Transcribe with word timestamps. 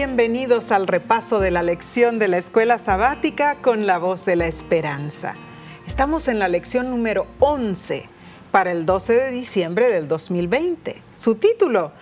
Bienvenidos 0.00 0.72
al 0.72 0.86
repaso 0.86 1.40
de 1.40 1.50
la 1.50 1.62
lección 1.62 2.18
de 2.18 2.26
la 2.26 2.38
escuela 2.38 2.78
sabática 2.78 3.56
con 3.56 3.86
la 3.86 3.98
voz 3.98 4.24
de 4.24 4.34
la 4.34 4.46
esperanza. 4.46 5.34
Estamos 5.86 6.26
en 6.26 6.38
la 6.38 6.48
lección 6.48 6.88
número 6.88 7.26
11 7.38 8.08
para 8.50 8.72
el 8.72 8.86
12 8.86 9.12
de 9.12 9.30
diciembre 9.30 9.92
del 9.92 10.08
2020. 10.08 11.02
Su 11.16 11.34
título, 11.34 11.92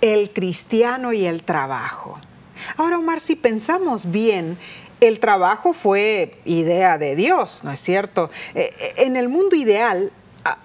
El 0.00 0.30
cristiano 0.30 1.12
y 1.12 1.26
el 1.26 1.42
trabajo. 1.42 2.20
Ahora, 2.76 2.98
Omar, 2.98 3.18
si 3.18 3.34
pensamos 3.34 4.12
bien, 4.12 4.56
el 5.00 5.18
trabajo 5.18 5.72
fue 5.72 6.38
idea 6.44 6.98
de 6.98 7.16
Dios, 7.16 7.64
¿no 7.64 7.72
es 7.72 7.80
cierto? 7.80 8.30
Eh, 8.54 8.72
eh, 8.78 8.92
en 8.98 9.16
el 9.16 9.28
mundo 9.28 9.56
ideal, 9.56 10.12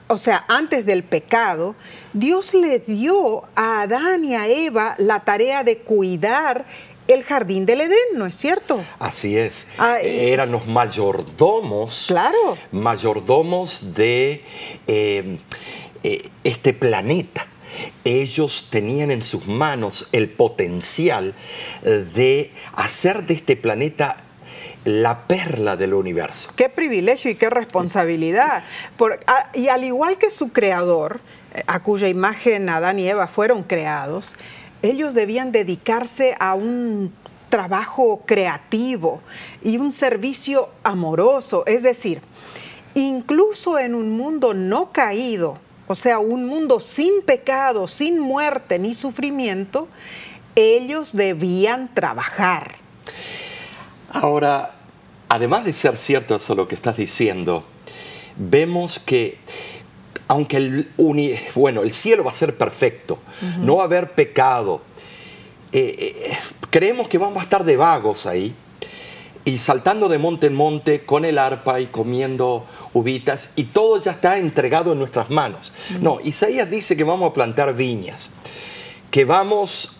o 0.07 0.17
sea, 0.17 0.45
antes 0.47 0.85
del 0.85 1.03
pecado, 1.03 1.75
Dios 2.13 2.53
le 2.53 2.79
dio 2.79 3.43
a 3.55 3.81
Adán 3.81 4.23
y 4.23 4.35
a 4.35 4.47
Eva 4.47 4.95
la 4.97 5.21
tarea 5.21 5.63
de 5.63 5.79
cuidar 5.79 6.65
el 7.07 7.23
jardín 7.23 7.65
del 7.65 7.81
Edén, 7.81 7.97
¿no 8.15 8.25
es 8.25 8.35
cierto? 8.35 8.79
Así 8.99 9.37
es. 9.37 9.67
Ah, 9.77 9.99
Eran 9.99 10.51
los 10.51 10.65
mayordomos. 10.67 12.05
Claro. 12.07 12.57
Mayordomos 12.71 13.93
de 13.93 14.43
eh, 14.87 15.37
este 16.43 16.73
planeta 16.73 17.47
ellos 18.03 18.67
tenían 18.69 19.11
en 19.11 19.21
sus 19.21 19.47
manos 19.47 20.07
el 20.11 20.29
potencial 20.29 21.33
de 21.83 22.51
hacer 22.73 23.23
de 23.25 23.33
este 23.33 23.55
planeta 23.55 24.24
la 24.85 25.23
perla 25.23 25.75
del 25.75 25.93
universo. 25.93 26.51
Qué 26.55 26.69
privilegio 26.69 27.31
y 27.31 27.35
qué 27.35 27.49
responsabilidad. 27.49 28.63
y 29.53 29.67
al 29.67 29.83
igual 29.83 30.17
que 30.17 30.29
su 30.29 30.49
creador, 30.49 31.19
eh, 31.53 31.63
a 31.67 31.81
cuya 31.81 32.07
imagen 32.07 32.69
Adán 32.69 32.99
y 32.99 33.09
Eva 33.09 33.27
fueron 33.27 33.63
creados, 33.63 34.35
ellos 34.83 35.15
debían 35.15 35.51
dedicarse 35.51 36.35
a 36.39 36.53
un 36.53 37.11
trabajo 37.49 38.23
creativo 38.25 39.21
y 39.63 39.77
un 39.77 39.91
servicio 39.91 40.69
amoroso. 40.83 41.63
Es 41.65 41.81
decir, 41.81 42.21
incluso 42.93 43.79
en 43.79 43.95
un 43.95 44.15
mundo 44.15 44.53
no 44.53 44.91
caído, 44.91 45.57
o 45.87 45.95
sea, 45.95 46.19
un 46.19 46.45
mundo 46.45 46.79
sin 46.79 47.23
pecado, 47.23 47.87
sin 47.87 48.19
muerte 48.19 48.77
ni 48.77 48.93
sufrimiento, 48.93 49.87
ellos 50.55 51.15
debían 51.15 51.93
trabajar. 51.93 52.75
Ahora, 54.11 54.74
además 55.29 55.65
de 55.65 55.73
ser 55.73 55.97
cierto 55.97 56.35
eso 56.35 56.55
lo 56.55 56.67
que 56.67 56.75
estás 56.75 56.97
diciendo, 56.97 57.63
vemos 58.37 58.99
que 58.99 59.39
aunque 60.27 60.57
el, 60.57 60.91
bueno, 61.53 61.83
el 61.83 61.93
cielo 61.93 62.23
va 62.23 62.31
a 62.31 62.33
ser 62.33 62.57
perfecto, 62.57 63.19
no 63.59 63.77
va 63.77 63.83
a 63.83 63.85
haber 63.85 64.13
pecado, 64.13 64.81
eh, 65.71 65.95
eh, 65.99 66.37
creemos 66.69 67.07
que 67.07 67.17
vamos 67.17 67.37
a 67.37 67.43
estar 67.43 67.63
de 67.63 67.77
vagos 67.77 68.25
ahí 68.25 68.55
y 69.43 69.59
saltando 69.59 70.09
de 70.09 70.17
monte 70.17 70.47
en 70.47 70.55
monte 70.55 71.05
con 71.05 71.25
el 71.25 71.37
arpa 71.37 71.79
y 71.79 71.85
comiendo 71.87 72.65
uvitas 72.93 73.51
y 73.55 73.65
todo 73.65 74.01
ya 74.01 74.11
está 74.11 74.39
entregado 74.39 74.93
en 74.93 74.99
nuestras 74.99 75.29
manos. 75.29 75.71
No, 76.01 76.19
Isaías 76.23 76.69
dice 76.69 76.97
que 76.97 77.03
vamos 77.03 77.29
a 77.29 77.33
plantar 77.33 77.75
viñas, 77.75 78.31
que 79.11 79.25
vamos 79.25 79.97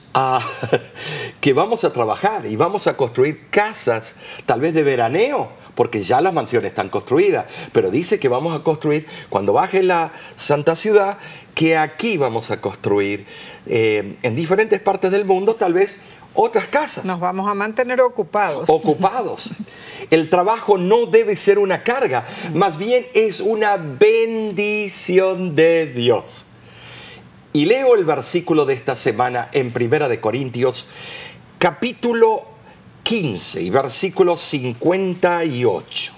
que 1.45 1.53
vamos 1.53 1.83
a 1.83 1.93
trabajar 1.93 2.47
y 2.47 2.55
vamos 2.55 2.87
a 2.87 2.97
construir 2.97 3.51
casas, 3.51 4.15
tal 4.47 4.61
vez 4.61 4.73
de 4.73 4.81
veraneo, 4.81 5.47
porque 5.75 6.01
ya 6.01 6.19
las 6.19 6.33
mansiones 6.33 6.69
están 6.69 6.89
construidas, 6.89 7.45
pero 7.71 7.91
dice 7.91 8.17
que 8.17 8.27
vamos 8.27 8.55
a 8.55 8.63
construir, 8.63 9.05
cuando 9.29 9.53
baje 9.53 9.83
la 9.83 10.11
Santa 10.37 10.75
Ciudad, 10.75 11.19
que 11.53 11.77
aquí 11.77 12.17
vamos 12.17 12.49
a 12.49 12.61
construir 12.61 13.27
eh, 13.67 14.17
en 14.23 14.35
diferentes 14.35 14.81
partes 14.81 15.11
del 15.11 15.23
mundo, 15.23 15.53
tal 15.53 15.73
vez 15.73 15.99
otras 16.33 16.65
casas. 16.65 17.05
Nos 17.05 17.19
vamos 17.19 17.47
a 17.47 17.53
mantener 17.53 18.01
ocupados. 18.01 18.67
Ocupados. 18.67 19.51
El 20.09 20.31
trabajo 20.31 20.79
no 20.79 21.05
debe 21.05 21.35
ser 21.35 21.59
una 21.59 21.83
carga, 21.83 22.25
más 22.55 22.79
bien 22.79 23.05
es 23.13 23.39
una 23.39 23.77
bendición 23.77 25.55
de 25.55 25.85
Dios. 25.93 26.45
Y 27.55 27.67
leo 27.67 27.95
el 27.95 28.03
versículo 28.03 28.65
de 28.65 28.73
esta 28.73 28.97
semana 28.97 29.47
en 29.53 29.71
Primera 29.71 30.09
de 30.09 30.19
Corintios, 30.19 30.87
capítulo 31.65 32.45
15 33.01 33.59
y 33.59 33.71
versículo 33.71 34.37
58. 34.37 36.13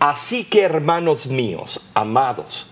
Así 0.00 0.42
que 0.42 0.62
hermanos 0.62 1.28
míos, 1.28 1.90
amados, 1.94 2.66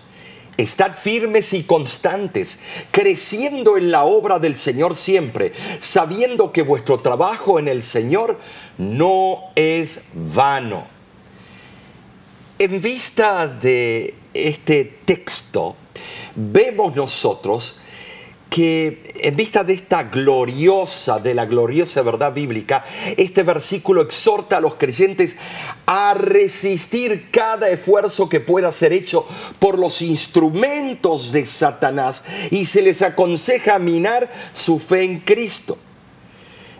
Estad 0.57 0.93
firmes 0.93 1.53
y 1.53 1.63
constantes, 1.63 2.59
creciendo 2.91 3.77
en 3.77 3.89
la 3.89 4.03
obra 4.03 4.37
del 4.37 4.57
Señor 4.57 4.97
siempre, 4.97 5.53
sabiendo 5.79 6.51
que 6.51 6.61
vuestro 6.61 6.99
trabajo 6.99 7.57
en 7.57 7.69
el 7.69 7.83
Señor 7.83 8.37
no 8.77 9.39
es 9.55 10.01
vano. 10.13 10.85
En 12.59 12.81
vista 12.81 13.47
de 13.47 14.13
este 14.33 14.83
texto, 15.05 15.77
vemos 16.35 16.97
nosotros 16.97 17.77
que 18.53 18.99
en 19.15 19.35
vista 19.35 19.63
de 19.63 19.73
esta 19.73 20.03
gloriosa, 20.03 21.17
de 21.17 21.33
la 21.33 21.47
gloriosa 21.47 22.03
verdad 22.03 22.31
bíblica, 22.31 22.85
este 23.17 23.41
versículo 23.41 24.03
exhorta 24.03 24.57
a 24.57 24.61
los 24.61 24.75
creyentes 24.75 25.37
a 25.87 26.13
resistir 26.13 27.29
cada 27.31 27.67
esfuerzo 27.69 28.29
que 28.29 28.41
pueda 28.41 28.71
ser 28.71 28.93
hecho 28.93 29.25
por 29.57 29.79
los 29.79 30.03
instrumentos 30.03 31.31
de 31.31 31.47
Satanás 31.47 32.25
y 32.51 32.65
se 32.65 32.83
les 32.83 33.01
aconseja 33.01 33.79
minar 33.79 34.29
su 34.53 34.77
fe 34.77 35.01
en 35.01 35.21
Cristo. 35.21 35.79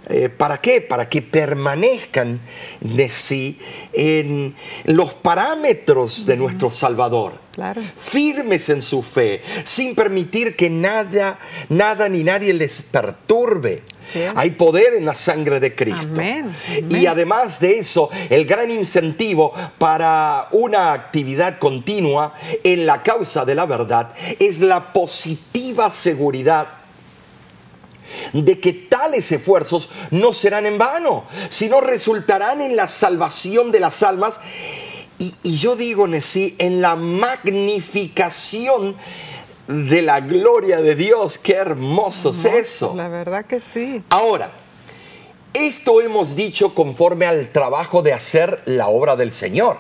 Eh, 0.10 0.30
¿Para 0.30 0.60
qué? 0.60 0.82
Para 0.82 1.08
que 1.08 1.22
permanezcan 1.22 2.42
de 2.82 3.10
sí 3.10 3.58
en 3.94 4.56
los 4.86 5.14
parámetros 5.14 6.26
de 6.26 6.36
nuestro 6.36 6.70
Salvador. 6.70 7.44
Firmes 7.96 8.70
en 8.70 8.82
su 8.82 9.04
fe, 9.04 9.42
sin 9.64 9.94
permitir 9.94 10.56
que 10.56 10.72
nada, 10.72 11.38
nada 11.70 12.10
ni 12.10 12.24
nadie 12.24 12.52
les 12.52 12.82
perturbe. 12.82 13.84
Hay 14.36 14.52
poder 14.52 14.96
en 14.96 15.06
la 15.06 15.14
sangre 15.14 15.60
de 15.60 15.76
Cristo. 15.76 16.20
Y 16.90 17.06
además 17.06 17.60
de 17.60 17.78
eso, 17.78 18.10
el 18.30 18.46
gran 18.46 18.72
incentivo 18.72 19.54
para 19.78 20.48
una 20.52 20.94
actividad 20.94 21.60
continua 21.60 22.34
en 22.64 22.88
la 22.88 23.04
causa 23.04 23.46
de 23.46 23.56
la 23.56 23.68
verdad 23.68 24.14
es 24.40 24.60
la 24.60 24.92
positiva 24.92 25.92
seguridad 25.92 26.83
de 28.34 28.60
que 28.60 28.74
tales 28.74 29.32
esfuerzos 29.32 29.90
no 30.12 30.34
serán 30.34 30.66
en 30.66 30.78
vano, 30.78 31.24
sino 31.50 31.80
resultarán 31.80 32.62
en 32.62 32.76
la 32.76 32.88
salvación 32.88 33.72
de 33.72 33.80
las 33.80 34.04
almas 34.04 34.40
y, 35.20 35.58
yo 35.58 35.76
digo, 35.76 36.08
Nesí, 36.08 36.56
en 36.58 36.82
la 36.82 36.96
magnificación 36.96 38.96
de 39.68 40.02
la 40.02 40.20
gloria 40.20 40.82
de 40.82 40.96
Dios. 40.96 41.38
Qué 41.38 41.54
hermoso 41.54 42.32
es 42.32 42.46
eso. 42.46 42.94
La 42.96 43.08
verdad 43.08 43.46
que 43.46 43.60
sí. 43.60 44.04
Ahora, 44.10 44.50
esto 45.54 46.02
hemos 46.02 46.36
dicho 46.36 46.74
conforme 46.74 47.26
al 47.26 47.52
trabajo 47.52 48.02
de 48.02 48.14
hacer 48.14 48.62
la 48.66 48.88
obra 48.88 49.16
del 49.16 49.32
Señor. 49.32 49.78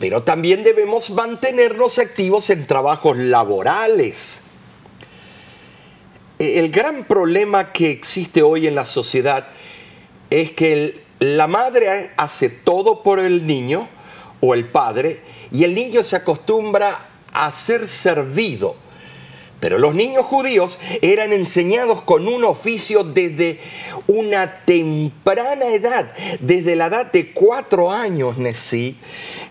Pero 0.00 0.22
también 0.22 0.64
debemos 0.64 1.10
mantenernos 1.10 1.98
activos 1.98 2.50
en 2.50 2.66
trabajos 2.66 3.16
laborales. 3.16 4.42
El 6.38 6.70
gran 6.70 7.04
problema 7.04 7.72
que 7.72 7.90
existe 7.90 8.42
hoy 8.42 8.68
en 8.68 8.76
la 8.76 8.84
sociedad 8.84 9.48
es 10.30 10.52
que 10.52 11.02
la 11.18 11.48
madre 11.48 12.10
hace 12.16 12.48
todo 12.48 13.02
por 13.02 13.18
el 13.18 13.46
niño 13.46 13.88
o 14.40 14.54
el 14.54 14.66
padre, 14.66 15.20
y 15.50 15.64
el 15.64 15.74
niño 15.74 16.04
se 16.04 16.14
acostumbra 16.14 17.08
a 17.32 17.52
ser 17.52 17.88
servido. 17.88 18.76
Pero 19.58 19.78
los 19.78 19.96
niños 19.96 20.24
judíos 20.24 20.78
eran 21.02 21.32
enseñados 21.32 22.02
con 22.02 22.28
un 22.28 22.44
oficio 22.44 23.02
desde 23.02 23.58
una 24.06 24.64
temprana 24.64 25.66
edad, 25.66 26.12
desde 26.38 26.76
la 26.76 26.86
edad 26.86 27.10
de 27.10 27.32
cuatro 27.32 27.90
años, 27.90 28.38
Nesí, 28.38 28.96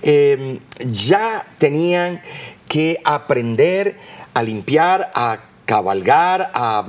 em, 0.02 0.60
ya 0.80 1.46
tenían 1.58 2.22
que 2.70 3.02
aprender 3.04 3.98
a 4.34 4.42
limpiar, 4.42 5.12
a 5.14 5.40
cabalgar, 5.68 6.50
a 6.56 6.88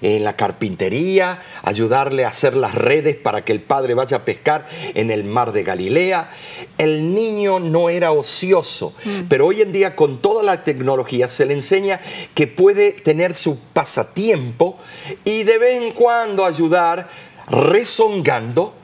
en 0.00 0.24
la 0.24 0.36
carpintería, 0.36 1.42
ayudarle 1.62 2.24
a 2.24 2.28
hacer 2.28 2.56
las 2.56 2.74
redes 2.74 3.16
para 3.16 3.44
que 3.44 3.52
el 3.52 3.60
padre 3.60 3.94
vaya 3.94 4.18
a 4.18 4.24
pescar 4.24 4.66
en 4.94 5.10
el 5.10 5.24
mar 5.24 5.52
de 5.52 5.64
Galilea. 5.64 6.30
El 6.78 7.14
niño 7.14 7.60
no 7.60 7.88
era 7.88 8.12
ocioso, 8.12 8.94
mm. 9.04 9.22
pero 9.28 9.46
hoy 9.46 9.62
en 9.62 9.72
día 9.72 9.96
con 9.96 10.20
toda 10.20 10.42
la 10.42 10.64
tecnología 10.64 11.28
se 11.28 11.46
le 11.46 11.54
enseña 11.54 12.00
que 12.34 12.46
puede 12.46 12.92
tener 12.92 13.34
su 13.34 13.58
pasatiempo 13.58 14.78
y 15.24 15.44
de 15.44 15.58
vez 15.58 15.82
en 15.82 15.92
cuando 15.92 16.44
ayudar 16.44 17.08
rezongando 17.48 18.74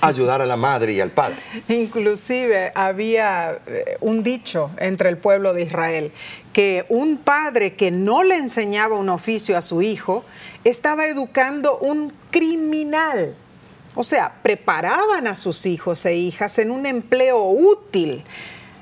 ayudar 0.00 0.42
a 0.42 0.46
la 0.46 0.56
madre 0.56 0.92
y 0.92 1.00
al 1.00 1.10
padre. 1.10 1.36
Inclusive 1.68 2.72
había 2.74 3.58
eh, 3.66 3.96
un 4.00 4.22
dicho 4.22 4.70
entre 4.78 5.08
el 5.08 5.18
pueblo 5.18 5.52
de 5.52 5.62
Israel 5.62 6.12
que 6.52 6.84
un 6.88 7.18
padre 7.18 7.74
que 7.74 7.90
no 7.90 8.22
le 8.22 8.36
enseñaba 8.36 8.96
un 8.96 9.08
oficio 9.08 9.56
a 9.56 9.62
su 9.62 9.82
hijo 9.82 10.24
estaba 10.64 11.06
educando 11.06 11.78
un 11.78 12.12
criminal. 12.30 13.34
O 13.94 14.02
sea, 14.02 14.32
preparaban 14.42 15.26
a 15.26 15.36
sus 15.36 15.66
hijos 15.66 16.04
e 16.06 16.16
hijas 16.16 16.58
en 16.58 16.70
un 16.70 16.86
empleo 16.86 17.44
útil. 17.44 18.24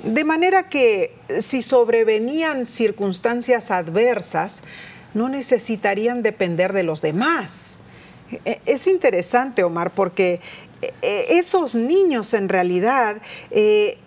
De 0.05 0.25
manera 0.25 0.69
que 0.69 1.17
si 1.41 1.63
sobrevenían 1.63 2.65
circunstancias 2.67 3.71
adversas, 3.71 4.63
no 5.15 5.29
necesitarían 5.29 6.23
depender 6.23 6.73
de 6.73 6.85
los 6.85 7.01
demás. 7.03 7.81
E, 8.45 8.61
es 8.67 8.87
interesante, 8.87 9.65
Omar, 9.65 9.91
porque 9.91 10.41
e, 10.70 10.70
esos 11.03 11.75
niños 11.75 12.35
en 12.35 12.49
realidad 12.49 13.21
eh, 13.51 13.99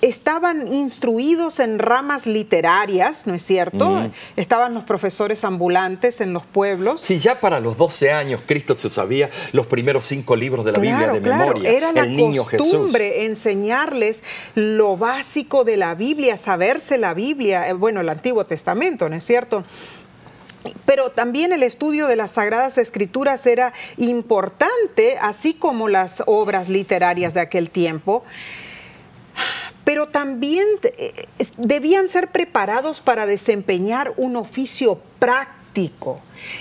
estaban 0.00 0.72
instruidos 0.72 1.58
en 1.58 1.78
ramas 1.78 2.26
literarias, 2.26 3.26
¿no 3.26 3.34
es 3.34 3.44
cierto? 3.44 4.10
Estaban 4.36 4.74
los 4.74 4.84
profesores 4.84 5.44
ambulantes 5.44 6.20
en 6.20 6.32
los 6.32 6.44
pueblos. 6.44 7.00
Sí, 7.00 7.18
ya 7.18 7.40
para 7.40 7.58
los 7.60 7.76
12 7.76 8.12
años 8.12 8.40
Cristo 8.46 8.76
se 8.76 8.88
sabía 8.88 9.28
los 9.52 9.66
primeros 9.66 10.04
cinco 10.04 10.36
libros 10.36 10.64
de 10.64 10.72
la 10.72 10.78
Biblia 10.78 11.10
de 11.10 11.20
memoria. 11.20 11.70
Era 11.70 11.92
la 11.92 12.06
costumbre 12.44 13.26
enseñarles 13.26 14.22
lo 14.54 14.96
básico 14.96 15.64
de 15.64 15.76
la 15.76 15.94
Biblia, 15.94 16.36
saberse 16.36 16.98
la 16.98 17.14
Biblia, 17.14 17.68
eh, 17.68 17.72
bueno, 17.72 18.00
el 18.00 18.08
Antiguo 18.08 18.46
Testamento, 18.46 19.08
¿no 19.08 19.16
es 19.16 19.24
cierto? 19.24 19.64
Pero 20.84 21.10
también 21.10 21.52
el 21.52 21.62
estudio 21.62 22.06
de 22.06 22.16
las 22.16 22.32
Sagradas 22.32 22.78
Escrituras 22.78 23.46
era 23.46 23.72
importante, 23.96 25.18
así 25.20 25.54
como 25.54 25.88
las 25.88 26.22
obras 26.26 26.68
literarias 26.68 27.34
de 27.34 27.40
aquel 27.40 27.70
tiempo 27.70 28.24
pero 29.88 30.06
también 30.06 30.66
eh, 30.82 31.28
debían 31.56 32.10
ser 32.10 32.30
preparados 32.30 33.00
para 33.00 33.24
desempeñar 33.24 34.12
un 34.18 34.36
oficio 34.36 35.00
práctico. 35.18 36.20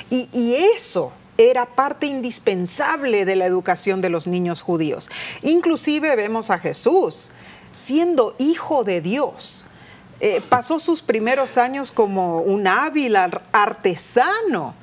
Y, 0.09 0.53
eso 0.53 1.11
era 1.37 1.65
parte 1.65 2.05
indispensable 2.05 3.25
de 3.25 3.35
la 3.35 3.45
educación 3.45 3.99
de 3.99 4.09
los 4.09 4.27
niños 4.27 4.61
judíos. 4.61 5.09
Inclusive 5.41 6.15
vemos 6.15 6.49
a 6.49 6.59
Jesús 6.59 7.31
siendo 7.73 8.33
hijo 8.39 8.85
de 8.85 9.01
Dios. 9.01 9.65
Eh, 10.19 10.41
pasó 10.49 10.79
sus 10.79 11.01
primeros 11.01 11.57
años 11.57 11.91
como 11.91 12.41
un 12.41 12.67
hábil 12.67 13.15
artesano. 13.51 14.73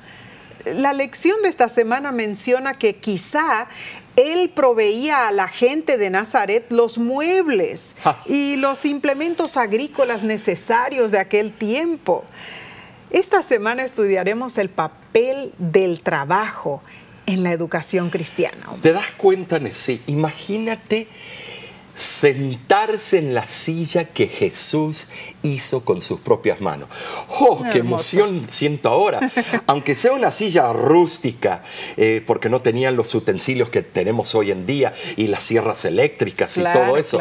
La 0.65 0.93
lección 0.93 1.41
de 1.43 1.49
esta 1.49 1.69
semana 1.69 2.11
menciona 2.11 2.73
que 2.75 2.95
quizá 2.95 3.67
él 4.15 4.49
proveía 4.49 5.27
a 5.27 5.31
la 5.31 5.47
gente 5.47 5.97
de 5.97 6.09
Nazaret 6.09 6.65
los 6.69 6.97
muebles 6.97 7.95
y 8.25 8.55
los 8.55 8.85
implementos 8.85 9.57
agrícolas 9.57 10.23
necesarios 10.23 11.11
de 11.11 11.19
aquel 11.19 11.51
tiempo. 11.51 12.23
Esta 13.11 13.43
semana 13.43 13.83
estudiaremos 13.83 14.57
el 14.57 14.69
papel 14.69 15.53
del 15.57 16.01
trabajo 16.01 16.81
en 17.25 17.43
la 17.43 17.51
educación 17.51 18.09
cristiana. 18.09 18.67
¿Te 18.81 18.93
das 18.93 19.11
cuenta, 19.17 19.59
Nessie? 19.59 20.01
Imagínate 20.07 21.07
sentarse 21.95 23.17
en 23.17 23.33
la 23.33 23.45
silla 23.45 24.05
que 24.05 24.27
Jesús 24.27 25.07
hizo 25.45 25.85
con 25.85 26.01
sus 26.01 26.19
propias 26.19 26.59
manos. 26.61 26.89
¡Oh, 27.39 27.63
qué 27.71 27.79
emoción 27.79 28.45
siento 28.49 28.89
ahora! 28.89 29.19
Aunque 29.67 29.95
sea 29.95 30.13
una 30.13 30.31
silla 30.31 30.73
rústica, 30.73 31.63
eh, 31.97 32.23
porque 32.25 32.49
no 32.49 32.61
tenían 32.61 32.95
los 32.95 33.13
utensilios 33.13 33.69
que 33.69 33.83
tenemos 33.83 34.33
hoy 34.35 34.51
en 34.51 34.65
día 34.65 34.93
y 35.15 35.27
las 35.27 35.43
sierras 35.43 35.85
eléctricas 35.85 36.57
y 36.57 36.63
todo 36.63 36.97
eso, 36.97 37.19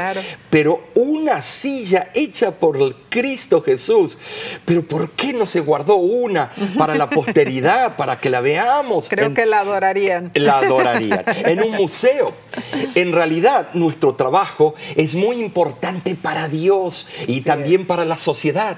pero 0.50 0.80
una 0.94 1.42
silla 1.42 2.08
hecha 2.14 2.52
por 2.52 2.76
el 2.76 2.96
Cristo 3.08 3.62
Jesús. 3.62 4.18
Pero 4.64 4.82
¿por 4.82 5.10
qué 5.10 5.32
no 5.32 5.46
se 5.46 5.60
guardó 5.60 5.96
una 5.96 6.50
para 6.78 6.94
la 6.94 7.10
posteridad, 7.10 7.96
para 7.96 8.18
que 8.18 8.30
la 8.30 8.40
veamos? 8.40 9.08
Creo 9.08 9.32
que 9.32 9.46
la 9.46 9.60
adorarían. 9.60 10.30
La 10.34 10.58
adorarían. 10.58 11.22
En 11.26 11.62
un 11.62 11.72
museo. 11.72 12.32
En 12.94 13.12
realidad, 13.12 13.68
nuestro 13.74 14.14
trabajo 14.14 14.74
es 14.96 15.14
muy 15.14 15.40
importante 15.40 16.14
para 16.14 16.48
Dios 16.48 17.06
y 17.26 17.42
también 17.42 17.86
para 17.86 18.04
la 18.04 18.13
sociedad. 18.16 18.76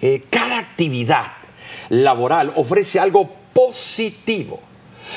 Eh, 0.00 0.24
cada 0.30 0.58
actividad 0.58 1.32
laboral 1.88 2.52
ofrece 2.56 2.98
algo 2.98 3.30
positivo. 3.52 4.60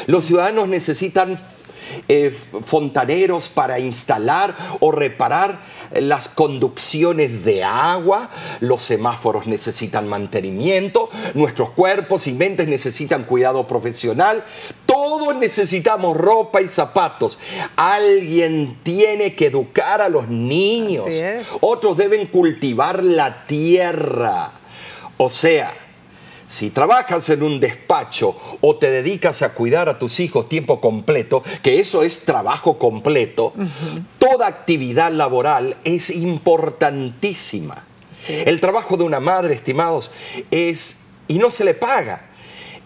Los 0.08 0.26
ciudadanos 0.26 0.68
necesitan 0.68 1.38
eh, 2.08 2.36
fontaneros 2.64 3.50
para 3.50 3.80
instalar 3.80 4.56
o 4.80 4.92
reparar 4.92 5.60
las 5.92 6.28
conducciones 6.28 7.44
de 7.44 7.64
agua, 7.64 8.30
los 8.60 8.82
semáforos 8.82 9.48
necesitan 9.48 10.08
mantenimiento, 10.08 11.10
nuestros 11.34 11.72
cuerpos 11.72 12.28
y 12.28 12.34
mentes 12.34 12.68
necesitan 12.68 13.24
cuidado 13.24 13.68
profesional, 13.68 14.44
todos 14.86 15.36
necesitamos 15.36 16.18
ropa 16.18 16.62
y 16.62 16.68
zapatos. 16.68 17.38
Alguien 17.76 18.78
tiene 18.84 19.36
que 19.36 19.48
educar 19.48 20.02
a 20.02 20.10
los 20.10 20.28
niños, 20.28 21.08
otros 21.62 21.98
deben 21.98 22.28
cultivar 22.28 23.04
la 23.04 23.46
tierra. 23.46 24.52
O 25.18 25.30
sea, 25.30 25.74
si 26.54 26.70
trabajas 26.70 27.28
en 27.30 27.42
un 27.42 27.60
despacho 27.60 28.36
o 28.62 28.76
te 28.76 28.92
dedicas 28.92 29.42
a 29.42 29.56
cuidar 29.56 29.90
a 29.90 29.98
tus 29.98 30.20
hijos 30.20 30.48
tiempo 30.48 30.80
completo, 30.80 31.42
que 31.64 31.80
eso 31.80 32.04
es 32.04 32.26
trabajo 32.26 32.78
completo, 32.78 33.54
toda 34.20 34.46
actividad 34.46 35.12
laboral 35.12 35.78
es 35.84 36.12
importantísima. 36.12 37.88
El 38.46 38.62
trabajo 38.62 38.98
de 38.98 39.04
una 39.04 39.20
madre, 39.20 39.56
estimados, 39.56 40.12
es, 40.52 40.98
y 41.28 41.40
no 41.40 41.50
se 41.50 41.66
le 41.66 41.74
paga, 41.74 42.30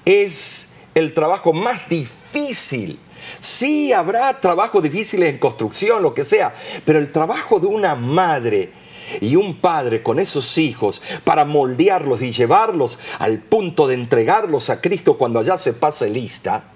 es 0.06 0.69
el 0.96 1.14
trabajo 1.14 1.52
más 1.52 1.90
difícil. 1.90 2.98
Sí, 3.42 3.92
habrá 3.92 4.40
trabajos 4.40 4.81
difíciles 4.81 5.28
en 5.28 5.40
construcción, 5.40 6.02
lo 6.02 6.14
que 6.14 6.24
sea, 6.24 6.56
pero 6.86 7.00
el 7.00 7.12
trabajo 7.12 7.60
de 7.60 7.68
una 7.68 7.96
madre 7.96 8.72
y 9.21 9.36
un 9.36 9.56
padre 9.56 10.04
con 10.04 10.19
esos 10.19 10.57
hijos 10.57 11.01
para 11.24 11.45
moldearlos 11.45 12.21
y 12.21 12.31
llevarlos 12.31 13.00
al 13.19 13.39
punto 13.39 13.88
de 13.88 13.95
entregarlos 13.95 14.69
a 14.69 14.81
Cristo 14.81 15.18
cuando 15.18 15.39
allá 15.39 15.57
se 15.57 15.74
pase 15.74 16.09
lista, 16.09 16.71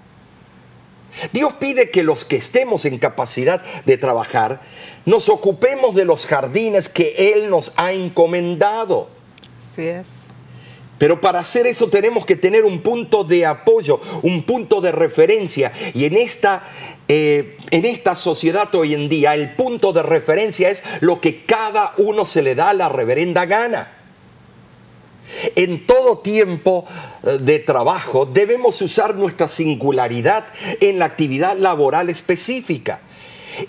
Dios 1.32 1.52
pide 1.54 1.90
que 1.90 2.02
los 2.02 2.24
que 2.24 2.36
estemos 2.36 2.84
en 2.84 2.98
capacidad 2.98 3.62
de 3.84 3.98
trabajar 3.98 4.60
nos 5.04 5.28
ocupemos 5.28 5.94
de 5.94 6.04
los 6.04 6.26
jardines 6.26 6.88
que 6.88 7.32
Él 7.34 7.50
nos 7.50 7.72
ha 7.76 7.92
encomendado. 7.92 9.08
Así 9.58 9.86
es. 9.86 10.31
Pero 11.02 11.20
para 11.20 11.40
hacer 11.40 11.66
eso 11.66 11.88
tenemos 11.88 12.24
que 12.24 12.36
tener 12.36 12.64
un 12.64 12.80
punto 12.80 13.24
de 13.24 13.44
apoyo, 13.44 14.00
un 14.22 14.44
punto 14.44 14.80
de 14.80 14.92
referencia. 14.92 15.72
Y 15.94 16.04
en 16.04 16.16
esta, 16.16 16.62
eh, 17.08 17.56
en 17.72 17.86
esta 17.86 18.14
sociedad 18.14 18.72
hoy 18.76 18.94
en 18.94 19.08
día 19.08 19.34
el 19.34 19.50
punto 19.56 19.92
de 19.92 20.04
referencia 20.04 20.70
es 20.70 20.84
lo 21.00 21.20
que 21.20 21.44
cada 21.44 21.92
uno 21.96 22.24
se 22.24 22.40
le 22.40 22.54
da 22.54 22.72
la 22.72 22.88
reverenda 22.88 23.46
gana. 23.46 23.92
En 25.56 25.88
todo 25.88 26.18
tiempo 26.18 26.84
eh, 27.24 27.38
de 27.40 27.58
trabajo 27.58 28.24
debemos 28.24 28.80
usar 28.80 29.16
nuestra 29.16 29.48
singularidad 29.48 30.44
en 30.78 31.00
la 31.00 31.06
actividad 31.06 31.56
laboral 31.56 32.10
específica. 32.10 33.00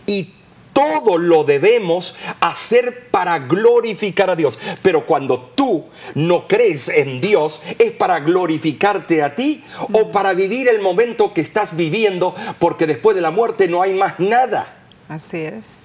Y 0.05 0.27
todo 0.73 1.17
lo 1.17 1.43
debemos 1.43 2.15
hacer 2.41 3.07
para 3.09 3.39
glorificar 3.39 4.29
a 4.29 4.35
Dios. 4.35 4.59
Pero 4.81 5.05
cuando 5.05 5.39
tú 5.55 5.85
no 6.15 6.47
crees 6.47 6.89
en 6.89 7.21
Dios, 7.21 7.61
¿es 7.79 7.91
para 7.91 8.19
glorificarte 8.19 9.23
a 9.23 9.35
ti 9.35 9.63
o 9.91 10.11
para 10.11 10.33
vivir 10.33 10.67
el 10.67 10.81
momento 10.81 11.33
que 11.33 11.41
estás 11.41 11.75
viviendo? 11.77 12.35
Porque 12.59 12.87
después 12.87 13.15
de 13.15 13.21
la 13.21 13.31
muerte 13.31 13.67
no 13.67 13.81
hay 13.81 13.93
más 13.93 14.19
nada. 14.19 14.67
Así 15.07 15.37
es. 15.37 15.83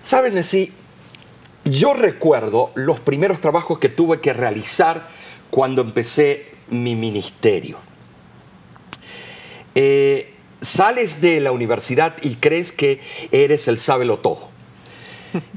¿Saben 0.00 0.38
así? 0.38 0.72
Yo 1.64 1.92
recuerdo 1.92 2.70
los 2.74 3.00
primeros 3.00 3.40
trabajos 3.40 3.78
que 3.78 3.88
tuve 3.88 4.20
que 4.20 4.32
realizar 4.32 5.08
cuando 5.50 5.82
empecé 5.82 6.46
mi 6.68 6.94
ministerio. 6.94 7.78
Eh, 9.74 10.34
sales 10.60 11.20
de 11.20 11.40
la 11.40 11.52
universidad 11.52 12.16
y 12.22 12.36
crees 12.36 12.72
que 12.72 13.00
eres 13.32 13.68
el 13.68 13.78
sábelo 13.78 14.18
todo. 14.18 14.48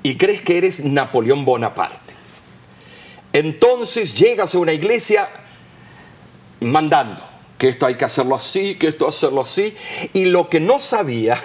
Y 0.03 0.17
crees 0.17 0.41
que 0.41 0.57
eres 0.57 0.83
Napoleón 0.83 1.45
Bonaparte. 1.45 2.13
Entonces 3.33 4.15
llegas 4.15 4.53
a 4.53 4.59
una 4.59 4.73
iglesia 4.73 5.29
mandando 6.59 7.21
que 7.57 7.69
esto 7.69 7.85
hay 7.85 7.95
que 7.95 8.05
hacerlo 8.05 8.35
así, 8.35 8.75
que 8.75 8.87
esto 8.87 9.07
hacerlo 9.07 9.41
así. 9.41 9.75
Y 10.13 10.25
lo 10.25 10.49
que 10.49 10.59
no 10.59 10.79
sabía 10.79 11.41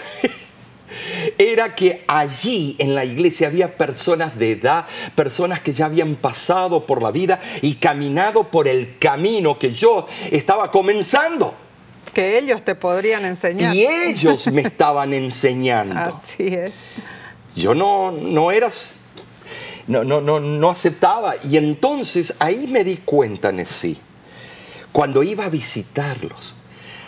era 1.39 1.75
que 1.75 2.05
allí 2.07 2.75
en 2.79 2.95
la 2.95 3.05
iglesia 3.05 3.49
había 3.49 3.77
personas 3.77 4.37
de 4.39 4.53
edad, 4.53 4.87
personas 5.15 5.61
que 5.61 5.73
ya 5.73 5.87
habían 5.87 6.17
pasado 6.17 6.87
por 6.87 7.03
la 7.03 7.11
vida 7.11 7.41
y 7.63 7.75
caminado 7.75 8.51
por 8.51 8.67
el 8.67 8.99
camino 8.99 9.59
que 9.59 9.73
yo 9.73 10.09
estaba 10.31 10.71
comenzando. 10.71 11.66
Que 12.17 12.39
ellos 12.39 12.65
te 12.65 12.75
podrían 12.75 13.27
enseñar. 13.27 13.77
Y 13.77 13.87
ellos 13.87 14.47
me 14.47 14.63
estaban 14.63 15.13
enseñando. 15.13 15.99
Así 15.99 16.47
es. 16.47 16.77
Yo 17.55 17.75
no, 17.75 18.11
no 18.11 18.51
era, 18.51 18.71
no, 19.87 20.03
no, 20.03 20.23
no, 20.23 20.41
no 20.41 20.71
aceptaba. 20.71 21.35
Y 21.45 21.59
entonces 21.59 22.35
ahí 22.39 22.67
me 22.69 22.85
di 22.85 22.97
cuenta, 22.97 23.53
sí 23.67 24.01
cuando 24.97 25.23
iba 25.23 25.45
a 25.45 25.51
visitarlos, 25.51 26.55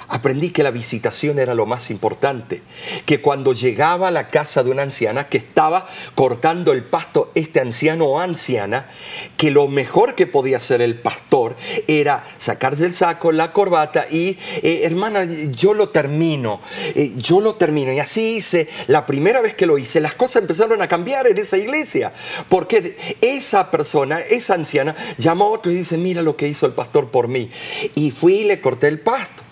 aprendí 0.08 0.50
que 0.50 0.62
la 0.62 0.70
visitación 0.70 1.38
era 1.38 1.54
lo 1.54 1.66
más 1.66 1.90
importante, 1.90 2.62
que 3.06 3.20
cuando 3.20 3.52
llegaba 3.52 4.08
a 4.08 4.10
la 4.10 4.28
casa 4.28 4.62
de 4.62 4.70
una 4.70 4.82
anciana 4.82 5.28
que 5.28 5.38
estaba 5.38 5.86
cortando 6.14 6.72
el 6.72 6.84
pasto, 6.84 7.30
este 7.34 7.60
anciano 7.60 8.06
o 8.06 8.20
anciana, 8.20 8.88
que 9.36 9.50
lo 9.50 9.68
mejor 9.68 10.14
que 10.14 10.26
podía 10.26 10.56
hacer 10.56 10.80
el 10.80 10.94
pastor 10.94 11.56
era 11.86 12.24
sacarse 12.38 12.86
el 12.86 12.94
saco, 12.94 13.32
la 13.32 13.52
corbata 13.52 14.06
y, 14.10 14.38
eh, 14.62 14.80
hermana, 14.84 15.24
yo 15.24 15.74
lo 15.74 15.90
termino, 15.90 16.60
eh, 16.94 17.12
yo 17.16 17.40
lo 17.40 17.54
termino. 17.54 17.92
Y 17.92 18.00
así 18.00 18.36
hice, 18.36 18.68
la 18.86 19.06
primera 19.06 19.40
vez 19.40 19.54
que 19.54 19.66
lo 19.66 19.78
hice, 19.78 20.00
las 20.00 20.14
cosas 20.14 20.42
empezaron 20.42 20.80
a 20.82 20.88
cambiar 20.88 21.26
en 21.26 21.38
esa 21.38 21.58
iglesia, 21.58 22.12
porque 22.48 22.96
esa 23.20 23.70
persona, 23.70 24.20
esa 24.20 24.54
anciana, 24.54 24.96
llamó 25.18 25.46
a 25.46 25.50
otro 25.50 25.70
y 25.70 25.76
dice, 25.76 25.98
mira 25.98 26.22
lo 26.22 26.36
que 26.36 26.48
hizo 26.48 26.66
el 26.66 26.72
pastor 26.72 27.10
por 27.10 27.28
mí. 27.28 27.50
Y 27.94 28.10
fui 28.10 28.38
y 28.38 28.44
le 28.44 28.60
corté 28.60 28.88
el 28.88 29.00
pasto. 29.00 29.47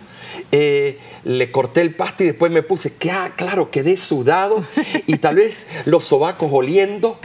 Eh, 0.52 0.98
le 1.24 1.50
corté 1.50 1.80
el 1.80 1.94
pasto 1.94 2.22
y 2.22 2.26
después 2.26 2.52
me 2.52 2.62
puse, 2.62 2.94
que, 2.94 3.10
ah, 3.10 3.32
claro, 3.34 3.70
quedé 3.70 3.96
sudado 3.96 4.64
y 5.06 5.18
tal 5.18 5.36
vez 5.36 5.66
los 5.84 6.04
sobacos 6.04 6.50
oliendo. 6.52 7.18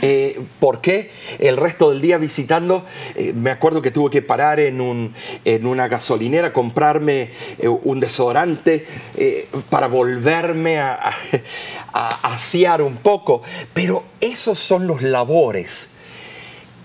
Eh, 0.00 0.40
porque 0.60 1.10
el 1.38 1.56
resto 1.56 1.90
del 1.90 2.00
día 2.00 2.18
visitando, 2.18 2.84
eh, 3.16 3.32
me 3.34 3.50
acuerdo 3.50 3.82
que 3.82 3.90
tuve 3.90 4.10
que 4.10 4.22
parar 4.22 4.60
en, 4.60 4.80
un, 4.80 5.14
en 5.44 5.66
una 5.66 5.88
gasolinera, 5.88 6.52
comprarme 6.52 7.30
un 7.84 8.00
desodorante 8.00 8.86
para 9.68 9.88
volverme 9.88 10.78
a, 10.78 10.94
a, 10.94 11.12
a 11.92 12.34
asear 12.34 12.82
un 12.82 12.96
poco. 12.96 13.42
Pero 13.74 14.04
esos 14.20 14.58
son 14.58 14.86
los 14.86 15.02
labores 15.02 15.90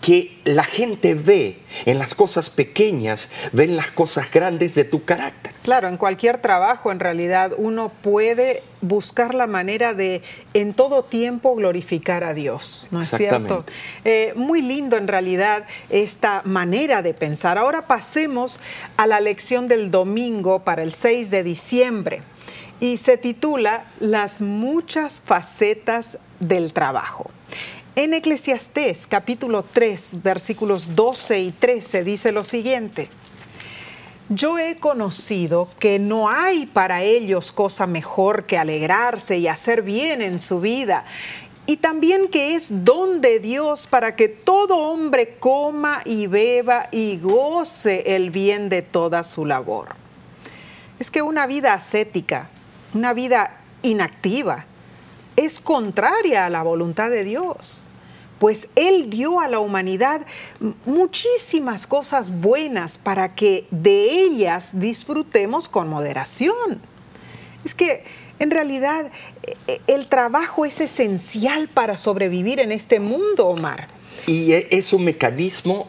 que 0.04 0.38
la 0.44 0.66
gente 0.66 1.16
ve 1.16 1.56
en 1.86 1.98
las 1.98 2.14
cosas 2.14 2.50
pequeñas, 2.50 3.30
ven 3.54 3.78
las 3.78 3.90
cosas 3.90 4.30
grandes 4.30 4.76
de 4.76 4.84
tu 4.84 5.06
carácter. 5.06 5.54
Claro, 5.64 5.88
en 5.88 5.96
cualquier 5.96 6.40
trabajo 6.40 6.92
en 6.92 7.00
realidad 7.00 7.54
uno 7.58 7.90
puede 8.02 8.64
buscar 8.82 9.34
la 9.34 9.48
manera 9.48 9.94
de 9.94 10.22
en 10.54 10.74
todo 10.74 11.06
tiempo 11.06 11.56
glorificar 11.56 12.26
a 12.26 12.34
Dios, 12.34 12.90
¿no 12.92 13.00
es 13.00 13.12
cierto? 13.12 13.64
Eh, 14.04 14.34
muy 14.36 14.62
lindo 14.62 14.98
en 14.98 15.08
realidad 15.08 15.66
esta 15.90 16.42
manera 16.44 17.02
de 17.02 17.14
pensar. 17.14 17.58
Ahora 17.58 17.88
pasemos 17.88 18.60
a 18.98 19.08
la 19.08 19.22
lección 19.22 19.70
del 19.70 19.90
domingo 19.90 20.66
para 20.66 20.84
el 20.84 20.92
6 20.92 21.30
de 21.30 21.44
diciembre 21.44 22.24
y 22.82 22.98
se 22.98 23.16
titula 23.16 23.86
Las 24.02 24.42
muchas 24.42 25.22
facetas 25.22 26.18
del 26.42 26.74
trabajo. 26.74 27.32
En 27.96 28.16
Eclesiastés 28.16 29.06
capítulo 29.06 29.62
3 29.62 30.24
versículos 30.24 30.96
12 30.96 31.42
y 31.42 31.52
13 31.52 32.04
dice 32.04 32.32
lo 32.32 32.44
siguiente. 32.44 33.08
Yo 34.30 34.58
he 34.58 34.76
conocido 34.78 35.70
que 35.78 36.00
no 36.00 36.28
hay 36.28 36.66
para 36.66 37.04
ellos 37.04 37.52
cosa 37.52 37.86
mejor 37.86 38.48
que 38.48 38.58
alegrarse 38.58 39.38
y 39.38 39.48
hacer 39.48 39.84
bien 39.84 40.24
en 40.24 40.40
su 40.40 40.60
vida, 40.60 41.06
y 41.68 41.78
también 41.78 42.30
que 42.30 42.56
es 42.56 42.84
don 42.84 43.22
de 43.22 43.38
Dios 43.38 43.86
para 43.86 44.16
que 44.16 44.28
todo 44.28 44.76
hombre 44.76 45.36
coma 45.36 46.02
y 46.04 46.26
beba 46.26 46.90
y 46.92 47.20
goce 47.20 48.16
el 48.16 48.32
bien 48.32 48.70
de 48.70 48.82
toda 48.82 49.22
su 49.22 49.46
labor. 49.46 49.90
Es 50.98 51.12
que 51.12 51.22
una 51.22 51.46
vida 51.46 51.74
ascética, 51.74 52.50
una 52.96 53.14
vida 53.14 53.56
inactiva, 53.84 54.66
es 55.36 55.60
contraria 55.60 56.46
a 56.46 56.50
la 56.50 56.64
voluntad 56.64 57.10
de 57.10 57.24
Dios, 57.24 57.86
pues 58.40 58.68
Él 58.76 59.10
dio 59.10 59.40
a 59.40 59.48
la 59.48 59.60
humanidad 59.60 60.26
muchísimas 60.86 61.88
cosas 61.88 62.42
buenas 62.42 62.98
para 62.98 63.36
que 63.36 63.68
de 63.72 64.10
ellas 64.10 64.80
disfrutemos 64.80 65.70
con 65.70 65.88
moderación. 65.88 66.82
Es 67.64 67.74
que 67.74 68.04
en 68.40 68.52
realidad 68.52 69.12
e, 69.68 69.82
el 69.88 70.08
trabajo 70.08 70.66
es 70.66 70.82
esencial 70.82 71.70
para 71.70 71.96
sobrevivir 71.96 72.60
en 72.60 72.72
este 72.72 73.00
mundo, 73.00 73.48
Omar. 73.48 73.88
Y 74.28 74.52
e, 74.52 74.68
es 74.72 74.92
un 74.92 75.06
mecanismo 75.06 75.88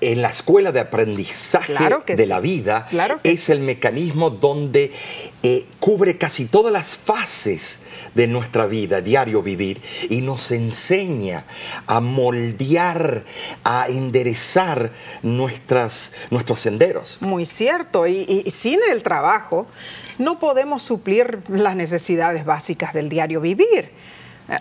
en 0.00 0.22
la 0.22 0.28
escuela 0.28 0.72
de 0.72 0.80
aprendizaje 0.80 1.74
de 2.06 2.26
la 2.26 2.40
vida 2.40 2.88
es 3.22 3.48
el 3.48 3.60
mecanismo 3.60 4.30
donde 4.30 4.92
eh, 5.42 5.66
cubre 5.78 6.16
casi 6.18 6.46
todas 6.46 6.72
las 6.72 6.94
fases 6.94 7.80
de 8.14 8.26
nuestra 8.26 8.66
vida, 8.66 9.00
diario 9.00 9.42
vivir, 9.42 9.80
y 10.08 10.20
nos 10.20 10.50
enseña 10.50 11.44
a 11.86 12.00
moldear, 12.00 13.24
a 13.64 13.88
enderezar 13.88 14.92
nuestras, 15.22 16.12
nuestros 16.30 16.60
senderos. 16.60 17.18
Muy 17.20 17.44
cierto, 17.44 18.06
y, 18.06 18.42
y 18.44 18.50
sin 18.50 18.80
el 18.90 19.02
trabajo 19.02 19.66
no 20.18 20.38
podemos 20.38 20.82
suplir 20.82 21.40
las 21.48 21.76
necesidades 21.76 22.44
básicas 22.44 22.92
del 22.92 23.08
diario 23.08 23.40
vivir 23.40 23.90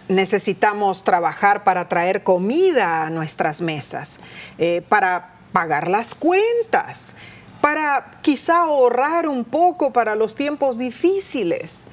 necesitamos 0.07 1.03
trabajar 1.03 1.63
para 1.63 1.87
traer 1.89 2.23
comida 2.23 3.05
a 3.05 3.09
nuestras 3.09 3.61
mesas, 3.61 4.19
eh, 4.57 4.83
para 4.87 5.33
pagar 5.51 5.87
las 5.87 6.13
cuentas, 6.13 7.15
para 7.61 8.19
quizá 8.21 8.61
ahorrar 8.61 9.27
un 9.27 9.43
poco 9.43 9.91
para 9.91 10.15
los 10.15 10.35
tiempos 10.35 10.77
difíciles. 10.77 11.85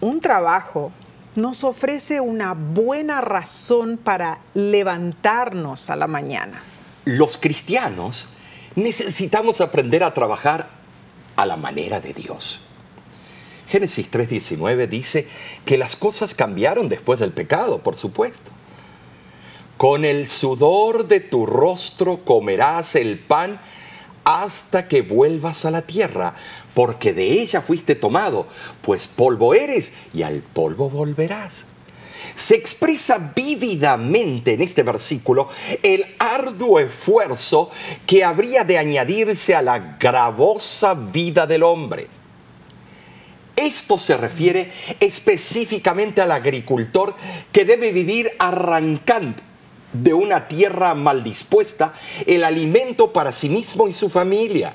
Un 0.00 0.20
trabajo 0.20 0.92
nos 1.34 1.64
ofrece 1.64 2.20
una 2.20 2.54
buena 2.54 3.20
razón 3.20 3.98
para 4.02 4.38
levantarnos 4.54 5.90
a 5.90 5.96
la 5.96 6.06
mañana. 6.06 6.62
Los 7.04 7.36
cristianos 7.36 8.30
necesitamos 8.74 9.60
aprender 9.60 10.02
a 10.02 10.12
trabajar 10.12 10.68
a 11.36 11.46
la 11.46 11.56
manera 11.56 12.00
de 12.00 12.12
Dios. 12.12 12.65
Génesis 13.68 14.10
3:19 14.10 14.86
dice 14.86 15.26
que 15.64 15.78
las 15.78 15.96
cosas 15.96 16.34
cambiaron 16.34 16.88
después 16.88 17.18
del 17.18 17.32
pecado, 17.32 17.78
por 17.78 17.96
supuesto. 17.96 18.50
Con 19.76 20.04
el 20.04 20.26
sudor 20.26 21.06
de 21.08 21.20
tu 21.20 21.44
rostro 21.44 22.24
comerás 22.24 22.94
el 22.94 23.18
pan 23.18 23.60
hasta 24.24 24.88
que 24.88 25.02
vuelvas 25.02 25.64
a 25.64 25.70
la 25.70 25.82
tierra, 25.82 26.34
porque 26.74 27.12
de 27.12 27.40
ella 27.40 27.60
fuiste 27.60 27.94
tomado, 27.94 28.46
pues 28.82 29.06
polvo 29.06 29.54
eres 29.54 29.92
y 30.14 30.22
al 30.22 30.40
polvo 30.40 30.88
volverás. 30.88 31.64
Se 32.34 32.54
expresa 32.54 33.32
vívidamente 33.34 34.54
en 34.54 34.62
este 34.62 34.82
versículo 34.82 35.48
el 35.82 36.04
arduo 36.18 36.80
esfuerzo 36.80 37.70
que 38.04 38.24
habría 38.24 38.64
de 38.64 38.78
añadirse 38.78 39.54
a 39.54 39.62
la 39.62 39.96
gravosa 39.98 40.94
vida 40.94 41.46
del 41.46 41.62
hombre. 41.62 42.15
Esto 43.56 43.98
se 43.98 44.16
refiere 44.16 44.70
específicamente 45.00 46.20
al 46.20 46.30
agricultor 46.30 47.14
que 47.50 47.64
debe 47.64 47.90
vivir 47.90 48.30
arrancando 48.38 49.42
de 49.92 50.12
una 50.12 50.46
tierra 50.46 50.94
mal 50.94 51.24
dispuesta 51.24 51.94
el 52.26 52.44
alimento 52.44 53.12
para 53.12 53.32
sí 53.32 53.48
mismo 53.48 53.88
y 53.88 53.94
su 53.94 54.10
familia. 54.10 54.74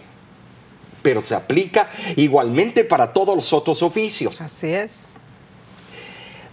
Pero 1.04 1.22
se 1.24 1.36
aplica 1.36 1.90
igualmente 2.16 2.84
para 2.84 3.14
todos 3.14 3.36
los 3.36 3.54
otros 3.54 3.82
oficios. 3.84 4.40
Así 4.42 4.68
es. 4.68 5.14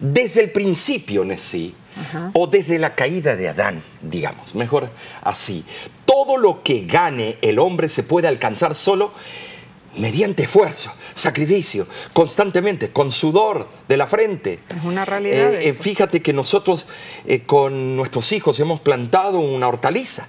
Desde 0.00 0.42
el 0.44 0.50
principio, 0.52 1.24
Nessie, 1.24 1.74
o 2.32 2.46
desde 2.46 2.78
la 2.78 2.94
caída 2.94 3.34
de 3.34 3.48
Adán, 3.48 3.82
digamos, 4.00 4.54
mejor 4.54 4.90
así, 5.22 5.64
todo 6.04 6.36
lo 6.36 6.62
que 6.62 6.86
gane 6.86 7.36
el 7.42 7.58
hombre 7.58 7.88
se 7.88 8.04
puede 8.04 8.28
alcanzar 8.28 8.76
solo 8.76 9.12
mediante 9.96 10.44
esfuerzo, 10.44 10.92
sacrificio, 11.14 11.86
constantemente, 12.12 12.90
con 12.90 13.10
sudor 13.10 13.68
de 13.88 13.96
la 13.96 14.06
frente. 14.06 14.60
Es 14.68 14.84
una 14.84 15.04
realidad. 15.04 15.54
Eh, 15.54 15.68
eh, 15.68 15.72
fíjate 15.72 16.22
que 16.22 16.32
nosotros 16.32 16.86
eh, 17.26 17.40
con 17.40 17.96
nuestros 17.96 18.30
hijos 18.32 18.58
hemos 18.60 18.80
plantado 18.80 19.38
una 19.38 19.68
hortaliza. 19.68 20.28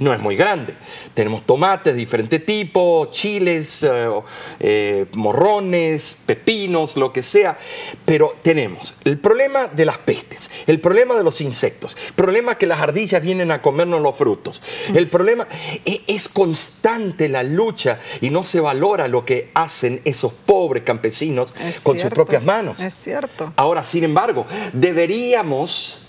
No 0.00 0.14
es 0.14 0.20
muy 0.20 0.34
grande. 0.34 0.74
Tenemos 1.12 1.42
tomates 1.42 1.92
de 1.92 1.98
diferente 1.98 2.38
tipo, 2.38 3.10
chiles, 3.10 3.86
morrones, 5.12 6.16
pepinos, 6.24 6.96
lo 6.96 7.12
que 7.12 7.22
sea. 7.22 7.58
Pero 8.06 8.34
tenemos 8.40 8.94
el 9.04 9.18
problema 9.18 9.66
de 9.66 9.84
las 9.84 9.98
pestes, 9.98 10.50
el 10.66 10.80
problema 10.80 11.16
de 11.16 11.22
los 11.22 11.42
insectos, 11.42 11.98
el 12.06 12.14
problema 12.14 12.56
que 12.56 12.66
las 12.66 12.80
ardillas 12.80 13.20
vienen 13.20 13.50
a 13.50 13.60
comernos 13.60 14.00
los 14.00 14.16
frutos. 14.16 14.62
El 14.94 15.08
problema 15.08 15.46
es 15.84 16.28
constante 16.30 17.28
la 17.28 17.42
lucha 17.42 18.00
y 18.22 18.30
no 18.30 18.44
se 18.44 18.60
valora 18.60 18.97
lo 19.06 19.24
que 19.24 19.50
hacen 19.54 20.00
esos 20.04 20.32
pobres 20.32 20.82
campesinos 20.82 21.52
con 21.82 21.98
sus 21.98 22.10
propias 22.10 22.42
manos. 22.42 22.80
Es 22.80 22.94
cierto. 22.94 23.52
Ahora, 23.54 23.84
sin 23.84 24.02
embargo, 24.02 24.46
deberíamos 24.72 26.06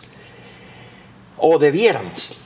o 1.37 1.59
debiéramos 1.59 2.37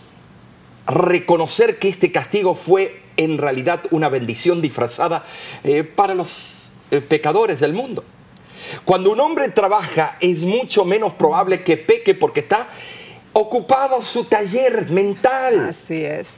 reconocer 0.87 1.79
que 1.79 1.89
este 1.89 2.11
castigo 2.11 2.55
fue 2.55 3.01
en 3.17 3.37
realidad 3.37 3.81
una 3.91 4.09
bendición 4.09 4.61
disfrazada 4.61 5.23
eh, 5.63 5.83
para 5.83 6.13
los 6.13 6.71
eh, 6.91 7.01
pecadores 7.01 7.59
del 7.59 7.73
mundo. 7.73 8.03
Cuando 8.85 9.11
un 9.11 9.19
hombre 9.19 9.49
trabaja 9.49 10.17
es 10.19 10.43
mucho 10.43 10.85
menos 10.85 11.13
probable 11.13 11.63
que 11.63 11.77
peque 11.77 12.15
porque 12.15 12.41
está 12.41 12.67
ocupado 13.33 14.01
su 14.01 14.25
taller 14.25 14.89
mental. 14.89 15.69
Así 15.69 16.03
es. 16.03 16.37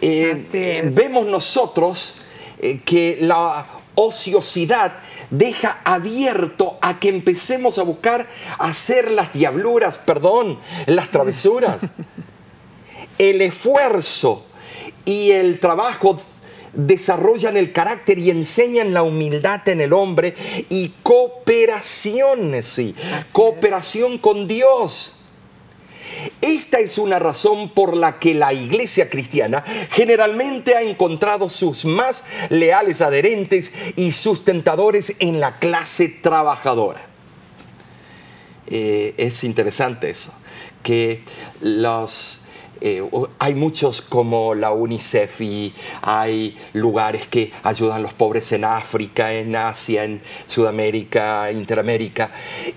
Eh, 0.00 0.32
Así 0.34 0.58
es. 0.58 0.94
Vemos 0.94 1.26
nosotros 1.26 2.16
eh, 2.60 2.80
que 2.84 3.18
la 3.20 3.66
ociosidad 3.94 4.92
deja 5.30 5.80
abierto 5.84 6.78
a 6.80 7.00
que 7.00 7.08
empecemos 7.08 7.78
a 7.78 7.82
buscar 7.82 8.26
hacer 8.58 9.10
las 9.10 9.32
diabluras, 9.32 9.98
perdón, 9.98 10.58
las 10.86 11.10
travesuras. 11.10 11.78
el 13.18 13.42
esfuerzo 13.42 14.44
y 15.04 15.32
el 15.32 15.58
trabajo 15.58 16.20
desarrollan 16.72 17.56
el 17.56 17.72
carácter 17.72 18.18
y 18.18 18.30
enseñan 18.30 18.94
la 18.94 19.02
humildad 19.02 19.66
en 19.68 19.80
el 19.80 19.92
hombre 19.92 20.34
y 20.68 20.92
cooperación, 21.02 22.54
sí, 22.62 22.94
Así 23.12 23.32
cooperación 23.32 24.18
con 24.18 24.46
Dios. 24.46 25.17
Esta 26.40 26.78
es 26.78 26.98
una 26.98 27.18
razón 27.18 27.68
por 27.70 27.96
la 27.96 28.18
que 28.18 28.34
la 28.34 28.52
iglesia 28.52 29.10
cristiana 29.10 29.64
generalmente 29.90 30.74
ha 30.76 30.82
encontrado 30.82 31.48
sus 31.48 31.84
más 31.84 32.22
leales 32.48 33.00
adherentes 33.00 33.72
y 33.96 34.12
sustentadores 34.12 35.16
en 35.18 35.40
la 35.40 35.58
clase 35.58 36.08
trabajadora. 36.08 37.00
Eh, 38.70 39.14
es 39.16 39.44
interesante 39.44 40.10
eso, 40.10 40.32
que 40.82 41.22
los... 41.60 42.42
eh, 42.80 43.02
hay 43.38 43.54
muchos 43.54 44.00
como 44.00 44.54
la 44.54 44.72
UNICEF 44.72 45.40
y 45.40 45.72
hay 46.02 46.56
lugares 46.72 47.26
que 47.26 47.52
ayudan 47.62 47.98
a 47.98 48.00
los 48.00 48.12
pobres 48.12 48.52
en 48.52 48.64
África, 48.64 49.32
en 49.32 49.56
Asia, 49.56 50.04
en 50.04 50.20
Sudamérica, 50.46 51.50
Interamérica, 51.50 52.30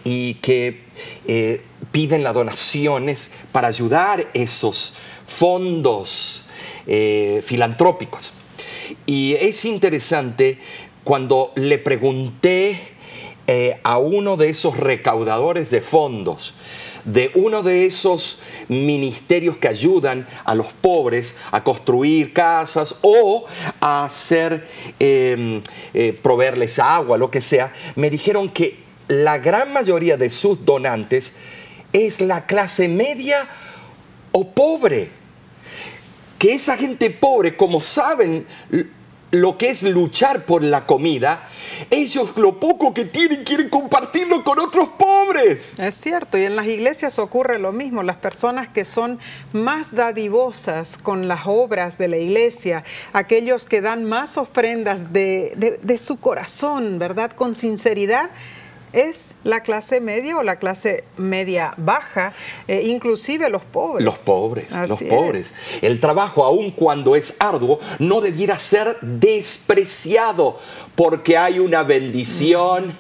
y 0.04 0.36
que 0.36 0.84
eh, 1.28 1.62
piden 1.92 2.24
las 2.24 2.34
donaciones 2.34 3.32
para 3.52 3.68
ayudar 3.68 4.26
esos 4.34 4.94
fondos 5.26 6.46
eh, 6.88 7.42
filantrópicos. 7.46 8.34
Y 9.06 9.34
es 9.34 9.66
interesante 9.66 10.60
cuando 11.04 11.52
le 11.56 11.78
pregunté 11.78 12.80
a 13.84 13.98
uno 13.98 14.38
de 14.38 14.48
esos 14.48 14.78
recaudadores 14.78 15.70
de 15.72 15.82
fondos, 15.82 16.54
de 17.06 17.32
uno 17.36 17.64
de 17.64 17.86
esos 17.86 18.40
ministerios 18.68 19.58
que 19.58 19.68
ayudan 19.68 20.28
a 20.46 20.56
los 20.56 20.68
pobres 20.68 21.36
a 21.52 21.64
construir 21.64 22.34
casas 22.34 22.96
o 23.02 23.46
a 23.80 24.06
hacer, 24.06 24.68
eh, 25.00 25.62
eh, 25.94 26.20
proveerles 26.22 26.80
agua, 26.80 27.18
lo 27.18 27.32
que 27.32 27.42
sea, 27.42 27.74
me 27.96 28.10
dijeron 28.10 28.50
que 28.50 28.80
la 29.08 29.38
gran 29.38 29.74
mayoría 29.74 30.18
de 30.18 30.30
sus 30.30 30.64
donantes 30.66 31.34
es 31.94 32.22
la 32.22 32.46
clase 32.46 32.88
media 32.88 33.48
o 34.32 34.50
pobre. 34.50 35.10
Que 36.38 36.54
esa 36.54 36.76
gente 36.76 37.10
pobre, 37.10 37.56
como 37.56 37.80
saben 37.82 38.48
lo 39.32 39.58
que 39.58 39.70
es 39.70 39.84
luchar 39.84 40.46
por 40.46 40.62
la 40.62 40.86
comida, 40.86 41.48
ellos 41.90 42.38
lo 42.38 42.60
poco 42.60 42.94
que 42.94 43.06
tienen 43.06 43.44
quieren 43.44 43.70
compartirlo 43.70 44.44
con 44.44 44.60
otros 44.60 44.90
pobres. 44.90 45.80
Es 45.80 45.96
cierto, 45.96 46.38
y 46.38 46.44
en 46.44 46.56
las 46.56 46.68
iglesias 46.68 47.18
ocurre 47.18 47.58
lo 47.58 47.72
mismo. 47.72 48.04
Las 48.04 48.18
personas 48.18 48.68
que 48.68 48.86
son 48.86 49.20
más 49.54 49.96
dadivosas 49.96 50.98
con 50.98 51.28
las 51.28 51.42
obras 51.46 51.98
de 51.98 52.10
la 52.10 52.18
iglesia, 52.18 52.84
aquellos 53.14 53.66
que 53.66 53.82
dan 53.82 54.04
más 54.04 54.38
ofrendas 54.38 55.14
de, 55.14 55.98
su 55.98 56.20
corazón, 56.20 57.00
¿verdad? 57.00 57.32
Con 57.32 57.56
sinceridad, 57.56 58.30
es 58.94 59.32
la 59.44 59.62
clase 59.62 60.02
media 60.02 60.38
o 60.38 60.44
la 60.44 60.58
clase 60.58 61.04
media 61.18 61.74
baja, 61.78 62.34
eh, 62.68 62.84
inclusive 62.86 63.50
los 63.50 63.64
pobres. 63.64 64.04
Los 64.04 64.20
pobres, 64.20 64.72
Así 64.74 64.90
los 64.90 65.02
es. 65.02 65.10
pobres. 65.10 65.54
El 65.82 66.00
trabajo, 66.00 66.44
aun 66.46 66.72
cuando 66.72 67.16
es 67.16 67.36
arduo, 67.40 67.80
no 68.00 68.22
debiera 68.22 68.60
ser 68.60 68.98
despreciado 69.02 70.58
porque 70.96 71.38
hay 71.38 71.60
una 71.60 71.84
bendición 71.84 72.98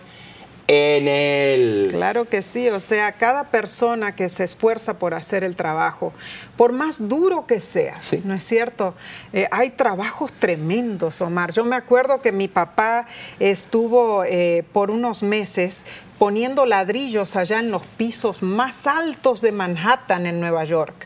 en 0.73 1.07
él. 1.10 1.88
Claro 1.91 2.23
que 2.23 2.41
sí, 2.41 2.69
o 2.69 2.79
sea, 2.79 3.12
cada 3.12 3.43
persona 3.45 4.15
que 4.15 4.29
se 4.29 4.45
esfuerza 4.45 4.93
por 4.97 5.13
hacer 5.13 5.43
el 5.43 5.57
trabajo, 5.57 6.13
por 6.55 6.71
más 6.71 7.10
duro 7.10 7.45
que 7.45 7.60
sea, 7.60 7.99
Sí. 7.99 8.21
¿no 8.23 8.34
es 8.34 8.43
cierto? 8.43 8.93
Eh, 9.34 9.47
hay 9.51 9.71
trabajos 9.71 10.31
tremendos, 10.31 11.19
Omar. 11.19 11.51
Yo 11.51 11.65
me 11.65 11.75
acuerdo 11.75 12.21
que 12.21 12.31
mi 12.31 12.47
papá 12.47 13.05
estuvo 13.39 14.23
eh, 14.23 14.63
por 14.71 14.91
unos 14.91 15.23
meses 15.23 15.84
poniendo 16.17 16.65
ladrillos 16.65 17.36
allá 17.36 17.60
en 17.60 17.69
los 17.69 17.81
pisos 17.97 18.41
más 18.41 18.88
altos 18.88 19.41
de 19.41 19.51
Manhattan, 19.51 20.25
en 20.25 20.39
Nueva 20.39 20.63
York. 20.63 21.05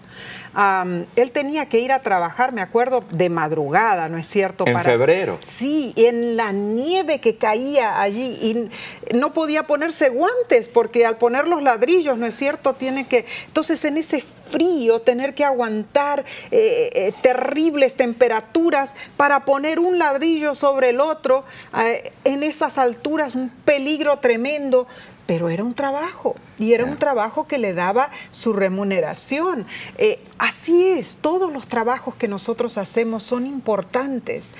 Él 1.15 1.31
tenía 1.31 1.67
que 1.67 1.79
ir 1.79 1.91
a 1.91 1.99
trabajar, 1.99 2.53
me 2.53 2.61
acuerdo, 2.61 3.03
de 3.11 3.29
madrugada, 3.29 4.07
¿no 4.09 4.17
es 4.17 4.27
cierto? 4.27 4.65
En 4.67 4.79
febrero. 4.79 5.39
Sí, 5.43 5.93
en 5.97 6.37
la 6.37 6.51
nieve 6.51 7.19
que 7.19 7.35
caía 7.37 8.01
allí 8.01 8.37
y 8.41 8.69
no 9.15 9.33
podía 9.33 9.67
ponerse 9.67 10.09
guantes 10.09 10.69
porque 10.69 11.05
al 11.05 11.17
poner 11.17 11.47
los 11.47 11.61
ladrillos, 11.61 12.17
¿no 12.17 12.25
es 12.25 12.35
cierto? 12.35 12.73
Tiene 12.73 13.05
que, 13.05 13.25
entonces 13.47 13.83
en 13.85 13.97
ese 13.97 14.23
frío 14.49 14.99
tener 14.99 15.33
que 15.33 15.43
aguantar 15.43 16.23
eh, 16.51 16.89
eh, 16.93 17.13
terribles 17.21 17.95
temperaturas 17.95 18.95
para 19.17 19.45
poner 19.45 19.79
un 19.79 19.97
ladrillo 19.97 20.55
sobre 20.55 20.89
el 20.89 20.99
otro, 20.99 21.43
eh, 21.77 22.11
en 22.23 22.43
esas 22.43 22.77
alturas 22.77 23.35
un 23.35 23.49
peligro 23.49 24.19
tremendo. 24.19 24.87
Pero 25.25 25.49
era 25.49 25.63
un 25.63 25.73
trabajo 25.73 26.35
y 26.59 26.73
era 26.73 26.85
un 26.85 26.97
trabajo 26.97 27.47
que 27.47 27.57
le 27.57 27.73
daba 27.73 28.11
su 28.29 28.53
remuneración. 28.53 29.65
Eh, 29.97 30.19
así 30.37 30.89
es, 30.89 31.15
todos 31.15 31.51
los 31.51 31.67
trabajos 31.67 32.15
que 32.15 32.27
nosotros 32.27 32.77
hacemos 32.77 33.23
son 33.23 33.47
importantes 33.47 34.53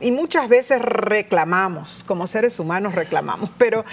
y 0.00 0.12
muchas 0.12 0.48
veces 0.48 0.80
reclamamos, 0.80 2.04
como 2.06 2.26
seres 2.26 2.58
humanos 2.60 2.94
reclamamos, 2.94 3.50
pero 3.58 3.84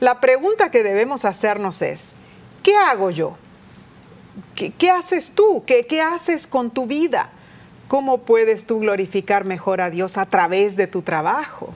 la 0.00 0.20
pregunta 0.20 0.70
que 0.70 0.82
debemos 0.82 1.24
hacernos 1.24 1.82
es, 1.82 2.14
¿qué 2.62 2.76
hago 2.76 3.10
yo? 3.10 3.36
¿Qué, 4.54 4.70
qué 4.72 4.90
haces 4.90 5.30
tú? 5.30 5.64
¿Qué, 5.66 5.86
¿Qué 5.86 6.00
haces 6.00 6.46
con 6.46 6.70
tu 6.70 6.86
vida? 6.86 7.30
¿Cómo 7.88 8.18
puedes 8.18 8.66
tú 8.66 8.80
glorificar 8.80 9.44
mejor 9.44 9.80
a 9.80 9.90
Dios 9.90 10.16
a 10.16 10.26
través 10.26 10.76
de 10.76 10.86
tu 10.86 11.02
trabajo? 11.02 11.74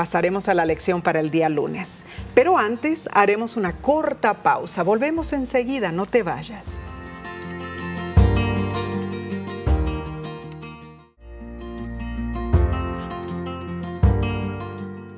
Pasaremos 0.00 0.48
a 0.48 0.54
la 0.54 0.64
lección 0.64 1.02
para 1.02 1.20
el 1.20 1.30
día 1.30 1.50
lunes. 1.50 2.04
Pero 2.32 2.56
antes 2.56 3.06
haremos 3.12 3.58
una 3.58 3.74
corta 3.74 4.32
pausa. 4.32 4.82
Volvemos 4.82 5.34
enseguida, 5.34 5.92
no 5.92 6.06
te 6.06 6.22
vayas. 6.22 6.68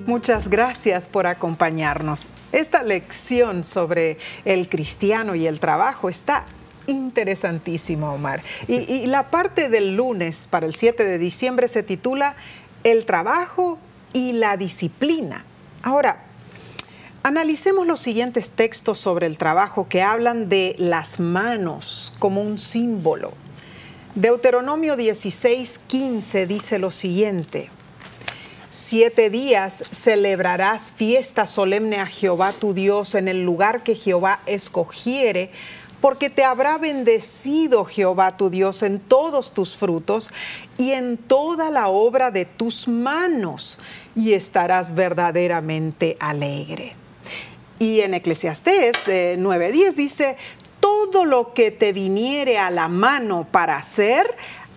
Muchas 0.05 0.49
gracias 0.49 1.07
por 1.07 1.29
acompañarnos. 1.29 2.31
Esta 2.51 2.83
lección 2.83 3.63
sobre 3.63 4.19
el 4.45 4.69
cristiano 4.69 5.37
y 5.37 5.47
el 5.47 5.61
trabajo 5.61 6.09
está 6.09 6.45
interesantísima, 6.89 8.11
Omar. 8.13 8.43
Y, 8.67 8.79
y 8.93 9.07
la 9.07 9.31
parte 9.31 9.69
del 9.69 9.95
lunes 9.95 10.49
para 10.51 10.67
el 10.67 10.75
7 10.75 11.05
de 11.05 11.19
diciembre 11.19 11.69
se 11.69 11.85
titula 11.85 12.35
El 12.83 13.07
trabajo 13.07 13.79
y 14.13 14.33
la 14.33 14.57
disciplina. 14.57 15.45
Ahora, 15.83 16.25
analicemos 17.23 17.87
los 17.87 18.01
siguientes 18.01 18.51
textos 18.51 18.99
sobre 18.99 19.27
el 19.27 19.39
trabajo 19.39 19.89
que 19.89 20.03
hablan 20.03 20.49
de 20.49 20.75
las 20.79 21.21
manos 21.21 22.15
como 22.19 22.43
un 22.43 22.59
símbolo. 22.59 23.33
Deuteronomio 24.15 24.97
16, 24.97 25.81
15 25.87 26.47
dice 26.47 26.79
lo 26.79 26.91
siguiente. 26.91 27.71
Siete 28.69 29.29
días 29.29 29.85
celebrarás 29.91 30.93
fiesta 30.93 31.47
solemne 31.47 31.99
a 31.99 32.07
Jehová 32.07 32.53
tu 32.53 32.73
Dios 32.73 33.15
en 33.15 33.29
el 33.29 33.45
lugar 33.45 33.83
que 33.83 33.95
Jehová 33.95 34.41
escogiere, 34.47 35.51
porque 36.01 36.31
te 36.31 36.43
habrá 36.43 36.79
bendecido 36.79 37.85
Jehová 37.85 38.37
tu 38.37 38.51
Dios 38.51 38.83
en 38.83 38.99
todos 38.99 39.53
tus 39.55 39.77
frutos 39.77 40.31
y 40.77 40.93
en 40.93 41.17
toda 41.17 41.71
la 41.71 41.89
obra 41.89 42.31
de 42.31 42.45
tus 42.45 42.89
manos, 42.89 43.79
y 44.15 44.35
estarás 44.35 44.95
verdaderamente 44.95 46.17
alegre. 46.21 46.95
Y 47.79 48.01
en 48.01 48.15
Eclesiastés 48.15 49.09
eh, 49.09 49.37
9:10 49.39 49.95
dice, 49.95 50.37
todo 50.81 51.25
lo 51.25 51.55
que 51.55 51.71
te 51.71 51.93
viniere 51.93 52.59
a 52.59 52.71
la 52.71 52.89
mano 52.89 53.47
para 53.51 53.77
hacer, 53.77 54.37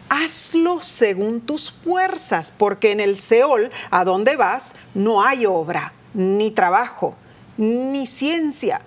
hazlo 0.10 0.82
según 0.82 1.42
tus 1.42 1.72
fuerzas, 1.72 2.54
porque 2.56 2.92
en 2.92 3.00
el 3.00 3.18
Seol, 3.18 3.72
a 3.92 4.06
donde 4.06 4.36
vas, 4.36 4.76
no 4.94 5.24
hay 5.24 5.46
obra, 5.46 5.94
ni 6.14 6.52
trabajo, 6.52 7.16
ni 7.58 8.06
ciencia, 8.06 8.82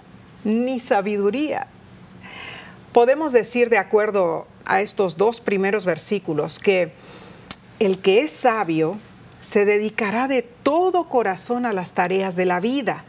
ni 0.45 0.79
sabiduría. 0.79 1.67
Podemos 2.93 3.33
decir, 3.33 3.69
de 3.69 3.79
acuerdo 3.79 4.47
a 4.65 4.81
estos 4.81 5.17
dos 5.17 5.41
primeros 5.41 5.85
versículos, 5.85 6.59
que 6.59 6.93
el 7.79 7.99
que 7.99 8.23
es 8.23 8.31
sabio 8.33 8.99
se 9.40 9.64
dedicará 9.64 10.29
de 10.29 10.42
todo 10.42 11.09
corazón 11.09 11.66
a 11.66 11.72
las 11.72 11.92
tareas 11.92 12.37
de 12.37 12.44
la 12.44 12.61
vida, 12.61 13.05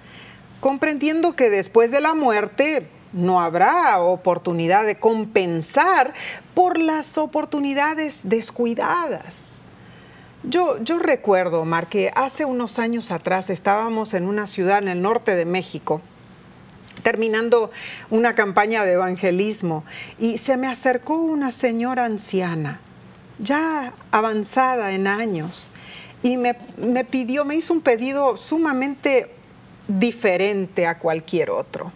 comprendiendo 0.59 1.35
que 1.35 1.49
después 1.49 1.91
de 1.91 2.01
la 2.01 2.13
muerte 2.13 2.89
no 3.13 3.41
habrá 3.41 3.99
oportunidad 4.01 4.85
de 4.85 4.99
compensar 4.99 6.13
por 6.53 6.77
las 6.77 7.17
oportunidades 7.17 8.21
descuidadas. 8.23 9.63
Yo, 10.43 10.81
yo 10.83 10.99
recuerdo, 10.99 11.61
Omar, 11.61 11.87
que 11.87 12.11
hace 12.15 12.45
unos 12.45 12.79
años 12.79 13.11
atrás 13.11 13.49
estábamos 13.49 14.13
en 14.13 14.25
una 14.25 14.47
ciudad 14.47 14.77
en 14.77 14.87
el 14.87 15.01
norte 15.01 15.35
de 15.35 15.45
México, 15.45 16.01
terminando 17.03 17.71
una 18.09 18.35
campaña 18.35 18.85
de 18.85 18.93
evangelismo, 18.93 19.83
y 20.17 20.37
se 20.37 20.55
me 20.55 20.67
acercó 20.67 21.15
una 21.15 21.51
señora 21.51 22.05
anciana, 22.05 22.79
ya 23.39 23.93
avanzada 24.11 24.91
en 24.91 25.07
años, 25.07 25.71
y 26.23 26.38
me, 26.38 26.55
me 26.77 27.05
pidió, 27.05 27.45
me 27.45 27.55
hizo 27.55 27.73
un 27.73 27.82
pedido 27.82 28.38
sumamente 28.38 29.32
diferente 29.88 30.86
a 30.86 30.97
cualquier 30.99 31.49
otro. 31.49 31.91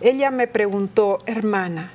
Ella 0.00 0.30
me 0.30 0.46
preguntó, 0.46 1.20
hermana, 1.26 1.92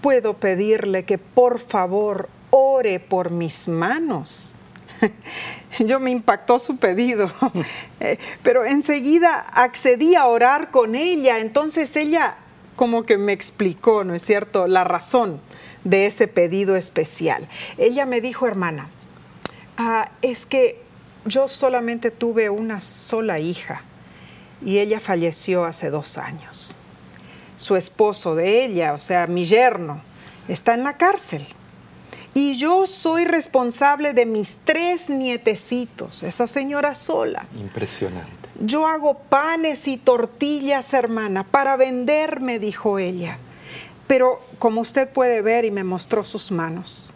¿puedo 0.00 0.34
pedirle 0.34 1.04
que 1.04 1.18
por 1.18 1.58
favor 1.58 2.28
ore 2.50 3.00
por 3.00 3.30
mis 3.30 3.68
manos? 3.68 4.56
Yo 5.78 6.00
me 6.00 6.10
impactó 6.10 6.58
su 6.58 6.76
pedido, 6.76 7.30
eh, 8.00 8.18
pero 8.42 8.64
enseguida 8.64 9.40
accedí 9.40 10.14
a 10.14 10.26
orar 10.26 10.70
con 10.70 10.94
ella, 10.94 11.38
entonces 11.40 11.94
ella 11.96 12.36
como 12.76 13.04
que 13.04 13.18
me 13.18 13.32
explicó, 13.32 14.04
¿no 14.04 14.14
es 14.14 14.22
cierto?, 14.22 14.66
la 14.66 14.84
razón 14.84 15.40
de 15.84 16.06
ese 16.06 16.28
pedido 16.28 16.76
especial. 16.76 17.48
Ella 17.78 18.06
me 18.06 18.20
dijo, 18.20 18.46
hermana, 18.46 18.88
ah, 19.76 20.10
es 20.22 20.46
que 20.46 20.83
yo 21.26 21.48
solamente 21.48 22.10
tuve 22.10 22.50
una 22.50 22.80
sola 22.80 23.38
hija 23.38 23.82
y 24.64 24.78
ella 24.78 25.00
falleció 25.00 25.64
hace 25.64 25.90
dos 25.90 26.18
años. 26.18 26.76
Su 27.56 27.76
esposo 27.76 28.34
de 28.34 28.64
ella, 28.64 28.92
o 28.92 28.98
sea, 28.98 29.26
mi 29.26 29.44
yerno, 29.44 30.02
está 30.48 30.74
en 30.74 30.84
la 30.84 30.96
cárcel. 30.96 31.46
Y 32.34 32.56
yo 32.56 32.86
soy 32.86 33.24
responsable 33.24 34.12
de 34.12 34.26
mis 34.26 34.58
tres 34.64 35.08
nietecitos, 35.08 36.24
esa 36.24 36.48
señora 36.48 36.94
sola. 36.96 37.46
Impresionante. 37.60 38.32
Yo 38.60 38.86
hago 38.88 39.18
panes 39.18 39.86
y 39.86 39.96
tortillas, 39.96 40.92
hermana, 40.94 41.44
para 41.44 41.76
vender, 41.76 42.40
me 42.40 42.58
dijo 42.58 42.98
ella. 42.98 43.38
Pero 44.08 44.40
como 44.58 44.80
usted 44.80 45.08
puede 45.08 45.42
ver 45.42 45.64
y 45.64 45.70
me 45.70 45.84
mostró 45.84 46.24
sus 46.24 46.50
manos, 46.50 47.14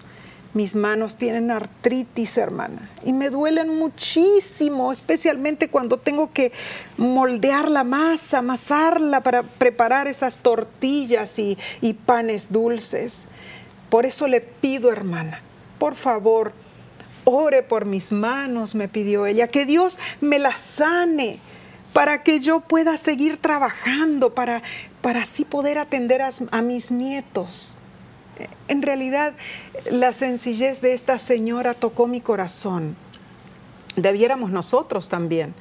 mis 0.58 0.74
manos 0.74 1.14
tienen 1.14 1.52
artritis, 1.52 2.36
hermana, 2.36 2.90
y 3.04 3.12
me 3.12 3.30
duelen 3.30 3.78
muchísimo, 3.78 4.90
especialmente 4.90 5.68
cuando 5.68 5.98
tengo 5.98 6.32
que 6.32 6.50
moldear 6.96 7.70
la 7.70 7.84
masa, 7.84 8.38
amasarla 8.38 9.20
para 9.20 9.44
preparar 9.44 10.08
esas 10.08 10.38
tortillas 10.38 11.38
y, 11.38 11.56
panes 12.06 12.50
dulces. 12.50 13.26
Por 13.88 14.04
eso 14.04 14.26
le 14.26 14.40
pido, 14.40 14.90
hermana, 14.90 15.42
por 15.78 15.94
favor, 15.94 16.52
ore 17.22 17.62
por 17.62 17.84
mis 17.84 18.10
manos, 18.10 18.74
me 18.74 18.88
pidió 18.88 19.26
ella, 19.26 19.46
que 19.46 19.64
Dios 19.64 19.96
me 20.20 20.40
las 20.40 20.58
sane 20.58 21.38
para 21.92 22.24
que 22.24 22.40
yo 22.40 22.58
pueda 22.58 22.96
seguir 22.96 23.36
trabajando, 23.36 24.34
para, 24.34 24.62
para 25.02 25.22
así 25.22 25.44
poder 25.44 25.78
atender 25.78 26.20
a 26.20 26.62
mis 26.62 26.90
nietos. 26.90 27.77
En 28.68 28.82
realidad, 28.82 29.34
la 29.90 30.12
sencillez 30.12 30.80
de 30.80 30.92
esta 30.94 31.18
señora 31.18 31.74
tocó 31.74 32.06
mi 32.06 32.20
corazón. 32.20 32.96
Debiéramos 33.96 34.50
nosotros 34.50 35.08
también 35.08 35.54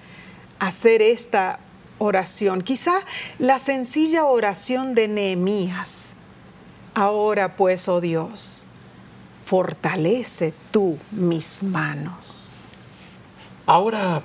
hacer 0.59 1.01
esta 1.01 1.59
oración. 1.97 2.61
Quizá 2.61 2.99
la 3.39 3.59
sencilla 3.59 4.25
oración 4.25 4.93
de 4.93 5.07
Nehemías 5.07 6.17
Ahora 6.97 7.55
pues, 7.55 7.87
oh 7.89 8.01
Dios, 8.01 8.65
fortalece 9.45 10.51
tú 10.71 10.97
mis 11.11 11.61
manos. 11.61 12.53
Ahora 13.67 14.23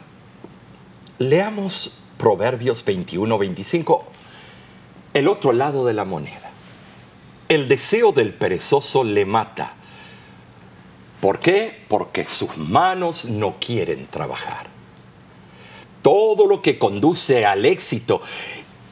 leamos 1.18 1.98
Proverbios 2.16 2.82
21, 2.82 3.36
25, 3.36 4.04
el 5.12 5.28
otro 5.28 5.52
lado 5.52 5.84
de 5.84 5.92
la 5.92 6.06
moneda. 6.06 6.50
El 7.52 7.68
deseo 7.68 8.12
del 8.12 8.32
perezoso 8.32 9.04
le 9.04 9.26
mata. 9.26 9.74
¿Por 11.20 11.38
qué? 11.38 11.84
Porque 11.86 12.24
sus 12.24 12.56
manos 12.56 13.26
no 13.26 13.58
quieren 13.60 14.06
trabajar. 14.06 14.68
Todo 16.00 16.46
lo 16.46 16.62
que 16.62 16.78
conduce 16.78 17.44
al 17.44 17.66
éxito 17.66 18.22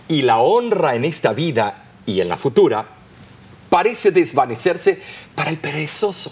y 0.09 0.21
la 0.21 0.41
honra 0.41 0.95
en 0.95 1.07
esta 1.07 1.33
vida 1.33 1.85
y 2.05 2.21
en 2.21 2.29
la 2.29 2.37
futura 2.37 2.87
parece 3.71 4.11
desvanecerse 4.11 5.01
para 5.35 5.49
el 5.49 5.57
perezoso, 5.57 6.31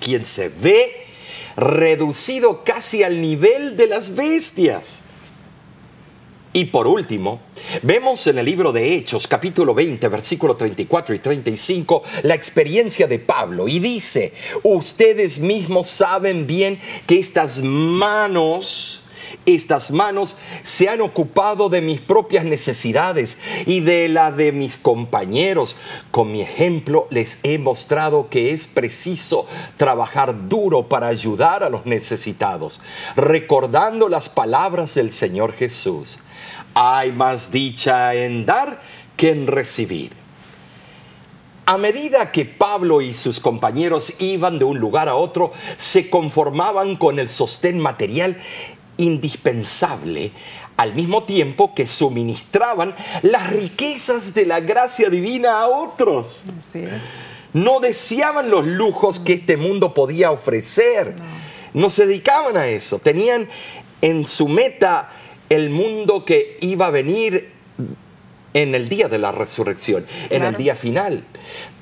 quien 0.00 0.24
se 0.24 0.48
ve 0.48 1.06
reducido 1.54 2.64
casi 2.64 3.04
al 3.04 3.20
nivel 3.20 3.76
de 3.76 3.86
las 3.86 4.16
bestias. 4.16 5.02
Y 6.52 6.64
por 6.64 6.88
último, 6.88 7.40
vemos 7.82 8.26
en 8.26 8.38
el 8.38 8.46
libro 8.46 8.72
de 8.72 8.94
Hechos, 8.94 9.28
capítulo 9.28 9.72
20, 9.72 10.08
versículo 10.08 10.56
34 10.56 11.14
y 11.14 11.18
35, 11.20 12.02
la 12.24 12.34
experiencia 12.34 13.06
de 13.06 13.20
Pablo. 13.20 13.68
Y 13.68 13.78
dice, 13.78 14.32
ustedes 14.64 15.38
mismos 15.38 15.88
saben 15.88 16.48
bien 16.48 16.80
que 17.06 17.20
estas 17.20 17.62
manos 17.62 19.04
estas 19.46 19.90
manos 19.90 20.36
se 20.62 20.88
han 20.88 21.00
ocupado 21.00 21.68
de 21.68 21.80
mis 21.80 22.00
propias 22.00 22.44
necesidades 22.44 23.38
y 23.64 23.80
de 23.80 24.08
la 24.08 24.32
de 24.32 24.50
mis 24.50 24.76
compañeros. 24.76 25.76
Con 26.10 26.32
mi 26.32 26.42
ejemplo 26.42 27.06
les 27.10 27.38
he 27.44 27.58
mostrado 27.58 28.28
que 28.28 28.52
es 28.52 28.66
preciso 28.66 29.46
trabajar 29.76 30.48
duro 30.48 30.88
para 30.88 31.06
ayudar 31.06 31.62
a 31.62 31.70
los 31.70 31.86
necesitados, 31.86 32.80
recordando 33.14 34.08
las 34.08 34.28
palabras 34.28 34.94
del 34.94 35.12
Señor 35.12 35.52
Jesús. 35.52 36.18
Hay 36.74 37.12
más 37.12 37.50
dicha 37.50 38.14
en 38.14 38.46
dar 38.46 38.80
que 39.16 39.30
en 39.30 39.46
recibir. 39.46 40.12
A 41.66 41.78
medida 41.78 42.32
que 42.32 42.44
Pablo 42.44 43.00
y 43.00 43.14
sus 43.14 43.38
compañeros 43.38 44.14
iban 44.18 44.58
de 44.58 44.64
un 44.64 44.78
lugar 44.78 45.08
a 45.08 45.14
otro, 45.14 45.52
se 45.76 46.10
conformaban 46.10 46.96
con 46.96 47.18
el 47.18 47.28
sostén 47.28 47.78
material 47.78 48.36
indispensable 48.96 50.32
al 50.80 50.94
mismo 50.94 51.24
tiempo 51.24 51.74
que 51.74 51.86
suministraban 51.86 52.94
las 53.20 53.50
riquezas 53.50 54.32
de 54.32 54.46
la 54.46 54.60
gracia 54.60 55.10
divina 55.10 55.60
a 55.60 55.68
otros. 55.68 56.42
No 57.52 57.80
deseaban 57.80 58.50
los 58.50 58.66
lujos 58.66 59.20
que 59.20 59.34
este 59.34 59.58
mundo 59.58 59.92
podía 59.92 60.30
ofrecer. 60.30 61.14
No. 61.74 61.90
se 61.90 62.06
dedicaban 62.06 62.56
a 62.56 62.66
eso. 62.66 62.98
Tenían 62.98 63.48
en 64.00 64.24
su 64.24 64.48
meta 64.48 65.10
el 65.50 65.68
mundo 65.68 66.24
que 66.24 66.56
iba 66.60 66.86
a 66.86 66.90
venir 66.90 67.50
en 68.54 68.74
el 68.74 68.88
día 68.88 69.08
de 69.08 69.18
la 69.18 69.32
resurrección, 69.32 70.06
en 70.30 70.42
el 70.42 70.56
día 70.56 70.74
final. 70.74 71.24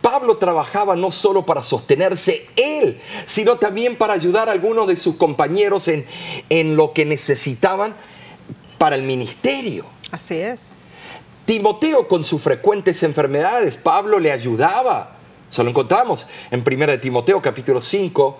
Pablo 0.01 0.37
trabajaba 0.37 0.97
no 0.97 1.11
solo 1.11 1.47
para 1.47 1.63
sostenerse 1.63 2.47
él, 2.57 3.01
sino 3.27 3.57
también 3.57 3.97
para 3.97 4.15
ayudar 4.15 4.49
a 4.49 4.53
algunos 4.53 4.89
de 4.89 4.97
sus 4.97 5.17
compañeros 5.17 5.89
en, 5.89 6.05
en 6.49 6.77
lo 6.77 6.93
que 6.93 7.05
necesitaban 7.05 7.95
para 8.77 8.97
el 8.97 9.03
ministerio. 9.03 9.85
Así 10.11 10.37
es. 10.37 10.75
Timoteo 11.45 12.09
con 12.09 12.25
sus 12.25 12.43
frecuentes 12.43 13.03
enfermedades, 13.03 13.77
Pablo 13.77 14.19
le 14.19 14.33
ayudaba. 14.33 15.17
Eso 15.49 15.65
lo 15.65 15.71
encontramos 15.71 16.27
en 16.51 16.63
1 16.67 17.01
Timoteo 17.01 17.41
capítulo 17.41 17.81
5, 17.81 18.39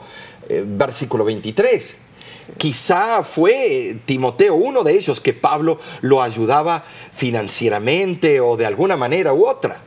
eh, 0.49 0.65
versículo 0.67 1.25
23. 1.25 2.08
Quizá 2.57 3.23
fue 3.23 3.99
Timoteo 4.07 4.55
uno 4.55 4.83
de 4.83 4.97
ellos 4.97 5.21
que 5.21 5.33
Pablo 5.33 5.79
lo 6.01 6.23
ayudaba 6.23 6.85
financieramente 7.13 8.41
o 8.41 8.57
de 8.57 8.67
alguna 8.67 8.97
manera 8.97 9.33
u 9.33 9.47
otra. 9.47 9.83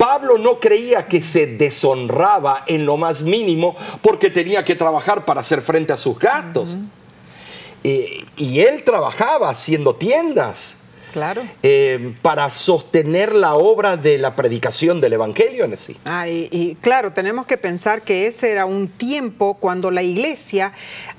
Pablo 0.00 0.38
no 0.38 0.60
creía 0.60 1.08
que 1.08 1.22
se 1.22 1.46
deshonraba 1.46 2.64
en 2.66 2.86
lo 2.86 2.96
más 2.96 3.20
mínimo 3.20 3.76
porque 4.00 4.30
tenía 4.30 4.64
que 4.64 4.74
trabajar 4.74 5.26
para 5.26 5.42
hacer 5.42 5.60
frente 5.60 5.92
a 5.92 5.98
sus 5.98 6.18
gastos. 6.18 6.76
Eh, 7.84 8.24
y 8.36 8.60
él 8.60 8.82
trabajaba 8.84 9.50
haciendo 9.50 9.94
tiendas. 9.96 10.76
Claro. 11.12 11.42
Eh, 11.62 12.14
para 12.22 12.48
sostener 12.50 13.34
la 13.34 13.54
obra 13.54 13.96
de 13.96 14.18
la 14.18 14.36
predicación 14.36 15.00
del 15.00 15.14
Evangelio 15.14 15.64
en 15.64 15.76
sí. 15.76 15.96
Ah, 16.04 16.28
y, 16.28 16.76
claro, 16.80 17.12
tenemos 17.12 17.46
que 17.46 17.58
pensar 17.58 18.02
que 18.02 18.26
ese 18.26 18.50
era 18.50 18.66
un 18.66 18.88
tiempo 18.88 19.54
cuando 19.54 19.90
la 19.90 20.02
iglesia 20.02 20.72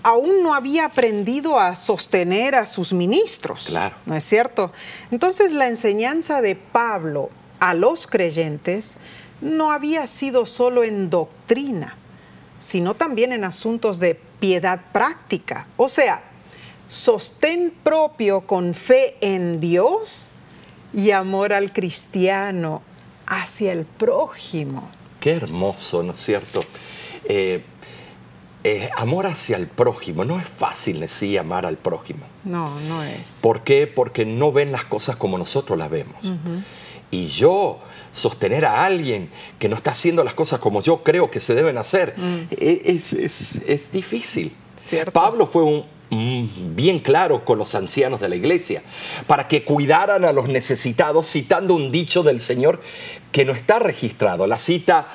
aún 0.04 0.44
no 0.44 0.54
había 0.54 0.86
aprendido 0.86 1.60
a 1.60 1.76
sostener 1.76 2.56
a 2.56 2.66
sus 2.66 2.94
ministros. 2.94 3.66
Claro. 3.68 3.96
¿No 4.06 4.16
es 4.16 4.24
cierto? 4.24 4.72
Entonces 5.12 5.52
la 5.52 5.68
enseñanza 5.68 6.42
de 6.42 6.56
Pablo 6.56 7.30
a 7.60 7.74
los 7.74 8.08
creyentes 8.08 8.98
no 9.42 9.72
había 9.72 10.08
sido 10.08 10.46
solo 10.46 10.84
en 10.84 11.10
doctrina, 11.10 11.98
sino 12.60 12.96
también 12.96 13.34
en 13.34 13.44
asuntos 13.44 14.00
de 14.00 14.20
piedad 14.40 14.80
práctica. 14.92 15.68
O 15.78 15.90
sea, 15.90 16.24
sostén 16.92 17.72
propio 17.84 18.42
con 18.42 18.74
fe 18.74 19.16
en 19.22 19.62
Dios 19.62 20.28
y 20.94 21.12
amor 21.12 21.54
al 21.54 21.72
cristiano 21.72 22.82
hacia 23.26 23.72
el 23.72 23.86
prójimo. 23.86 24.90
Qué 25.22 25.32
hermoso, 25.32 26.04
¿no 26.04 26.12
es 26.12 26.20
cierto? 26.20 26.60
Eh, 27.24 27.64
eh, 28.66 28.90
amor 28.98 29.26
hacia 29.26 29.56
el 29.56 29.68
prójimo. 29.68 30.26
No 30.26 30.38
es 30.38 30.46
fácil 30.46 31.00
decir 31.00 31.40
amar 31.40 31.66
al 31.66 31.78
prójimo. 31.78 32.26
No, 32.44 32.78
no 32.82 33.02
es. 33.04 33.40
¿Por 33.42 33.64
qué? 33.64 33.88
Porque 33.88 34.26
no 34.26 34.52
ven 34.52 34.74
las 34.74 34.84
cosas 34.84 35.16
como 35.16 35.38
nosotros 35.38 35.80
las 35.80 35.90
vemos. 35.90 36.34
Y 37.10 37.28
yo 37.28 37.80
sostener 38.12 38.66
a 38.66 38.84
alguien 38.84 39.30
que 39.60 39.70
no 39.70 39.78
está 39.78 39.92
haciendo 39.92 40.26
las 40.26 40.34
cosas 40.34 40.60
como 40.60 40.82
yo 40.82 41.04
creo 41.04 41.32
que 41.32 41.40
se 41.40 41.56
deben 41.56 41.78
hacer 41.78 42.16
mm. 42.18 42.48
e, 42.52 42.82
es, 42.86 43.92
difícil. 43.94 44.54
Pablo 45.14 45.48
fue 45.48 45.64
un, 45.64 45.86
bien 46.12 47.00
claro 47.00 47.46
con 47.46 47.58
los 47.58 47.74
ancianos 47.74 48.20
de 48.20 48.28
la 48.28 48.36
iglesia, 48.36 48.84
para 49.28 49.48
que 49.48 49.64
cuidaran 49.64 50.26
a 50.26 50.34
los 50.34 50.50
necesitados, 50.50 51.30
citando 51.30 51.74
un 51.74 51.92
dicho 51.92 52.22
del 52.22 52.42
Señor 52.42 52.82
que 53.32 53.46
no 53.46 53.54
está 53.54 53.80
registrado. 53.80 54.46
La 54.46 54.58
cita, 54.58 55.08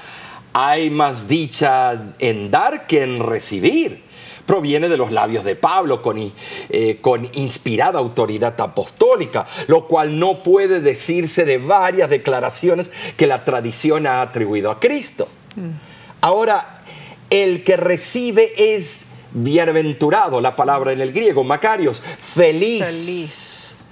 hay 0.54 0.88
más 0.88 1.28
dicha 1.28 2.14
en 2.18 2.50
dar 2.50 2.86
que 2.86 3.02
en 3.02 3.20
recibir 3.20 4.06
proviene 4.46 4.88
de 4.88 4.96
los 4.96 5.10
labios 5.10 5.44
de 5.44 5.56
Pablo 5.56 6.00
con, 6.00 6.32
eh, 6.70 6.98
con, 7.00 7.28
inspirada 7.34 7.98
autoridad 7.98 8.58
apostólica, 8.60 9.44
lo 9.66 9.88
cual 9.88 10.18
no 10.18 10.44
puede 10.44 10.80
decirse 10.80 11.44
de 11.44 11.58
varias 11.58 12.08
declaraciones 12.08 12.90
que 13.16 13.26
la 13.26 13.44
tradición 13.44 14.06
ha 14.06 14.22
atribuido 14.22 14.70
a 14.70 14.78
Cristo. 14.78 15.28
Mm. 15.56 15.70
Ahora, 16.20 16.82
el 17.28 17.64
que 17.64 17.76
recibe 17.76 18.52
es 18.56 19.05
bienaventurado, 19.36 20.40
la 20.40 20.56
palabra 20.56 20.92
en 20.92 21.00
el 21.00 21.12
griego, 21.12 21.44
Macarios, 21.44 22.00
feliz. 22.00 23.86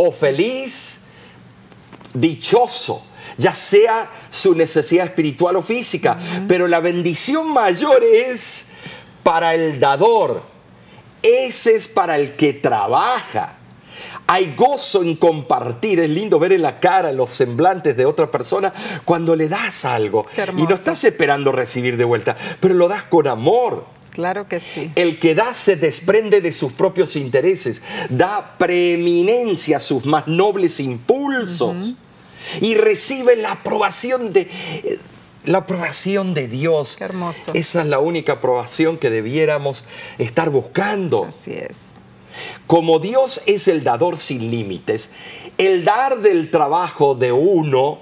O 0.00 0.12
feliz, 0.12 1.06
dichoso, 2.14 3.04
ya 3.36 3.52
sea 3.52 4.08
su 4.28 4.54
necesidad 4.54 5.06
espiritual 5.06 5.56
o 5.56 5.62
física. 5.62 6.16
Pero 6.46 6.68
la 6.68 6.78
bendición 6.78 7.52
mayor 7.52 8.04
es 8.04 8.68
para 9.24 9.54
el 9.54 9.80
dador. 9.80 10.42
Ese 11.20 11.74
es 11.74 11.88
para 11.88 12.16
el 12.16 12.36
que 12.36 12.52
trabaja. 12.52 13.56
Hay 14.28 14.54
gozo 14.54 15.02
en 15.02 15.16
compartir. 15.16 15.98
Es 15.98 16.10
lindo 16.10 16.38
ver 16.38 16.52
en 16.52 16.62
la 16.62 16.78
cara 16.78 17.10
los 17.12 17.32
semblantes 17.32 17.96
de 17.96 18.06
otra 18.06 18.30
persona 18.30 18.72
cuando 19.04 19.34
le 19.34 19.48
das 19.48 19.84
algo. 19.84 20.26
Y 20.56 20.62
no 20.62 20.74
estás 20.76 21.02
esperando 21.02 21.50
recibir 21.50 21.96
de 21.96 22.04
vuelta, 22.04 22.36
pero 22.60 22.74
lo 22.74 22.86
das 22.86 23.02
con 23.02 23.26
amor. 23.26 23.97
Claro 24.18 24.48
que 24.48 24.58
sí. 24.58 24.90
El 24.96 25.20
que 25.20 25.36
da 25.36 25.54
se 25.54 25.76
desprende 25.76 26.40
de 26.40 26.52
sus 26.52 26.72
propios 26.72 27.14
intereses, 27.14 27.82
da 28.08 28.56
preeminencia 28.58 29.76
a 29.76 29.80
sus 29.80 30.06
más 30.06 30.26
nobles 30.26 30.80
impulsos 30.80 31.94
y 32.60 32.74
recibe 32.74 33.36
la 33.36 33.52
aprobación 33.52 34.32
de 34.32 34.50
la 35.44 35.58
aprobación 35.58 36.34
de 36.34 36.48
Dios. 36.48 36.96
Qué 36.98 37.04
hermoso. 37.04 37.52
Esa 37.54 37.82
es 37.82 37.86
la 37.86 38.00
única 38.00 38.32
aprobación 38.32 38.98
que 38.98 39.08
debiéramos 39.08 39.84
estar 40.18 40.50
buscando. 40.50 41.26
Así 41.26 41.52
es. 41.52 41.76
Como 42.66 42.98
Dios 42.98 43.42
es 43.46 43.68
el 43.68 43.84
dador 43.84 44.18
sin 44.18 44.50
límites, 44.50 45.10
el 45.58 45.84
dar 45.84 46.18
del 46.18 46.50
trabajo 46.50 47.14
de 47.14 47.30
uno 47.30 48.00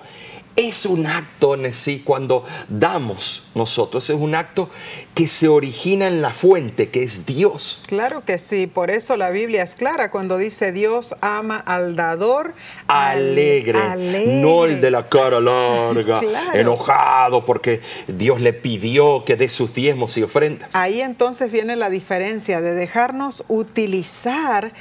es 0.57 0.87
un 0.87 1.07
acto 1.07 1.55
en 1.55 1.73
sí 1.73 2.03
cuando 2.03 2.45
damos 2.69 3.45
nosotros, 3.55 4.09
es 4.09 4.17
un 4.17 4.35
acto 4.35 4.71
que 5.15 5.29
se 5.29 5.49
origina 5.49 6.07
en 6.07 6.23
la 6.23 6.31
fuente, 6.31 6.89
que 6.89 7.03
es 7.03 7.27
Dios. 7.27 7.81
Claro 7.87 8.25
que 8.25 8.39
sí, 8.39 8.67
por 8.67 8.91
eso 8.91 9.17
la 9.17 9.31
Biblia 9.31 9.63
es 9.63 9.75
clara 9.75 10.11
cuando 10.11 10.39
dice 10.39 10.73
Dios 10.73 11.15
ama 11.21 11.59
al 11.59 11.95
dador 11.95 12.55
alegre, 12.87 13.81
no 14.27 14.65
el 14.65 14.81
de 14.81 14.91
la 14.91 15.09
cara 15.09 15.41
larga, 15.41 16.21
enojado 16.55 17.45
porque 17.45 17.83
Dios 18.09 18.41
le 18.41 18.55
pidió 18.55 19.25
que 19.25 19.37
dé 19.37 19.49
sus 19.49 19.75
diezmos 19.75 20.17
y 20.17 20.23
ofrendas. 20.23 20.71
Ahí 20.73 21.03
entonces 21.03 21.53
viene 21.53 21.77
la 21.77 21.91
diferencia 21.91 22.61
de 22.61 22.75
dejarnos 22.75 23.45
utilizar 23.49 24.73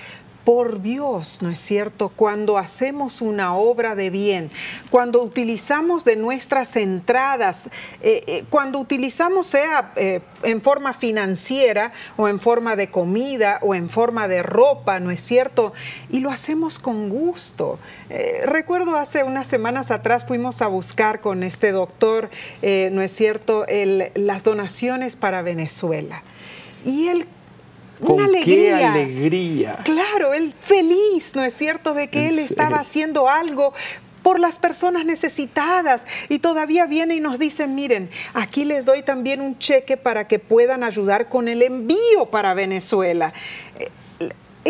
por 0.45 0.84
Dios, 0.84 1.41
¿no 1.41 1.49
es 1.49 1.60
cierto? 1.60 2.10
Cuando 2.10 2.60
hacemos 2.60 3.21
una 3.21 3.55
obra 3.55 3.95
de 3.95 4.12
bien, 4.12 4.51
cuando 4.91 5.21
utilizamos 5.23 6.05
de 6.05 6.15
nuestras 6.15 6.75
entradas, 6.75 7.69
eh, 8.01 8.23
eh, 8.27 8.43
cuando 8.51 8.77
utilizamos 8.79 9.47
sea 9.47 9.91
eh, 9.95 10.21
en 10.43 10.62
forma 10.62 10.93
financiera 10.93 11.91
o 12.15 12.27
en 12.27 12.39
forma 12.39 12.75
de 12.75 12.91
comida 12.91 13.58
o 13.63 13.73
en 13.73 13.89
forma 13.89 14.27
de 14.27 14.43
ropa, 14.43 14.99
¿no 14.99 15.10
es 15.10 15.19
cierto? 15.19 15.73
Y 16.10 16.19
lo 16.19 16.29
hacemos 16.29 16.77
con 16.77 17.10
gusto. 17.10 17.79
recuerdo 18.43 18.97
hace 18.97 19.23
unas 19.23 19.47
semanas 19.47 19.89
atrás 19.89 20.25
fuimos 20.25 20.62
a 20.62 20.67
buscar 20.67 21.21
con 21.21 21.41
este 21.41 21.71
doctor, 21.71 22.29
¿no 22.62 23.01
es 23.01 23.12
cierto?, 23.12 23.65
las 24.13 24.43
donaciones 24.43 25.15
para 25.15 25.41
Venezuela. 25.41 26.21
Y 26.86 27.08
él 27.08 27.27
con 28.06 28.18
qué 28.44 28.74
alegría. 28.74 29.78
Claro, 29.84 30.34
él 30.34 30.54
feliz, 30.60 31.36
¿no 31.36 31.44
es 31.44 31.54
cierto?, 31.54 31.94
de 31.94 32.10
que 32.10 32.30
él 32.30 32.39
estaba 32.39 32.78
haciendo 32.78 33.28
algo 33.28 33.74
por 34.24 34.39
las 34.39 34.58
personas 34.58 35.06
necesitadas. 35.06 36.06
Y 36.30 36.39
todavía 36.39 36.86
viene 36.86 37.15
y 37.15 37.20
nos 37.20 37.38
dice, 37.38 37.68
miren, 37.68 38.10
aquí 38.34 38.65
les 38.65 38.86
doy 38.86 39.04
también 39.04 39.41
un 39.41 39.58
cheque 39.58 39.98
para 39.98 40.28
que 40.28 40.39
puedan 40.39 40.84
ayudar 40.84 41.30
con 41.30 41.48
el 41.48 41.62
envío 41.62 42.26
para 42.32 42.54
Venezuela 42.54 43.34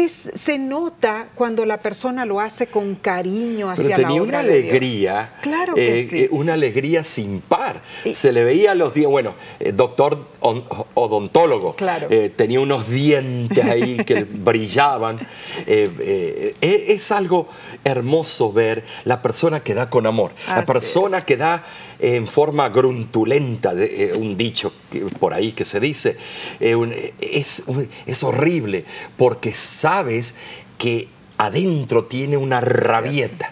se 0.09 0.57
nota 0.57 1.29
cuando 1.35 1.65
la 1.65 1.79
persona 1.79 2.25
lo 2.25 2.41
hace 2.41 2.67
con 2.67 2.95
cariño 2.95 3.69
hacia 3.69 3.95
Pero 3.95 4.07
tenía 4.07 4.21
una 4.21 4.39
alegría, 4.39 5.35
claro 5.41 5.73
que 5.75 6.01
eh, 6.01 6.09
eh, 6.11 6.27
una 6.31 6.53
alegría 6.53 7.03
sin 7.03 7.39
par. 7.39 7.81
Se 8.13 8.33
le 8.33 8.43
veía 8.43 8.75
los 8.75 8.93
días, 8.93 9.09
bueno, 9.09 9.35
eh, 9.59 9.71
doctor 9.71 10.35
odontólogo, 10.41 11.75
claro. 11.75 12.07
tenía 12.35 12.59
unos 12.59 12.89
dientes 12.89 13.63
ahí 13.63 13.97
que 14.05 14.23
brillaban. 14.29 15.17
es 15.65 17.11
algo 17.11 17.47
hermoso 17.83 18.51
ver 18.51 18.83
la 19.05 19.21
persona 19.21 19.61
que 19.61 19.73
da 19.73 19.89
con 19.89 20.05
amor, 20.05 20.33
la 20.47 20.65
persona 20.65 21.23
que 21.23 21.37
da 21.37 21.63
en 21.99 22.27
forma 22.27 22.67
gruntulenta, 22.69 23.73
de, 23.73 24.13
un 24.15 24.35
dicho 24.35 24.73
por 25.19 25.33
ahí 25.33 25.51
que 25.51 25.65
se 25.65 25.79
dice, 25.79 26.17
es, 26.59 27.63
es 28.05 28.23
horrible 28.23 28.85
porque 29.17 29.53
sabes 29.53 30.35
que 30.77 31.09
adentro 31.37 32.05
tiene 32.05 32.37
una 32.37 32.61
rabieta. 32.61 33.51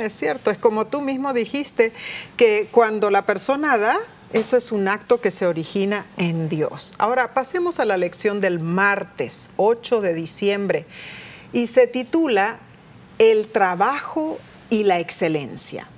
es 0.00 0.12
cierto, 0.16 0.50
es 0.50 0.58
como 0.58 0.86
tú 0.86 1.00
mismo 1.00 1.32
dijiste, 1.32 1.92
que 2.36 2.68
cuando 2.70 3.10
la 3.10 3.26
persona 3.26 3.76
da, 3.76 3.98
eso 4.32 4.56
es 4.56 4.72
un 4.72 4.88
acto 4.88 5.20
que 5.20 5.30
se 5.30 5.46
origina 5.46 6.06
en 6.16 6.48
Dios. 6.48 6.94
Ahora 6.98 7.34
pasemos 7.34 7.80
a 7.80 7.84
la 7.84 7.96
lección 7.96 8.40
del 8.40 8.60
martes 8.60 9.50
8 9.56 10.00
de 10.00 10.14
diciembre 10.14 10.86
y 11.52 11.66
se 11.66 11.86
titula 11.86 12.58
El 13.18 13.48
trabajo 13.48 14.38
y 14.70 14.84
la 14.84 15.00
excelencia. 15.00 15.88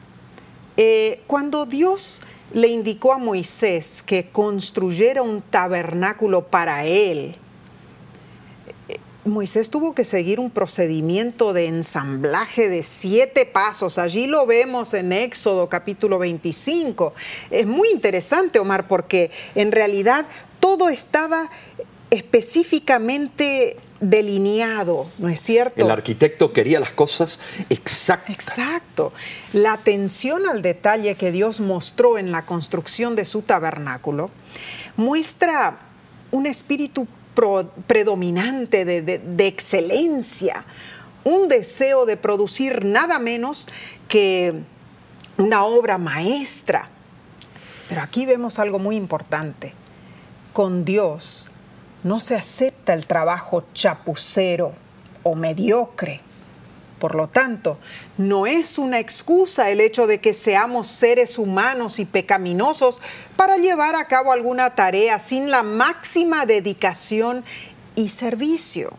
Eh, 0.77 1.23
cuando 1.27 1.67
Dios 1.67 2.23
le 2.53 2.69
indicó 2.69 3.13
a 3.13 3.19
Moisés 3.19 4.03
que 4.05 4.29
construyera 4.29 5.23
un 5.23 5.43
tabernáculo 5.43 6.47
para 6.47 6.85
él, 6.85 7.37
Moisés 9.25 9.69
tuvo 9.69 9.95
que 9.95 10.05
seguir 10.05 10.41
un 10.41 10.51
procedimiento 10.51 11.53
de 11.53 11.67
ensamblaje 11.67 12.71
de 12.71 12.83
siete 12.83 13.45
pasos. 13.45 13.99
Allí 13.99 14.27
lo 14.27 14.47
vemos 14.47 14.95
en 14.95 15.13
Éxodo 15.13 15.69
capítulo 15.69 16.19
25. 16.19 17.13
Es 17.51 17.67
muy 17.67 17.91
interesante, 17.91 18.59
Omar, 18.59 18.89
porque 18.89 19.31
en 19.55 19.73
realidad 19.73 20.25
todo 20.59 20.89
estaba 20.89 21.51
específicamente 22.11 23.77
delineado, 24.01 25.07
¿no 25.19 25.29
es 25.29 25.41
cierto? 25.41 25.85
El 25.85 25.91
arquitecto 25.91 26.53
quería 26.53 26.81
las 26.81 26.91
cosas 26.91 27.39
exactas. 27.69 28.31
Exacto. 28.31 29.13
La 29.53 29.75
atención 29.75 30.47
al 30.49 30.63
detalle 30.63 31.15
que 31.17 31.33
Dios 31.33 31.61
mostró 31.61 32.19
en 32.19 32.33
la 32.33 32.47
construcción 32.47 33.15
de 33.15 33.25
su 33.25 33.43
tabernáculo 33.43 34.31
muestra 34.97 35.79
un 36.31 36.47
espíritu 36.47 37.07
predominante 37.87 38.85
de, 38.85 39.47
excelencia, 39.47 40.65
un 41.25 41.49
deseo 41.49 42.07
de 42.07 42.17
producir 42.17 42.85
nada 42.85 43.19
menos 43.19 43.69
que 44.09 44.55
una 45.37 45.65
obra 45.65 45.99
maestra. 45.99 46.89
Pero 47.89 48.03
aquí 48.03 48.27
vemos 48.27 48.59
algo 48.59 48.79
muy 48.79 48.97
importante. 48.97 49.75
Con 50.53 50.85
Dios 50.85 51.50
no 52.03 52.21
se 52.21 52.35
acepta 52.35 52.95
el 52.95 53.07
trabajo 53.07 53.65
chapucero 53.75 54.73
o 55.23 55.35
mediocre. 55.35 56.21
Por 56.99 57.15
lo 57.15 57.29
tanto, 57.29 57.79
no 58.19 58.47
es 58.47 58.79
una 58.79 58.99
excusa 58.99 59.71
el 59.71 59.81
hecho 59.81 60.07
de 60.07 60.21
que 60.21 60.35
seamos 60.35 60.87
seres 60.87 61.39
humanos 61.39 61.99
y 61.99 62.05
pecaminosos 62.05 63.01
para 63.37 63.57
llevar 63.57 63.97
a 63.97 64.07
cabo 64.07 64.33
alguna 64.33 64.75
tarea 64.75 65.19
sin 65.19 65.51
la 65.51 65.63
máxima 65.63 66.45
dedicación 66.45 67.43
y 67.95 68.09
servicio. 68.09 68.93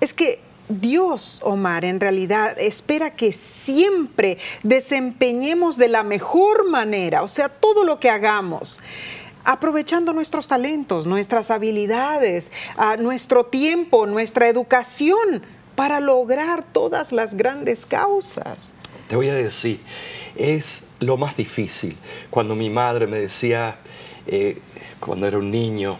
Es 0.00 0.14
que 0.14 0.40
Dios, 0.68 1.40
Omar, 1.42 1.84
en 1.84 1.98
realidad 1.98 2.56
espera 2.58 3.10
que 3.10 3.32
siempre 3.32 4.38
desempeñemos 4.62 5.76
de 5.76 5.88
la 5.88 6.04
mejor 6.04 6.70
manera, 6.70 7.22
o 7.22 7.28
sea, 7.28 7.48
todo 7.48 7.84
lo 7.84 7.98
que 8.00 8.10
hagamos 8.10 8.80
aprovechando 9.44 10.12
nuestros 10.12 10.48
talentos, 10.48 11.06
nuestras 11.06 11.50
habilidades, 11.50 12.50
nuestro 12.98 13.46
tiempo, 13.46 14.06
nuestra 14.06 14.48
educación 14.48 15.42
para 15.74 16.00
lograr 16.00 16.64
todas 16.64 17.12
las 17.12 17.34
grandes 17.34 17.86
causas. 17.86 18.74
Te 19.08 19.16
voy 19.16 19.28
a 19.28 19.34
decir, 19.34 19.80
es 20.36 20.84
lo 21.00 21.16
más 21.16 21.36
difícil. 21.36 21.96
Cuando 22.30 22.54
mi 22.54 22.70
madre 22.70 23.06
me 23.06 23.18
decía, 23.18 23.78
eh, 24.26 24.60
cuando 24.98 25.26
era 25.26 25.38
un 25.38 25.50
niño, 25.50 25.98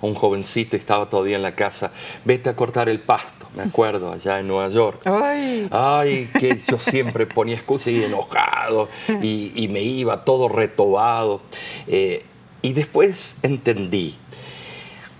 un 0.00 0.14
jovencito, 0.14 0.76
estaba 0.76 1.08
todavía 1.08 1.36
en 1.36 1.42
la 1.42 1.54
casa, 1.54 1.92
vete 2.24 2.48
a 2.48 2.56
cortar 2.56 2.88
el 2.88 3.00
pasto, 3.00 3.46
me 3.54 3.62
acuerdo, 3.64 4.10
allá 4.12 4.40
en 4.40 4.48
Nueva 4.48 4.68
York. 4.70 5.02
Ay, 5.04 5.68
Ay 5.70 6.30
que 6.38 6.58
yo 6.58 6.78
siempre 6.78 7.26
ponía 7.26 7.56
excusas 7.56 7.88
y 7.88 8.02
enojado 8.02 8.88
y, 9.22 9.68
me 9.70 9.82
iba 9.82 10.24
todo 10.24 10.48
retobado. 10.48 11.42
Eh, 11.86 12.24
y 12.62 12.72
después 12.72 13.36
entendí, 13.42 14.16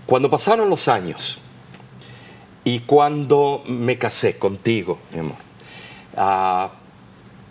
cuando 0.05 0.29
pasaron 0.29 0.69
los 0.69 0.87
años, 0.87 1.39
y 2.63 2.79
cuando 2.81 3.63
me 3.67 3.97
casé 3.97 4.37
contigo, 4.37 4.99
mi 5.11 5.19
amor, 5.19 5.37
ah, 6.15 6.71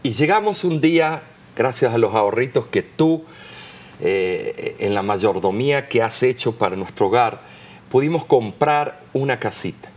y 0.03 0.13
llegamos 0.13 0.65
un 0.65 0.81
día, 0.81 1.23
gracias 1.57 1.93
a 1.93 1.99
los 1.99 2.15
ahorritos 2.15 2.67
que 2.67 2.83
tú, 2.83 3.25
eh, 4.01 4.77
en 4.79 4.95
la 4.95 5.03
mayordomía 5.03 5.89
que 5.89 6.03
has 6.03 6.23
hecho 6.23 6.53
para 6.53 6.77
nuestro 6.77 7.09
hogar, 7.09 7.43
pudimos 7.91 8.25
comprar 8.25 9.03
una 9.13 9.39
casita. 9.39 9.91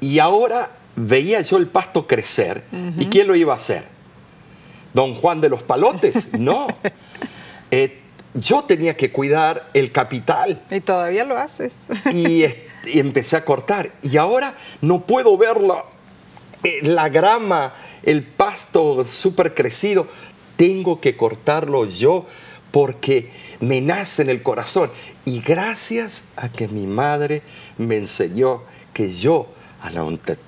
Y 0.00 0.18
ahora 0.18 0.70
veía 0.94 1.40
yo 1.40 1.56
el 1.56 1.66
pasto 1.66 2.06
crecer. 2.06 2.62
¿Y 2.98 3.06
quién 3.06 3.26
lo 3.26 3.34
iba 3.34 3.52
a 3.52 3.56
hacer? 3.56 3.84
¿Don 4.92 5.14
Juan 5.14 5.40
de 5.40 5.48
los 5.48 5.62
Palotes? 5.62 6.34
No. 6.34 6.66
Eh, 7.70 8.03
yo 8.34 8.64
tenía 8.64 8.96
que 8.96 9.10
cuidar 9.10 9.70
el 9.74 9.92
capital. 9.92 10.62
Y 10.70 10.80
todavía 10.80 11.24
lo 11.24 11.38
haces. 11.38 11.86
Y 12.12 12.44
y 12.86 12.98
empecé 12.98 13.36
a 13.36 13.44
cortar. 13.44 13.90
Y 14.02 14.16
ahora 14.16 14.54
no 14.80 15.06
puedo 15.06 15.36
ver 15.36 15.60
la, 15.60 15.84
eh, 16.62 16.80
la 16.82 17.08
grama, 17.08 17.74
el 18.02 18.22
pasto 18.22 19.06
súper 19.06 19.54
crecido. 19.54 20.06
Tengo 20.56 21.00
que 21.00 21.16
cortarlo 21.16 21.86
yo 21.86 22.26
porque 22.70 23.30
me 23.60 23.80
nace 23.80 24.22
en 24.22 24.30
el 24.30 24.42
corazón. 24.42 24.90
Y 25.24 25.40
gracias 25.40 26.24
a 26.36 26.50
que 26.50 26.68
mi 26.68 26.86
madre 26.86 27.42
me 27.78 27.96
enseñó 27.96 28.62
que 28.92 29.14
yo 29.14 29.48
a 29.84 29.90
la 29.90 30.02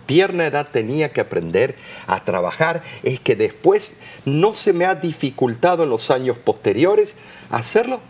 tierna 0.06 0.46
edad 0.46 0.68
tenía 0.72 1.12
que 1.12 1.20
aprender 1.20 1.76
a 2.06 2.24
trabajar, 2.24 2.82
es 3.02 3.20
que 3.20 3.36
después 3.36 3.98
no 4.24 4.54
se 4.54 4.72
me 4.72 4.86
ha 4.86 4.94
dificultado 4.94 5.84
en 5.84 5.90
los 5.90 6.10
años 6.10 6.38
posteriores 6.38 7.16
hacerlo 7.50 8.00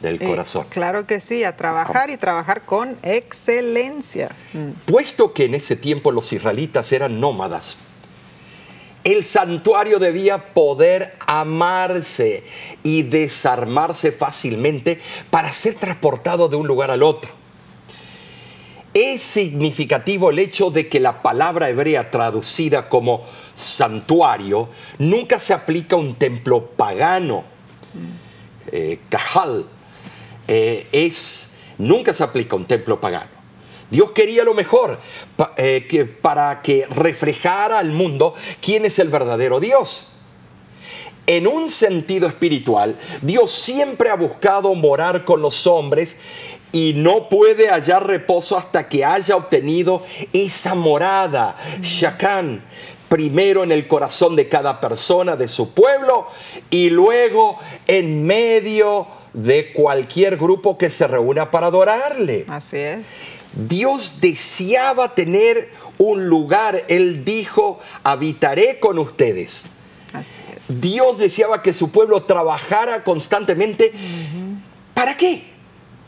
del 0.00 0.16
eh, 0.16 0.26
corazón. 0.26 0.66
Claro 0.70 1.06
que 1.06 1.20
sí, 1.20 1.44
a 1.44 1.56
trabajar 1.56 2.10
y 2.10 2.16
trabajar 2.16 2.62
con 2.62 2.98
excelencia. 3.04 4.30
Mm. 4.52 4.70
Puesto 4.84 5.32
que 5.32 5.44
en 5.44 5.54
ese 5.54 5.76
tiempo 5.76 6.10
los 6.10 6.32
israelitas 6.32 6.90
eran 6.90 7.20
nómadas, 7.20 7.76
el 9.04 9.22
santuario 9.22 10.00
debía 10.00 10.38
poder 10.38 11.14
amarse 11.20 12.42
y 12.82 13.02
desarmarse 13.02 14.10
fácilmente 14.10 15.00
para 15.30 15.52
ser 15.52 15.76
transportado 15.76 16.48
de 16.48 16.56
un 16.56 16.66
lugar 16.66 16.90
al 16.90 17.04
otro. 17.04 17.41
Es 18.94 19.22
significativo 19.22 20.30
el 20.30 20.38
hecho 20.38 20.70
de 20.70 20.88
que 20.88 21.00
la 21.00 21.22
palabra 21.22 21.70
hebrea 21.70 22.10
traducida 22.10 22.90
como 22.90 23.22
santuario 23.54 24.68
nunca 24.98 25.38
se 25.38 25.54
aplica 25.54 25.96
a 25.96 25.98
un 25.98 26.14
templo 26.16 26.66
pagano. 26.66 27.44
Eh, 28.70 29.00
cajal 29.08 29.66
eh, 30.46 30.86
es, 30.92 31.52
nunca 31.78 32.12
se 32.12 32.22
aplica 32.22 32.54
a 32.54 32.58
un 32.58 32.66
templo 32.66 33.00
pagano. 33.00 33.30
Dios 33.90 34.10
quería 34.12 34.44
lo 34.44 34.54
mejor 34.54 34.98
eh, 35.56 36.16
para 36.20 36.62
que 36.62 36.86
reflejara 36.86 37.78
al 37.78 37.90
mundo 37.90 38.34
quién 38.60 38.84
es 38.84 38.98
el 38.98 39.08
verdadero 39.08 39.60
Dios. 39.60 40.08
En 41.26 41.46
un 41.46 41.68
sentido 41.68 42.26
espiritual, 42.26 42.98
Dios 43.20 43.52
siempre 43.52 44.10
ha 44.10 44.16
buscado 44.16 44.74
morar 44.74 45.24
con 45.24 45.40
los 45.40 45.66
hombres 45.68 46.16
y 46.72 46.94
no 46.94 47.28
puede 47.28 47.68
hallar 47.68 48.06
reposo 48.06 48.56
hasta 48.56 48.88
que 48.88 49.04
haya 49.04 49.36
obtenido 49.36 50.02
esa 50.32 50.74
morada, 50.74 51.56
Shakan, 51.80 52.64
primero 53.08 53.62
en 53.62 53.72
el 53.72 53.86
corazón 53.86 54.36
de 54.36 54.48
cada 54.48 54.80
persona 54.80 55.36
de 55.36 55.46
su 55.46 55.74
pueblo 55.74 56.26
y 56.70 56.88
luego 56.88 57.58
en 57.86 58.26
medio 58.26 59.06
de 59.34 59.72
cualquier 59.72 60.38
grupo 60.38 60.78
que 60.78 60.88
se 60.88 61.06
reúna 61.06 61.50
para 61.50 61.66
adorarle. 61.66 62.46
Así 62.48 62.78
es. 62.78 63.06
Dios 63.54 64.20
deseaba 64.22 65.14
tener 65.14 65.70
un 65.98 66.26
lugar. 66.26 66.84
Él 66.88 67.22
dijo, 67.24 67.78
habitaré 68.02 68.80
con 68.80 68.98
ustedes. 68.98 69.64
Así 70.14 70.42
es. 70.56 70.80
Dios 70.80 71.18
deseaba 71.18 71.62
que 71.62 71.72
su 71.72 71.90
pueblo 71.90 72.22
trabajara 72.22 73.04
constantemente. 73.04 73.92
¿Para 74.94 75.16
qué? 75.16 75.51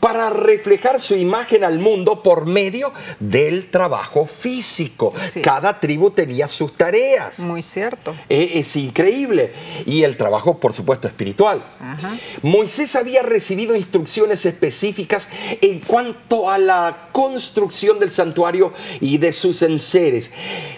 Para 0.05 0.29
reflejar 0.29 1.01
su 1.01 1.15
imagen 1.15 1.63
al 1.63 1.79
mundo 1.79 2.21
por 2.21 2.45
medio 2.45 2.93
del 3.19 3.71
trabajo 3.71 4.27
físico. 4.27 5.11
Cada 5.41 5.79
tribu 5.79 6.11
tenía 6.11 6.47
sus 6.47 6.73
tareas. 6.77 7.39
Muy 7.39 7.63
cierto. 7.63 8.13
E, 8.29 8.59
es, 8.59 8.75
increíble. 8.75 9.51
Y 9.87 10.03
el 10.03 10.15
trabajo, 10.15 10.59
por 10.59 10.73
supuesto, 10.73 11.07
espiritual. 11.07 11.63
Moisés 12.43 12.95
había 12.95 13.23
recibido 13.23 13.75
instrucciones 13.75 14.45
específicas 14.45 15.27
en 15.59 15.79
cuanto 15.79 16.51
a 16.51 16.59
la 16.59 17.09
construcción 17.11 17.97
del 17.97 18.11
santuario 18.11 18.73
y 19.01 19.17
de 19.17 19.33
sus 19.33 19.63
enseres. 19.63 20.29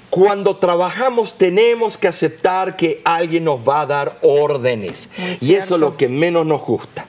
Cuando 0.10 0.56
trabajamos 0.56 1.38
tenemos 1.38 1.98
que 1.98 2.08
aceptar 2.08 2.78
que 2.78 3.02
alguien 3.04 3.44
nos 3.44 3.68
va 3.68 3.82
a 3.82 3.86
dar 3.88 4.20
órdenes. 4.22 5.10
Y 5.42 5.56
eso 5.56 5.76
es 5.76 5.82
lo 5.82 5.98
que 5.98 6.08
menos 6.08 6.46
nos 6.46 6.62
gusta 6.62 7.06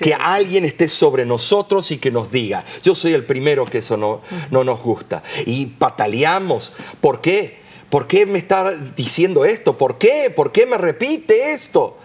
que 0.00 0.14
alguien 0.14 0.64
esté 0.64 0.88
sobre 0.88 1.24
nosotros 1.24 1.90
y 1.90 1.98
que 1.98 2.10
nos 2.10 2.30
diga. 2.30 2.64
Yo 2.82 2.94
soy 2.94 3.12
el 3.14 3.24
primero 3.24 3.64
que 3.64 3.78
eso 3.78 3.96
no, 3.96 4.22
no 4.50 4.64
nos 4.64 4.80
gusta. 4.80 5.22
Y 5.44 5.66
pataleamos. 5.66 6.72
¿Por 7.00 7.20
qué? 7.20 7.58
¿Por 7.90 8.06
qué 8.06 8.26
me 8.26 8.38
está 8.38 8.72
diciendo 8.96 9.44
esto? 9.44 9.76
¿Por 9.78 9.98
qué? 9.98 10.32
¿Por 10.34 10.52
qué 10.52 10.66
me 10.66 10.76
repite 10.76 11.52
esto? 11.52 11.98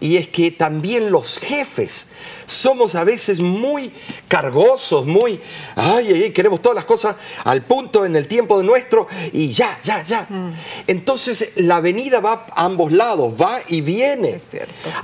Y 0.00 0.16
es 0.16 0.28
que 0.28 0.50
también 0.50 1.10
los 1.10 1.38
jefes 1.38 2.08
somos 2.46 2.94
a 2.94 3.04
veces 3.04 3.40
muy 3.40 3.90
cargosos, 4.28 5.04
muy, 5.04 5.40
ay, 5.74 6.12
ay, 6.12 6.30
queremos 6.32 6.62
todas 6.62 6.76
las 6.76 6.84
cosas 6.84 7.16
al 7.44 7.62
punto 7.62 8.04
en 8.04 8.14
el 8.14 8.28
tiempo 8.28 8.58
de 8.58 8.64
nuestro 8.64 9.08
y 9.32 9.52
ya, 9.52 9.78
ya, 9.82 10.02
ya. 10.02 10.26
Mm. 10.28 10.52
Entonces 10.86 11.52
la 11.56 11.80
venida 11.80 12.20
va 12.20 12.46
a 12.54 12.64
ambos 12.64 12.92
lados, 12.92 13.34
va 13.40 13.58
y 13.68 13.80
viene. 13.80 14.38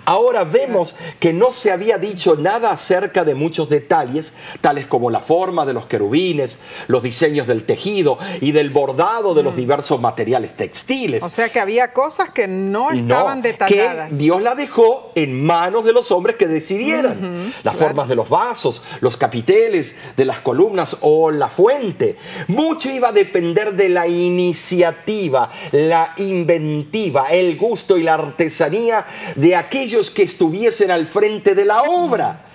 Ahora 0.05 0.45
vemos 0.45 0.95
que 1.19 1.33
no 1.33 1.53
se 1.53 1.73
había 1.73 1.99
dicho 1.99 2.37
nada 2.37 2.71
acerca 2.71 3.25
de 3.25 3.35
muchos 3.35 3.69
detalles, 3.69 4.33
tales 4.61 4.87
como 4.87 5.11
la 5.11 5.21
forma 5.21 5.67
de 5.67 5.73
los 5.73 5.87
querubines, 5.87 6.59
los 6.87 7.03
diseños 7.03 7.47
del 7.47 7.65
tejido 7.65 8.19
y 8.41 8.53
del 8.53 8.71
bordado 8.71 9.35
de 9.35 9.43
los 9.43 9.55
mm. 9.55 9.59
diversos 9.59 10.01
materiales 10.01 10.57
textiles. 10.57 11.23
O 11.23 11.29
sea 11.29 11.49
que 11.49 11.61
había 11.61 11.93
cosas 11.93 12.31
que 12.31 12.47
no 12.47 12.91
estaban 12.93 13.43
detalladas. 13.43 14.11
Que 14.11 14.17
Dios 14.17 14.41
la 14.43 14.55
dejó 14.55 14.82
en 15.15 15.45
manos 15.45 15.85
de 15.85 15.93
los 15.93 16.11
hombres 16.11 16.37
que 16.37 16.49
decidieran. 16.49 17.53
Las 17.63 17.77
formas 17.77 18.09
de 18.09 18.17
los 18.17 18.29
vasos, 18.29 18.83
los 19.01 19.17
capiteles 19.17 19.97
de 20.17 20.25
las 20.25 20.41
columnas 20.41 20.97
o 21.01 21.31
la 21.31 21.49
fuente. 21.49 22.17
Mucho 22.49 22.91
iba 22.91 23.09
a 23.09 23.13
depender 23.13 23.75
de 23.75 23.89
la 23.89 24.07
iniciativa, 24.07 25.51
la 25.73 26.15
inventiva, 26.17 27.29
el 27.31 27.57
gusto 27.57 27.97
y 27.97 28.03
la 28.03 28.15
artesanía 28.15 29.07
de 29.37 29.57
aquellos 29.57 30.11
que 30.11 30.23
estuviesen 30.23 30.91
al 30.91 31.07
frente 31.07 31.55
de 31.55 31.65
la 31.65 31.83
obra. 31.83 32.47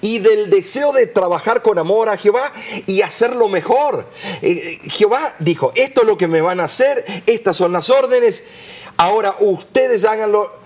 Y 0.00 0.20
del 0.20 0.48
deseo 0.48 0.92
de 0.92 1.06
trabajar 1.06 1.60
con 1.60 1.78
amor 1.78 2.08
a 2.08 2.16
Jehová 2.16 2.50
y 2.86 3.02
hacerlo 3.02 3.48
mejor. 3.48 4.08
Eh, 4.40 4.52
eh, 4.52 4.90
Jehová 4.90 5.34
dijo, 5.38 5.70
esto 5.74 6.00
es 6.00 6.06
lo 6.06 6.16
que 6.16 6.28
me 6.28 6.40
van 6.40 6.60
a 6.60 6.64
hacer, 6.64 7.04
estas 7.26 7.58
son 7.58 7.72
las 7.72 7.90
órdenes, 7.90 8.42
ahora 8.96 9.36
ustedes 9.40 10.06
háganlo 10.06 10.61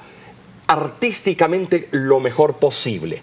artísticamente 0.67 1.89
lo 1.93 2.21
mejor 2.21 2.57
posible. 2.57 3.23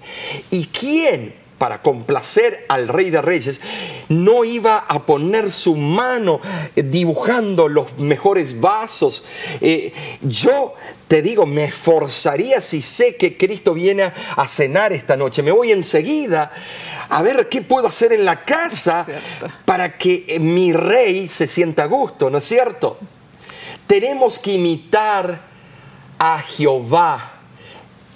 ¿Y 0.50 0.68
quién, 0.68 1.34
para 1.58 1.82
complacer 1.82 2.66
al 2.68 2.90
Rey 2.90 3.10
de 3.10 3.22
Reyes, 3.22 3.62
no 4.10 4.44
iba 4.44 4.80
a 4.80 5.06
poner 5.06 5.50
su 5.52 5.76
mano 5.76 6.42
eh, 6.76 6.84
dibujando 6.84 7.70
los 7.70 7.98
mejores 8.00 8.60
vasos. 8.60 9.24
Eh, 9.62 9.94
yo 10.22 10.74
te 11.08 11.22
digo, 11.22 11.46
me 11.46 11.64
esforzaría 11.64 12.60
si 12.60 12.82
sé 12.82 13.16
que 13.16 13.38
Cristo 13.38 13.74
viene 13.74 14.12
a 14.36 14.48
cenar 14.48 14.92
esta 14.92 15.16
noche. 15.16 15.42
Me 15.42 15.52
voy 15.52 15.72
enseguida 15.72 16.52
a 17.08 17.22
ver 17.22 17.48
qué 17.48 17.62
puedo 17.62 17.88
hacer 17.88 18.12
en 18.12 18.26
la 18.26 18.44
casa 18.44 19.06
para 19.64 19.98
que 19.98 20.38
mi 20.42 20.74
rey 20.74 21.30
se 21.30 21.48
sienta 21.48 21.84
a 21.84 21.88
gusto, 21.88 22.30
¿no 22.30 22.40
es 22.40 22.44
cierto? 22.46 22.98
Tenemos 23.88 24.38
que 24.38 24.56
imitar 24.56 25.40
a 26.20 26.40
Jehová 26.40 27.33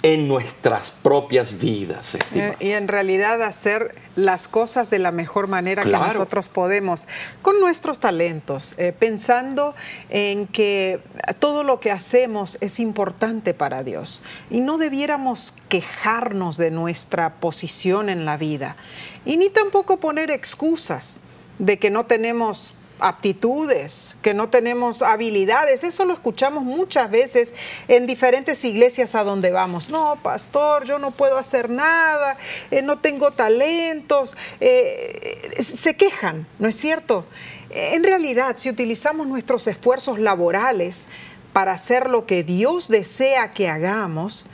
en 0.02 0.28
nuestras 0.28 0.90
propias 0.90 1.58
vidas. 1.58 2.16
Eh, 2.34 2.54
y 2.60 2.70
en 2.70 2.88
realidad 2.88 3.42
hacer 3.42 3.96
las 4.14 4.46
cosas 4.46 4.90
de 4.90 4.98
la 4.98 5.10
mejor 5.10 5.48
manera 5.48 5.82
que 5.82 5.90
nosotros 5.90 6.48
podemos, 6.48 7.06
con 7.42 7.60
nuestros 7.60 7.98
talentos, 7.98 8.74
eh, 8.78 8.92
pensando 8.96 9.74
en 10.08 10.46
que 10.46 11.00
todo 11.40 11.64
lo 11.64 11.80
que 11.80 11.90
hacemos 11.90 12.58
es 12.60 12.78
importante 12.78 13.54
para 13.54 13.82
Dios. 13.82 14.22
Y 14.50 14.60
no 14.60 14.78
debiéramos 14.78 15.54
quejarnos 15.68 16.56
de 16.56 16.70
nuestra 16.70 17.34
posición 17.34 18.08
en 18.08 18.24
la 18.24 18.36
vida. 18.36 18.76
Y 19.24 19.36
ni 19.36 19.50
tampoco 19.50 19.98
poner 19.98 20.30
excusas 20.30 21.20
de 21.58 21.78
que 21.78 21.90
no 21.90 22.06
tenemos 22.06 22.74
aptitudes, 23.00 24.16
que 24.22 24.34
no 24.34 24.48
tenemos 24.48 25.02
habilidades. 25.02 25.84
Eso 25.84 26.04
lo 26.04 26.14
escuchamos 26.14 26.64
muchas 26.64 27.10
veces 27.10 27.54
en 27.88 28.06
diferentes 28.06 28.64
iglesias 28.64 29.14
a 29.14 29.24
donde 29.24 29.50
vamos. 29.50 29.90
No, 29.90 30.16
pastor, 30.22 30.84
yo 30.84 30.98
no 30.98 31.10
puedo 31.10 31.38
hacer 31.38 31.70
nada, 31.70 32.36
eh, 32.70 32.82
no 32.82 32.98
tengo 32.98 33.30
talentos. 33.30 34.36
Eh, 34.60 35.62
se 35.62 35.96
quejan, 35.96 36.46
¿no 36.58 36.68
es 36.68 36.76
cierto? 36.76 37.24
En 37.70 38.02
realidad, 38.02 38.56
si 38.56 38.70
utilizamos 38.70 39.26
nuestros 39.26 39.66
esfuerzos 39.66 40.18
laborales 40.18 41.06
para 41.52 41.72
hacer 41.72 42.08
lo 42.08 42.26
que 42.26 42.42
Dios 42.42 42.88
desea 42.88 43.52
que 43.52 43.68
hagamos, 43.68 44.46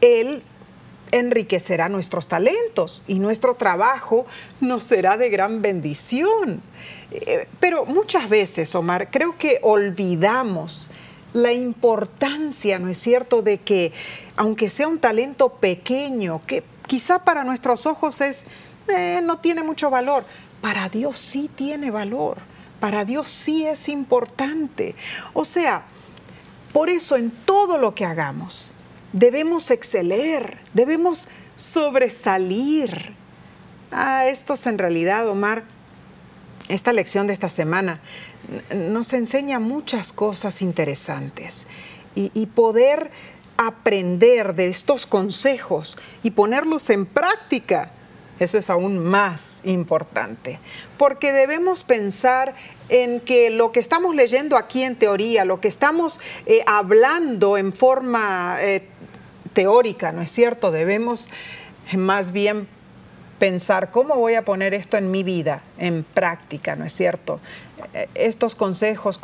Él 0.00 0.42
enriquecerá 1.12 1.88
nuestros 1.88 2.26
talentos 2.26 3.02
y 3.06 3.18
nuestro 3.18 3.54
trabajo 3.54 4.26
nos 4.60 4.84
será 4.84 5.16
de 5.16 5.30
gran 5.30 5.62
bendición. 5.62 6.62
Eh, 7.10 7.48
pero 7.58 7.86
muchas 7.86 8.28
veces, 8.28 8.74
Omar, 8.74 9.10
creo 9.10 9.36
que 9.36 9.58
olvidamos 9.62 10.90
la 11.32 11.52
importancia, 11.52 12.78
¿no 12.78 12.88
es 12.88 12.98
cierto?, 12.98 13.42
de 13.42 13.58
que 13.58 13.92
aunque 14.36 14.70
sea 14.70 14.88
un 14.88 14.98
talento 14.98 15.50
pequeño, 15.50 16.40
que 16.46 16.62
quizá 16.86 17.24
para 17.24 17.44
nuestros 17.44 17.86
ojos 17.86 18.20
es, 18.20 18.44
eh, 18.88 19.20
no 19.22 19.38
tiene 19.38 19.62
mucho 19.62 19.90
valor, 19.90 20.24
para 20.60 20.88
Dios 20.88 21.18
sí 21.18 21.50
tiene 21.54 21.90
valor, 21.90 22.38
para 22.80 23.04
Dios 23.04 23.28
sí 23.28 23.66
es 23.66 23.88
importante. 23.88 24.94
O 25.32 25.44
sea, 25.44 25.82
por 26.72 26.88
eso 26.88 27.16
en 27.16 27.30
todo 27.30 27.78
lo 27.78 27.94
que 27.94 28.04
hagamos 28.04 28.74
debemos 29.12 29.70
exceler, 29.70 30.58
debemos 30.74 31.28
sobresalir. 31.56 33.14
Ah, 33.92 34.26
estos 34.26 34.66
en 34.66 34.78
realidad, 34.78 35.28
Omar, 35.28 35.64
esta 36.68 36.92
lección 36.92 37.26
de 37.26 37.34
esta 37.34 37.48
semana 37.48 38.00
nos 38.74 39.12
enseña 39.12 39.60
muchas 39.60 40.12
cosas 40.12 40.62
interesantes 40.62 41.66
y, 42.14 42.46
poder 42.46 43.10
aprender 43.56 44.54
de 44.54 44.68
estos 44.68 45.06
consejos 45.06 45.96
y 46.22 46.32
ponerlos 46.32 46.90
en 46.90 47.06
práctica, 47.06 47.92
eso 48.40 48.58
es 48.58 48.68
aún 48.70 48.98
más 48.98 49.60
importante, 49.64 50.58
porque 50.98 51.32
debemos 51.32 51.84
pensar 51.84 52.54
en 52.88 53.20
que 53.20 53.50
lo 53.50 53.70
que 53.70 53.80
estamos 53.80 54.14
leyendo 54.14 54.56
aquí 54.56 54.82
en 54.82 54.96
teoría, 54.96 55.44
lo 55.44 55.60
que 55.60 55.68
estamos 55.68 56.18
eh, 56.46 56.62
hablando 56.66 57.56
en 57.56 57.72
forma 57.72 58.56
eh, 58.60 58.82
teórica, 59.60 60.10
¿no 60.10 60.22
es 60.22 60.30
cierto? 60.30 60.70
Debemos 60.70 61.28
más 61.94 62.32
bien 62.32 62.66
pensar 63.38 63.90
cómo 63.90 64.16
voy 64.16 64.32
a 64.32 64.42
poner 64.42 64.72
esto 64.72 64.96
en 64.96 65.10
mi 65.10 65.22
vida, 65.22 65.62
en 65.76 66.02
práctica, 66.02 66.76
¿no 66.76 66.86
es 66.86 66.94
cierto? 66.94 67.40
Eh, 67.92 68.08
estos 68.14 68.54
consejos 68.54 69.20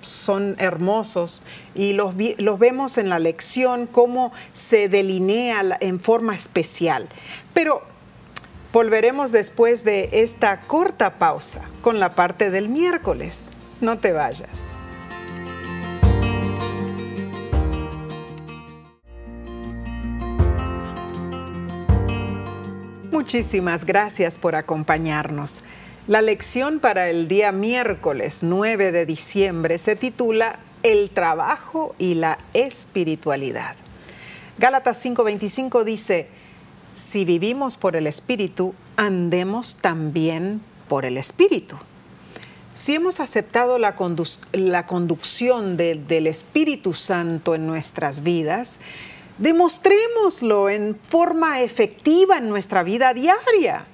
son 0.00 0.54
hermosos 0.60 1.42
y 1.74 1.92
los, 1.92 2.14
los 2.38 2.58
vemos 2.60 2.98
en 2.98 3.08
la 3.08 3.18
lección, 3.18 3.88
cómo 3.88 4.32
se 4.52 4.88
delinea 4.88 5.76
en 5.80 5.98
forma 5.98 6.36
especial. 6.36 7.08
Pero 7.52 7.82
volveremos 8.72 9.32
después 9.32 9.82
de 9.82 10.08
esta 10.12 10.60
corta 10.60 11.18
pausa 11.18 11.62
con 11.82 11.98
la 11.98 12.14
parte 12.14 12.50
del 12.50 12.68
miércoles. 12.68 13.48
No 13.80 13.98
te 13.98 14.12
vayas. 14.12 14.78
Muchísimas 23.24 23.86
gracias 23.86 24.36
por 24.36 24.54
acompañarnos. 24.54 25.60
La 26.06 26.20
lección 26.20 26.78
para 26.78 27.08
el 27.08 27.26
día 27.26 27.52
miércoles 27.52 28.40
9 28.42 28.92
de 28.92 29.06
diciembre 29.06 29.78
se 29.78 29.96
titula 29.96 30.58
El 30.82 31.08
trabajo 31.08 31.94
y 31.98 32.16
la 32.16 32.38
espiritualidad. 32.52 33.76
Gálatas 34.58 35.02
5:25 35.02 35.84
dice, 35.84 36.28
si 36.92 37.24
vivimos 37.24 37.78
por 37.78 37.96
el 37.96 38.06
Espíritu, 38.06 38.74
andemos 38.96 39.76
también 39.76 40.60
por 40.86 41.06
el 41.06 41.16
Espíritu. 41.16 41.78
Si 42.74 42.94
hemos 42.94 43.20
aceptado 43.20 43.78
la, 43.78 43.96
conducción 43.96 45.78
del 45.78 46.26
Espíritu 46.26 46.92
Santo 46.92 47.54
en 47.54 47.66
nuestras 47.66 48.22
vidas, 48.22 48.80
Demostrémoslo 49.38 50.70
en 50.70 50.96
forma 50.96 51.60
efectiva 51.60 52.38
en 52.38 52.48
nuestra 52.48 52.84
vida 52.84 53.12
diaria. 53.14 53.84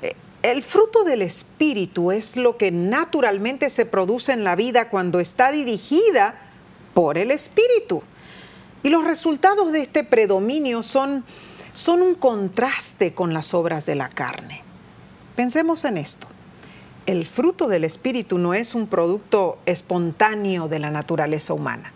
Eh, 0.00 0.14
el 0.42 0.62
fruto 0.62 1.04
del 1.04 1.20
Espíritu 1.20 2.10
es 2.10 2.38
lo 2.38 2.56
que 2.56 2.70
naturalmente 2.70 3.68
se 3.68 3.84
produce 3.84 4.32
en 4.32 4.44
la 4.44 4.56
vida 4.56 4.88
cuando 4.88 5.20
está 5.20 5.52
dirigida 5.52 6.36
por 6.94 7.18
el 7.18 7.30
Espíritu. 7.32 8.02
Y 8.82 8.88
los 8.88 9.04
resultados 9.04 9.72
de 9.72 9.82
este 9.82 10.04
predominio 10.04 10.82
son, 10.82 11.24
son 11.74 12.00
un 12.00 12.14
contraste 12.14 13.12
con 13.12 13.34
las 13.34 13.52
obras 13.52 13.84
de 13.84 13.96
la 13.96 14.08
carne. 14.08 14.62
Pensemos 15.34 15.84
en 15.84 15.98
esto. 15.98 16.26
El 17.04 17.26
fruto 17.26 17.68
del 17.68 17.84
Espíritu 17.84 18.38
no 18.38 18.54
es 18.54 18.74
un 18.74 18.86
producto 18.86 19.58
espontáneo 19.66 20.66
de 20.66 20.78
la 20.78 20.90
naturaleza 20.90 21.52
humana 21.52 21.92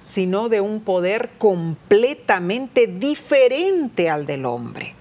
sino 0.00 0.48
de 0.48 0.60
un 0.60 0.80
poder 0.80 1.30
completamente 1.38 2.86
diferente 2.86 4.10
al 4.10 4.26
del 4.26 4.44
hombre. 4.44 4.94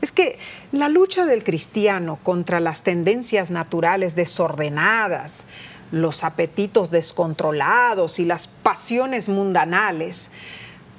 Es 0.00 0.12
que 0.12 0.38
la 0.72 0.88
lucha 0.88 1.26
del 1.26 1.42
cristiano 1.42 2.18
contra 2.22 2.60
las 2.60 2.82
tendencias 2.82 3.50
naturales 3.50 4.14
desordenadas, 4.14 5.46
los 5.90 6.22
apetitos 6.22 6.90
descontrolados 6.90 8.18
y 8.18 8.24
las 8.24 8.46
pasiones 8.46 9.28
mundanales, 9.28 10.30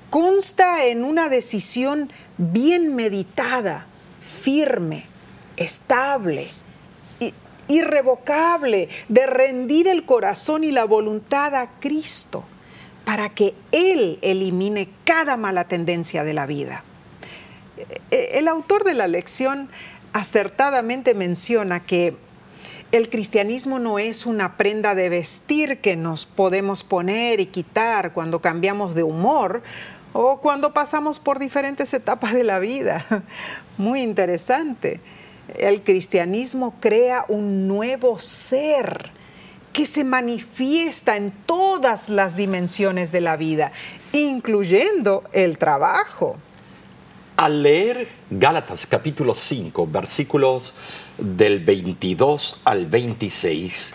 consta 0.09 0.85
en 0.85 1.03
una 1.03 1.29
decisión 1.29 2.11
bien 2.37 2.95
meditada, 2.95 3.85
firme, 4.21 5.05
estable, 5.57 6.49
irrevocable, 7.67 8.89
de 9.09 9.27
rendir 9.27 9.87
el 9.87 10.05
corazón 10.05 10.63
y 10.63 10.71
la 10.71 10.85
voluntad 10.85 11.53
a 11.55 11.69
Cristo 11.79 12.43
para 13.07 13.29
que 13.29 13.55
Él 13.71 14.19
elimine 14.21 14.89
cada 15.05 15.37
mala 15.37 15.63
tendencia 15.63 16.25
de 16.25 16.33
la 16.33 16.45
vida. 16.45 16.83
Eh, 18.11 18.31
el 18.33 18.49
autor 18.49 18.83
de 18.83 18.93
la 18.93 19.07
lección 19.07 19.69
acertadamente 20.11 21.13
menciona 21.13 21.79
que 21.79 22.17
el 22.91 23.09
cristianismo 23.09 23.79
no 23.79 23.97
es 23.97 24.25
una 24.25 24.57
prenda 24.57 24.93
de 24.93 25.07
vestir 25.07 25.79
que 25.79 25.95
nos 25.95 26.25
podemos 26.25 26.83
poner 26.83 27.39
y 27.39 27.45
quitar 27.45 28.11
cuando 28.11 28.41
cambiamos 28.41 28.93
de 28.93 29.03
humor 29.03 29.63
o 30.11 30.41
cuando 30.41 30.73
pasamos 30.73 31.17
por 31.17 31.39
diferentes 31.39 31.93
etapas 31.93 32.33
de 32.33 32.43
la 32.43 32.59
vida. 32.59 33.05
Muy 33.77 34.01
interesante. 34.01 34.99
El 35.55 35.81
cristianismo 35.81 36.75
crea 36.81 37.23
un 37.29 37.69
nuevo 37.69 38.19
ser 38.19 39.11
que 39.77 39.85
se 39.85 40.03
manifiesta 40.03 41.17
en 41.17 41.31
todas 41.45 42.09
las 42.09 42.35
dimensiones 42.35 43.11
de 43.11 43.21
la 43.21 43.37
vida, 43.37 43.71
incluyendo 44.11 45.23
el 45.33 45.59
trabajo. 45.59 46.37
Al 47.35 47.61
leer 47.61 48.07
Gálatas 48.31 48.87
capítulo 48.87 49.35
5, 49.35 49.85
versículos 49.85 50.73
del 51.19 51.59
22 51.59 52.61
al 52.63 52.87
26, 52.87 53.93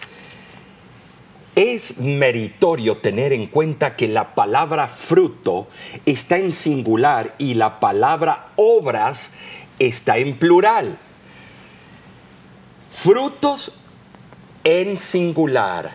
es 1.56 1.98
meritorio 1.98 2.98
tener 2.98 3.32
en 3.32 3.48
cuenta 3.48 3.96
que 3.96 4.06
la 4.06 4.36
palabra 4.36 4.86
fruto 4.86 5.66
está 6.06 6.38
en 6.38 6.52
singular 6.52 7.34
y 7.38 7.54
la 7.54 7.80
palabra 7.80 8.50
obras 8.54 9.32
está 9.80 10.18
en 10.18 10.38
plural. 10.38 10.96
Frutos 12.88 13.81
en 14.64 14.98
singular, 14.98 15.90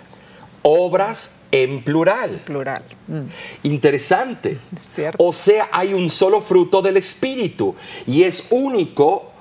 obras 0.61 1.31
en 1.51 1.83
plural. 1.83 2.41
Plural. 2.45 2.83
Mm. 3.07 3.21
Interesante. 3.63 4.57
Cierto. 4.85 5.23
O 5.23 5.31
sea, 5.33 5.69
hay 5.71 5.93
un 5.93 6.09
solo 6.09 6.41
fruto 6.41 6.81
del 6.81 6.97
Espíritu 6.97 7.75
y 8.05 8.23
es 8.23 8.47
único. 8.49 9.31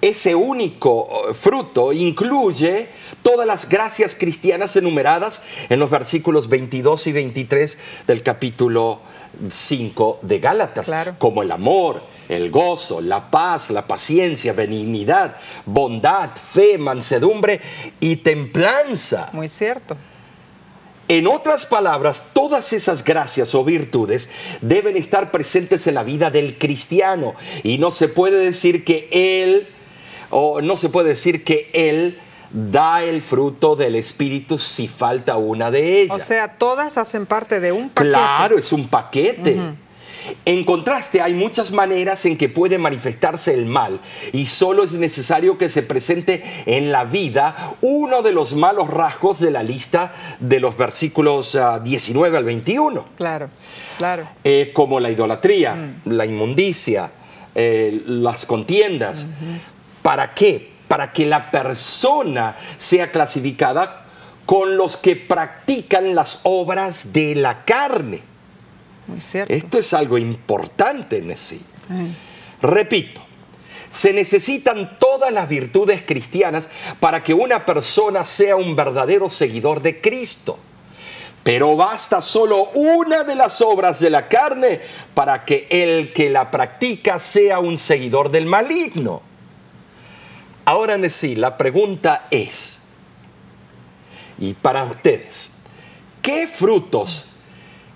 Ese 0.00 0.34
único 0.34 1.08
eh, 1.30 1.34
fruto 1.34 1.90
incluye 1.94 2.88
todas 3.22 3.46
las 3.46 3.70
gracias 3.70 4.14
cristianas 4.14 4.76
enumeradas 4.76 5.40
en 5.70 5.78
los 5.80 5.88
versículos 5.88 6.50
22 6.50 7.06
y 7.06 7.12
23 7.12 7.78
del 8.06 8.22
capítulo 8.22 9.00
5 9.48 10.18
de 10.20 10.40
Gálatas, 10.40 10.84
Claro. 10.84 11.14
como 11.18 11.42
el 11.42 11.50
amor, 11.50 12.02
el 12.28 12.50
gozo, 12.50 13.00
la 13.00 13.30
paz, 13.30 13.70
la 13.70 13.86
paciencia, 13.86 14.52
benignidad, 14.52 15.36
bondad, 15.66 16.30
fe, 16.30 16.78
mansedumbre 16.78 17.60
y 18.00 18.16
templanza. 18.16 19.30
Muy 19.32 19.48
cierto. 19.48 19.96
En 21.06 21.26
otras 21.26 21.66
palabras, 21.66 22.22
todas 22.32 22.72
esas 22.72 23.04
gracias 23.04 23.54
o 23.54 23.62
virtudes 23.62 24.30
deben 24.62 24.96
estar 24.96 25.30
presentes 25.30 25.86
en 25.86 25.94
la 25.94 26.02
vida 26.02 26.30
del 26.30 26.56
cristiano 26.56 27.34
y 27.62 27.76
no 27.76 27.90
se 27.90 28.08
puede 28.08 28.38
decir 28.38 28.84
que 28.84 29.08
él 29.12 29.68
o 30.30 30.62
no 30.62 30.78
se 30.78 30.88
puede 30.88 31.10
decir 31.10 31.44
que 31.44 31.70
él 31.74 32.18
da 32.50 33.02
el 33.02 33.20
fruto 33.20 33.76
del 33.76 33.96
espíritu 33.96 34.58
si 34.58 34.88
falta 34.88 35.36
una 35.36 35.70
de 35.70 36.02
ellas. 36.02 36.16
O 36.16 36.18
sea, 36.18 36.56
todas 36.56 36.96
hacen 36.96 37.26
parte 37.26 37.60
de 37.60 37.72
un 37.72 37.90
paquete. 37.90 38.08
Claro, 38.08 38.58
es 38.58 38.72
un 38.72 38.88
paquete. 38.88 39.58
En 40.44 40.64
contraste, 40.64 41.20
hay 41.20 41.34
muchas 41.34 41.70
maneras 41.70 42.24
en 42.26 42.36
que 42.36 42.48
puede 42.48 42.78
manifestarse 42.78 43.52
el 43.54 43.66
mal 43.66 44.00
y 44.32 44.46
solo 44.46 44.84
es 44.84 44.92
necesario 44.94 45.58
que 45.58 45.68
se 45.68 45.82
presente 45.82 46.44
en 46.66 46.92
la 46.92 47.04
vida 47.04 47.74
uno 47.80 48.22
de 48.22 48.32
los 48.32 48.54
malos 48.54 48.88
rasgos 48.88 49.40
de 49.40 49.50
la 49.50 49.62
lista 49.62 50.12
de 50.40 50.60
los 50.60 50.76
versículos 50.76 51.54
ah, 51.56 51.80
19 51.80 52.36
al 52.36 52.44
21, 52.44 53.04
Claro, 53.16 53.48
claro. 53.98 54.28
eh, 54.44 54.70
como 54.72 55.00
la 55.00 55.10
idolatría, 55.10 55.94
la 56.04 56.26
inmundicia, 56.26 57.10
eh, 57.54 58.02
las 58.06 58.46
contiendas. 58.46 59.26
¿Para 60.02 60.34
qué? 60.34 60.70
Para 60.88 61.12
que 61.12 61.24
la 61.26 61.50
persona 61.50 62.56
sea 62.78 63.10
clasificada 63.10 64.06
con 64.44 64.76
los 64.76 64.96
que 64.96 65.16
practican 65.16 66.14
las 66.14 66.40
obras 66.42 67.12
de 67.12 67.34
la 67.34 67.64
carne. 67.64 68.20
Muy 69.06 69.20
cierto. 69.20 69.52
Esto 69.52 69.78
es 69.78 69.92
algo 69.94 70.18
importante 70.18 71.18
en 71.18 71.36
sí. 71.36 71.60
Ay. 71.90 72.14
Repito, 72.62 73.20
se 73.90 74.12
necesitan 74.12 74.98
todas 74.98 75.32
las 75.32 75.48
virtudes 75.48 76.02
cristianas 76.04 76.68
para 76.98 77.22
que 77.22 77.34
una 77.34 77.64
persona 77.64 78.24
sea 78.24 78.56
un 78.56 78.74
verdadero 78.74 79.30
seguidor 79.30 79.82
de 79.82 80.00
Cristo. 80.00 80.58
Pero 81.44 81.76
basta 81.76 82.22
solo 82.22 82.70
una 82.74 83.22
de 83.22 83.36
las 83.36 83.60
obras 83.60 84.00
de 84.00 84.08
la 84.08 84.28
carne 84.28 84.80
para 85.12 85.44
que 85.44 85.68
el 85.70 86.12
que 86.12 86.30
la 86.30 86.50
practica 86.50 87.18
sea 87.18 87.58
un 87.60 87.76
seguidor 87.76 88.30
del 88.30 88.46
maligno. 88.46 89.20
Ahora, 90.64 90.96
Nesí, 90.96 91.34
la 91.34 91.58
pregunta 91.58 92.26
es, 92.30 92.80
y 94.38 94.54
para 94.54 94.84
ustedes, 94.84 95.50
¿qué 96.22 96.48
frutos 96.48 97.26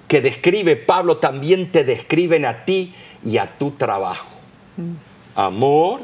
que 0.08 0.22
describe 0.22 0.74
Pablo 0.74 1.18
también 1.18 1.70
te 1.70 1.84
describen 1.84 2.46
a 2.46 2.64
ti 2.64 2.92
y 3.24 3.36
a 3.36 3.58
tu 3.58 3.72
trabajo? 3.72 4.26
Amor, 5.34 6.00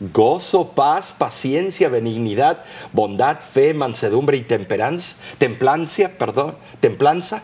gozo, 0.00 0.72
paz, 0.72 1.14
paciencia, 1.18 1.88
benignidad, 1.88 2.64
bondad, 2.92 3.40
fe, 3.40 3.74
mansedumbre 3.74 4.36
y 4.36 4.42
temperanza, 4.42 5.16
templancia, 5.38 6.16
perdón, 6.16 6.56
templanza. 6.80 7.42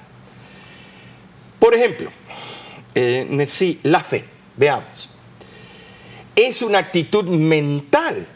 Por 1.59 1.75
ejemplo, 1.75 2.11
eh, 2.95 3.27
Nesí, 3.29 3.81
la 3.83 4.01
fe, 4.05 4.25
veamos, 4.57 5.09
es 6.37 6.63
una 6.63 6.79
actitud 6.79 7.29
mental. 7.29 8.27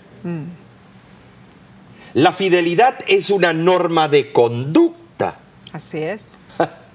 La 2.15 2.33
fidelidad 2.33 2.97
es 3.07 3.31
una 3.31 3.53
norma 3.53 4.09
de 4.09 4.33
conducta. 4.33 5.39
Así 5.73 5.99
es. 5.99 6.41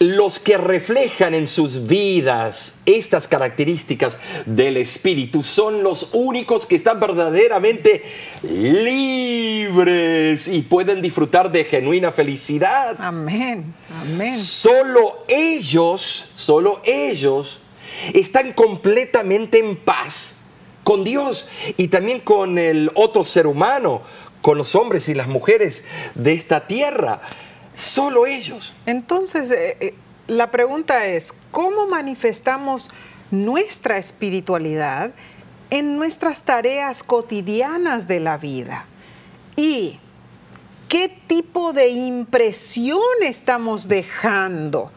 Los 0.00 0.40
que 0.40 0.56
reflejan 0.56 1.34
en 1.34 1.46
sus 1.46 1.86
vidas 1.86 2.76
estas 2.84 3.28
características 3.28 4.18
del 4.44 4.76
Espíritu 4.76 5.44
son 5.44 5.84
los 5.84 6.10
únicos 6.12 6.66
que 6.66 6.74
están 6.74 6.98
verdaderamente 6.98 8.02
libres 8.42 10.48
y 10.48 10.62
pueden 10.62 11.00
disfrutar 11.00 11.52
de 11.52 11.64
genuina 11.64 12.10
felicidad. 12.10 12.96
Amén. 12.98 13.72
Amén. 14.00 14.34
Solo 14.34 15.24
ellos, 15.28 16.30
solo 16.34 16.82
ellos 16.84 17.60
están 18.12 18.52
completamente 18.52 19.60
en 19.60 19.76
paz 19.76 20.40
con 20.82 21.04
Dios 21.04 21.48
y 21.76 21.88
también 21.88 22.20
con 22.20 22.58
el 22.58 22.90
otro 22.94 23.24
ser 23.24 23.46
humano, 23.46 24.02
con 24.42 24.58
los 24.58 24.74
hombres 24.74 25.08
y 25.08 25.14
las 25.14 25.28
mujeres 25.28 25.84
de 26.14 26.34
esta 26.34 26.66
tierra. 26.66 27.22
Solo 27.74 28.24
ellos. 28.24 28.72
Entonces, 28.86 29.50
eh, 29.50 29.76
eh, 29.80 29.94
la 30.28 30.50
pregunta 30.50 31.06
es, 31.06 31.34
¿cómo 31.50 31.86
manifestamos 31.88 32.90
nuestra 33.32 33.98
espiritualidad 33.98 35.10
en 35.70 35.96
nuestras 35.96 36.44
tareas 36.44 37.02
cotidianas 37.02 38.06
de 38.06 38.20
la 38.20 38.38
vida? 38.38 38.86
¿Y 39.56 39.98
qué 40.88 41.08
tipo 41.26 41.72
de 41.72 41.88
impresión 41.88 43.00
estamos 43.22 43.88
dejando? 43.88 44.92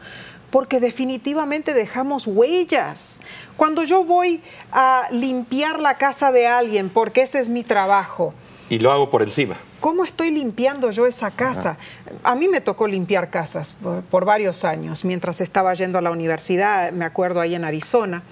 Porque 0.50 0.78
definitivamente 0.78 1.74
dejamos 1.74 2.28
huellas. 2.28 3.20
Cuando 3.56 3.82
yo 3.82 4.04
voy 4.04 4.40
a 4.70 5.08
limpiar 5.10 5.80
la 5.80 5.98
casa 5.98 6.30
de 6.30 6.46
alguien, 6.46 6.90
porque 6.90 7.22
ese 7.22 7.40
es 7.40 7.48
mi 7.48 7.64
trabajo, 7.64 8.34
Y 8.70 8.78
lo 8.78 8.92
hago 8.92 9.10
por 9.10 9.22
encima. 9.22 9.56
¿Cómo 9.80 10.04
estoy 10.04 10.30
limpiando 10.30 10.90
yo 10.90 11.06
esa 11.06 11.30
casa? 11.30 11.76
A 12.22 12.34
mí 12.34 12.48
me 12.48 12.60
tocó 12.60 12.86
limpiar 12.86 13.30
casas 13.30 13.74
por, 13.82 14.02
por 14.02 14.24
varios 14.24 14.64
años, 14.64 15.04
mientras 15.04 15.40
estaba 15.40 15.72
yendo 15.74 15.98
a 15.98 16.02
la 16.02 16.10
universidad, 16.10 16.92
me 16.92 17.04
acuerdo 17.04 17.40
ahí 17.40 17.54
en 17.54 17.64
Arizona. 17.64 18.22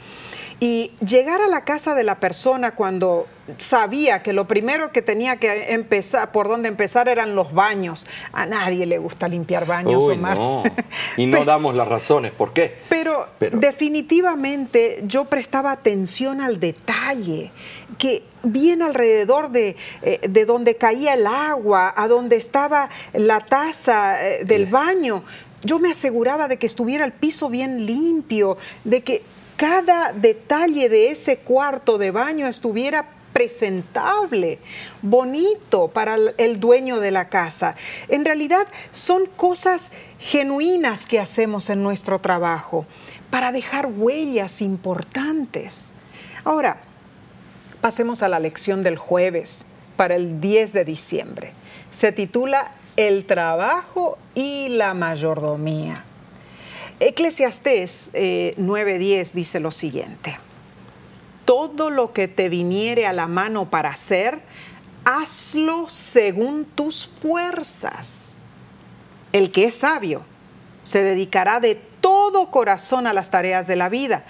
Y 0.58 0.92
llegar 1.06 1.42
a 1.42 1.48
la 1.48 1.64
casa 1.64 1.94
de 1.94 2.02
la 2.02 2.18
persona 2.18 2.74
cuando 2.74 3.26
sabía 3.58 4.22
que 4.22 4.32
lo 4.32 4.48
primero 4.48 4.90
que 4.90 5.02
tenía 5.02 5.36
que 5.36 5.74
empezar, 5.74 6.32
por 6.32 6.48
donde 6.48 6.68
empezar 6.68 7.08
eran 7.08 7.34
los 7.34 7.52
baños. 7.52 8.06
A 8.32 8.46
nadie 8.46 8.86
le 8.86 8.96
gusta 8.96 9.28
limpiar 9.28 9.66
baños, 9.66 10.02
Uy, 10.06 10.14
Omar. 10.14 10.36
no. 10.38 10.62
Y 11.18 11.26
no 11.26 11.44
damos 11.44 11.74
las 11.74 11.86
razones. 11.86 12.32
¿Por 12.32 12.54
qué? 12.54 12.78
Pero, 12.88 13.28
Pero- 13.38 13.58
definitivamente 13.58 15.02
yo 15.06 15.26
prestaba 15.26 15.72
atención 15.72 16.40
al 16.40 16.58
detalle, 16.58 17.50
que 17.98 18.22
bien 18.42 18.80
alrededor 18.82 19.50
de, 19.50 19.76
eh, 20.02 20.20
de 20.26 20.44
donde 20.46 20.76
caía 20.76 21.14
el 21.14 21.26
agua, 21.26 21.92
a 21.96 22.08
donde 22.08 22.36
estaba 22.36 22.88
la 23.12 23.40
taza 23.40 24.26
eh, 24.26 24.44
del 24.44 24.66
baño, 24.66 25.22
yo 25.62 25.78
me 25.78 25.90
aseguraba 25.90 26.48
de 26.48 26.56
que 26.58 26.66
estuviera 26.66 27.04
el 27.04 27.12
piso 27.12 27.48
bien 27.50 27.84
limpio, 27.86 28.56
de 28.84 29.02
que 29.02 29.22
cada 29.56 30.12
detalle 30.12 30.88
de 30.88 31.10
ese 31.10 31.38
cuarto 31.38 31.98
de 31.98 32.10
baño 32.10 32.46
estuviera 32.46 33.06
presentable, 33.32 34.58
bonito 35.02 35.88
para 35.88 36.16
el- 36.38 36.58
dueño 36.60 37.00
de 37.00 37.10
la 37.10 37.28
casa. 37.28 37.76
En 38.08 38.24
realidad 38.24 38.66
son 38.92 39.26
cosas 39.26 39.90
genuinas 40.18 41.06
que 41.06 41.20
hacemos 41.20 41.68
en 41.68 41.82
nuestro 41.82 42.18
trabajo 42.18 42.86
para 43.30 43.52
dejar 43.52 43.86
huellas 43.86 44.62
importantes. 44.62 45.92
Ahora, 46.44 46.78
pasemos 47.80 48.22
a 48.22 48.28
la 48.28 48.38
lección 48.40 48.82
del 48.82 48.96
jueves 48.96 49.66
para 49.96 50.16
el 50.16 50.40
10 50.40 50.72
de 50.72 50.84
diciembre. 50.84 51.52
Se 51.90 52.12
titula 52.12 52.72
El 52.96 53.26
trabajo 53.26 54.16
y 54.34 54.68
la 54.70 54.94
mayordomía. 54.94 56.04
Eclesiastés 57.00 58.10
eh, 58.14 58.54
9:10 58.58 59.32
dice 59.32 59.60
lo 59.60 59.70
siguiente. 59.70 60.38
Todo 61.44 61.90
lo 61.90 62.12
que 62.12 62.28
te 62.28 62.48
viniere 62.48 63.06
a 63.06 63.12
la 63.12 63.26
mano 63.26 63.70
para 63.70 63.90
hacer, 63.90 64.40
hazlo 65.04 65.88
según 65.88 66.64
tus 66.64 67.06
fuerzas. 67.06 68.36
El 69.32 69.52
que 69.52 69.66
es 69.66 69.74
sabio 69.74 70.22
se 70.84 71.02
dedicará 71.02 71.60
de 71.60 71.74
todo 72.00 72.50
corazón 72.50 73.06
a 73.06 73.12
las 73.12 73.30
tareas 73.30 73.66
de 73.66 73.76
la 73.76 73.88
vida, 73.88 74.24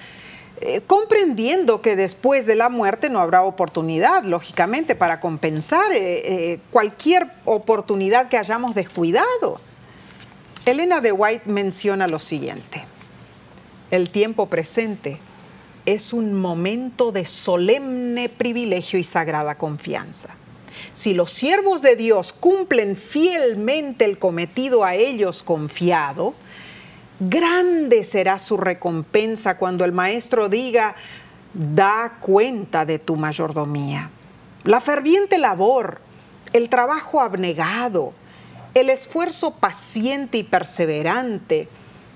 eh, 0.63 0.81
comprendiendo 0.87 1.83
que 1.83 1.97
después 1.97 2.47
de 2.47 2.57
la 2.57 2.71
muerte 2.71 3.11
no 3.11 3.21
habrá 3.21 3.43
oportunidad, 3.43 4.25
lógicamente, 4.25 4.95
para 4.95 5.21
compensar 5.21 5.93
eh, 5.93 6.53
eh, 6.53 6.61
cualquier 6.71 7.27
oportunidad 7.45 8.29
que 8.29 8.39
hayamos 8.39 8.75
descuidado. 8.75 9.61
Elena 10.67 11.01
de 11.01 11.13
White 11.13 11.49
menciona 11.49 12.09
lo 12.09 12.19
siguiente. 12.19 12.85
El 13.93 14.11
tiempo 14.11 14.47
presente 14.47 15.17
es 15.87 16.13
un 16.13 16.35
momento 16.35 17.13
de 17.13 17.25
solemne 17.25 18.29
privilegio 18.29 18.99
y 18.99 19.05
sagrada 19.05 19.57
confianza. 19.59 20.31
Si 20.93 21.15
los 21.15 21.31
siervos 21.31 21.83
de 21.83 21.95
Dios 21.95 22.33
cumplen 22.33 22.97
fielmente 22.97 24.05
el 24.05 24.19
cometido 24.19 24.85
a 24.85 24.97
ellos 24.97 25.45
confiado, 25.45 26.35
grande 27.21 28.03
será 28.03 28.41
su 28.41 28.57
recompensa 28.57 29.59
cuando 29.59 29.85
el 29.85 29.93
maestro 29.93 30.49
diga, 30.49 30.97
da 31.55 32.17
cuenta 32.21 32.85
de 32.85 32.99
tu 32.99 33.15
mayordomía. 33.15 34.11
La 34.65 34.81
ferviente 34.81 35.39
labor, 35.39 36.01
el 36.53 36.69
trabajo 36.69 37.21
abnegado, 37.21 38.13
el 38.77 38.91
esfuerzo 38.91 39.53
paciente 39.53 40.37
y 40.37 40.43
perseverante 40.43 41.67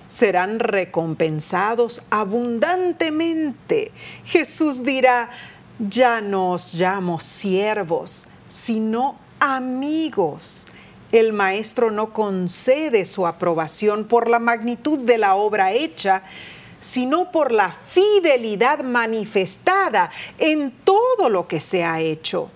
serán 0.09 0.59
recompensados 0.59 2.03
abundantemente. 2.11 3.93
Jesús 4.27 4.83
dirá, 4.83 5.31
ya 5.79 6.21
no 6.21 6.51
os 6.51 6.75
llamo 6.75 7.19
siervos, 7.19 8.27
sino 8.47 9.17
amigos. 9.39 10.67
El 11.13 11.33
maestro 11.33 11.91
no 11.91 12.13
concede 12.13 13.07
su 13.07 13.27
aprobación 13.27 14.05
por 14.05 14.29
la 14.29 14.39
magnitud 14.39 14.99
de 14.99 15.17
la 15.17 15.37
obra 15.37 15.73
hecha, 15.73 16.25
sino 16.79 17.33
por 17.33 17.53
la 17.53 17.73
fidelidad 17.73 18.81
manifestada 18.85 20.11
en 20.37 20.73
todo 20.85 21.31
lo 21.31 21.49
que 21.49 21.59
se 21.59 21.85
ha 21.85 22.01
hecho. 22.01 22.51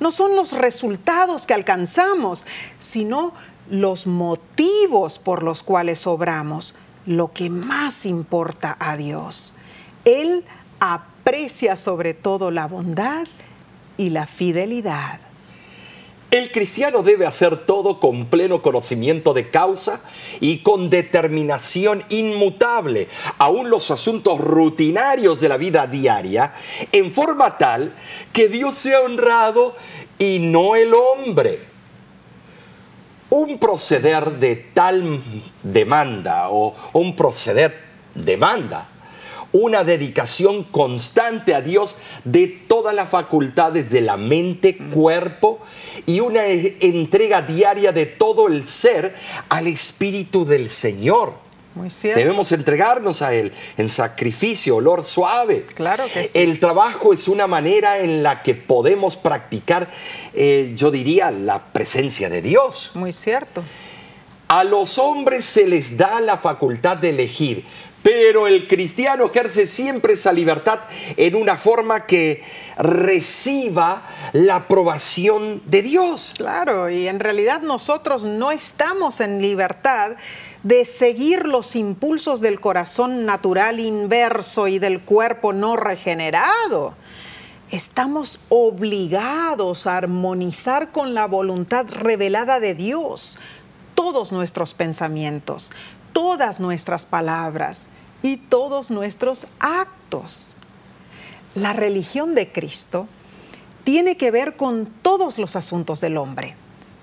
No 0.00 0.10
son 0.10 0.34
los 0.34 0.52
resultados 0.52 1.46
que 1.46 1.52
alcanzamos, 1.52 2.46
sino 2.78 3.34
los 3.70 4.06
motivos 4.06 5.18
por 5.18 5.42
los 5.42 5.62
cuales 5.62 6.06
obramos, 6.06 6.74
lo 7.06 7.32
que 7.32 7.48
más 7.48 8.04
importa 8.04 8.76
a 8.78 8.96
Dios. 8.96 9.54
Él 10.04 10.44
aprecia 10.80 11.76
sobre 11.76 12.12
todo 12.14 12.50
la 12.50 12.66
bondad 12.66 13.26
y 13.96 14.10
la 14.10 14.26
fidelidad. 14.26 15.20
El 16.30 16.52
cristiano 16.52 17.02
debe 17.02 17.26
hacer 17.26 17.66
todo 17.66 17.98
con 17.98 18.26
pleno 18.26 18.62
conocimiento 18.62 19.34
de 19.34 19.50
causa 19.50 20.00
y 20.38 20.58
con 20.58 20.88
determinación 20.88 22.04
inmutable, 22.08 23.08
aún 23.38 23.68
los 23.68 23.90
asuntos 23.90 24.38
rutinarios 24.38 25.40
de 25.40 25.48
la 25.48 25.56
vida 25.56 25.88
diaria, 25.88 26.54
en 26.92 27.10
forma 27.10 27.58
tal 27.58 27.94
que 28.32 28.46
Dios 28.46 28.76
sea 28.76 29.00
honrado 29.00 29.74
y 30.20 30.38
no 30.38 30.76
el 30.76 30.94
hombre. 30.94 31.69
Un 33.30 33.58
proceder 33.58 34.30
de 34.32 34.56
tal 34.56 35.20
demanda 35.62 36.50
o 36.50 36.74
un 36.94 37.14
proceder 37.14 37.74
demanda 38.14 38.88
una 39.52 39.84
dedicación 39.84 40.64
constante 40.64 41.54
a 41.54 41.60
Dios 41.60 41.96
de 42.24 42.46
todas 42.46 42.94
las 42.94 43.08
facultades 43.08 43.90
de 43.90 44.00
la 44.00 44.16
mente, 44.16 44.76
cuerpo 44.76 45.60
y 46.06 46.20
una 46.20 46.46
entrega 46.46 47.42
diaria 47.42 47.92
de 47.92 48.06
todo 48.06 48.46
el 48.46 48.66
ser 48.66 49.14
al 49.48 49.66
Espíritu 49.66 50.44
del 50.44 50.68
Señor. 50.70 51.49
Muy 51.74 51.88
cierto. 51.88 52.18
Debemos 52.18 52.50
entregarnos 52.52 53.22
a 53.22 53.32
Él 53.32 53.52
en 53.76 53.88
sacrificio, 53.88 54.76
olor 54.76 55.04
suave. 55.04 55.66
Claro 55.74 56.04
que 56.12 56.24
sí. 56.24 56.38
El 56.38 56.58
trabajo 56.58 57.12
es 57.12 57.28
una 57.28 57.46
manera 57.46 57.98
en 57.98 58.22
la 58.22 58.42
que 58.42 58.54
podemos 58.54 59.16
practicar, 59.16 59.88
eh, 60.34 60.72
yo 60.74 60.90
diría, 60.90 61.30
la 61.30 61.72
presencia 61.72 62.28
de 62.28 62.42
Dios. 62.42 62.90
Muy 62.94 63.12
cierto. 63.12 63.62
A 64.48 64.64
los 64.64 64.98
hombres 64.98 65.44
se 65.44 65.68
les 65.68 65.96
da 65.96 66.20
la 66.20 66.36
facultad 66.36 66.96
de 66.96 67.10
elegir, 67.10 67.64
pero 68.02 68.46
el 68.46 68.66
cristiano 68.66 69.26
ejerce 69.26 69.66
siempre 69.66 70.14
esa 70.14 70.32
libertad 70.32 70.80
en 71.16 71.34
una 71.34 71.56
forma 71.56 72.06
que 72.06 72.42
reciba 72.78 74.02
la 74.32 74.56
aprobación 74.56 75.62
de 75.66 75.82
Dios. 75.82 76.34
Claro, 76.36 76.88
y 76.88 77.08
en 77.08 77.20
realidad 77.20 77.60
nosotros 77.60 78.24
no 78.24 78.52
estamos 78.52 79.20
en 79.20 79.42
libertad 79.42 80.12
de 80.62 80.84
seguir 80.84 81.46
los 81.46 81.76
impulsos 81.76 82.40
del 82.40 82.60
corazón 82.60 83.26
natural 83.26 83.80
inverso 83.80 84.68
y 84.68 84.78
del 84.78 85.00
cuerpo 85.00 85.52
no 85.52 85.76
regenerado. 85.76 86.94
Estamos 87.70 88.40
obligados 88.48 89.86
a 89.86 89.96
armonizar 89.96 90.90
con 90.90 91.14
la 91.14 91.26
voluntad 91.26 91.86
revelada 91.88 92.60
de 92.60 92.74
Dios 92.74 93.38
todos 93.94 94.32
nuestros 94.32 94.72
pensamientos, 94.72 95.70
todas 96.12 96.60
nuestras 96.60 97.06
palabras 97.06 97.88
y 98.22 98.36
todos 98.36 98.90
nuestros 98.90 99.46
actos. 99.58 100.58
La 101.54 101.72
religión 101.72 102.34
de 102.34 102.50
Cristo 102.52 103.08
tiene 103.84 104.16
que 104.16 104.30
ver 104.30 104.56
con 104.56 104.86
todos 105.02 105.38
los 105.38 105.56
asuntos 105.56 106.00
del 106.00 106.16
hombre, 106.16 106.54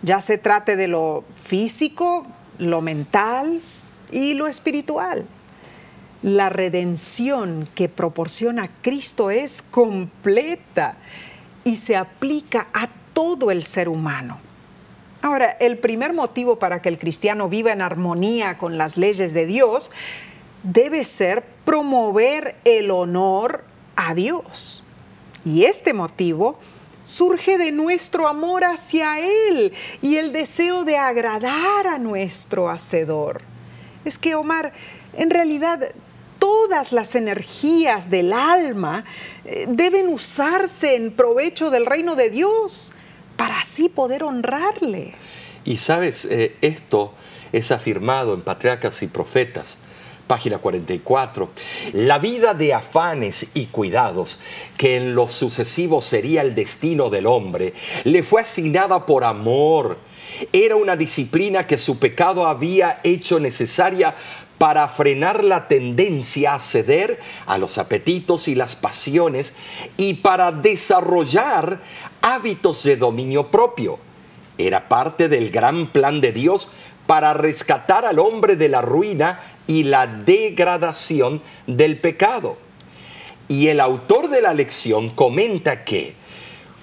ya 0.04 0.22
se 0.22 0.38
trate 0.38 0.76
de 0.76 0.88
lo 0.88 1.24
físico, 1.44 2.26
lo 2.60 2.82
mental 2.82 3.62
y 4.12 4.36
lo 4.36 4.48
espiritual. 4.48 5.26
La 6.22 6.50
redención 6.50 7.68
que 7.76 7.90
proporciona 7.90 8.70
Cristo 8.82 9.30
es 9.30 9.62
completa 9.62 10.98
y 11.64 11.76
se 11.76 11.96
aplica 11.96 12.68
a 12.74 12.90
todo 13.14 13.52
el 13.52 13.64
ser 13.64 13.90
humano. 13.90 14.47
Ahora, 15.28 15.58
el 15.60 15.78
primer 15.78 16.14
motivo 16.14 16.58
para 16.58 16.82
que 16.82 16.88
el 16.88 16.98
cristiano 16.98 17.50
viva 17.50 17.74
en 17.74 17.82
armonía 17.82 18.58
con 18.58 18.78
las 18.78 18.96
leyes 18.96 19.34
de 19.34 19.46
Dios 19.46 19.92
debe 20.64 21.04
ser 21.04 21.44
promover 21.66 22.56
el 22.64 22.92
honor 22.92 23.66
a 23.98 24.14
Dios. 24.14 24.86
Y 25.44 25.66
este 25.66 25.94
motivo 25.94 26.58
surge 27.04 27.58
de 27.58 27.74
nuestro 27.74 28.30
amor 28.30 28.64
hacia 28.64 29.20
Él 29.20 29.74
y 30.02 30.16
el 30.16 30.32
deseo 30.32 30.86
de 30.86 30.96
agradar 30.96 31.88
a 31.88 32.00
nuestro 32.00 32.70
Hacedor. 32.70 33.42
Es 34.06 34.18
que, 34.18 34.34
Omar, 34.34 34.72
en 35.12 35.30
realidad 35.30 35.92
todas 36.40 36.94
las 36.94 37.16
energías 37.16 38.10
del 38.10 38.32
alma 38.32 39.04
eh, 39.44 39.66
deben 39.68 40.08
usarse 40.08 40.96
en 40.96 41.12
provecho 41.12 41.70
del 41.70 41.86
reino 41.86 42.16
de 42.16 42.30
Dios 42.30 42.94
para 43.38 43.60
así 43.60 43.88
poder 43.88 44.24
honrarle. 44.24 45.14
Y 45.64 45.78
sabes, 45.78 46.26
eh, 46.26 46.56
esto 46.62 47.14
es 47.52 47.72
afirmado 47.72 48.34
en 48.34 48.42
Patriarcas 48.42 49.02
y 49.04 49.08
Profetas, 49.08 49.78
página 50.28 50.58
44. 50.58 51.50
La 51.94 52.20
vida 52.20 52.54
de 52.54 52.74
afanes 52.74 53.48
y 53.54 53.68
cuidados, 53.68 54.40
que 54.78 54.98
en 54.98 55.16
lo 55.16 55.28
sucesivo 55.28 56.02
sería 56.02 56.42
el 56.42 56.56
destino 56.56 57.10
del 57.10 57.26
hombre, 57.26 57.74
le 58.04 58.24
fue 58.24 58.42
asignada 58.42 59.06
por 59.06 59.24
amor. 59.24 60.00
Era 60.52 60.76
una 60.76 60.96
disciplina 60.96 61.66
que 61.66 61.78
su 61.78 62.00
pecado 62.00 62.48
había 62.48 63.00
hecho 63.04 63.40
necesaria 63.40 64.16
para 64.58 64.88
frenar 64.88 65.44
la 65.44 65.68
tendencia 65.68 66.56
a 66.56 66.60
ceder 66.60 67.20
a 67.46 67.58
los 67.58 67.78
apetitos 67.78 68.48
y 68.48 68.56
las 68.56 68.76
pasiones 68.76 69.54
y 69.98 70.16
para 70.16 70.52
desarrollar 70.52 71.80
hábitos 72.22 72.84
de 72.84 72.98
dominio 72.98 73.52
propio. 73.52 74.00
Era 74.58 74.90
parte 74.90 75.30
del 75.30 75.52
gran 75.52 75.88
plan 75.88 76.20
de 76.22 76.32
Dios 76.32 76.68
para 77.06 77.34
rescatar 77.34 78.06
al 78.06 78.20
hombre 78.20 78.56
de 78.56 78.70
la 78.70 78.82
ruina 78.82 79.40
y 79.68 79.84
la 79.84 80.08
degradación 80.08 81.42
del 81.68 82.00
pecado. 82.00 82.58
Y 83.48 83.68
el 83.68 83.80
autor 83.80 84.30
de 84.30 84.42
la 84.42 84.54
lección 84.54 85.10
comenta 85.10 85.86
que 85.86 86.16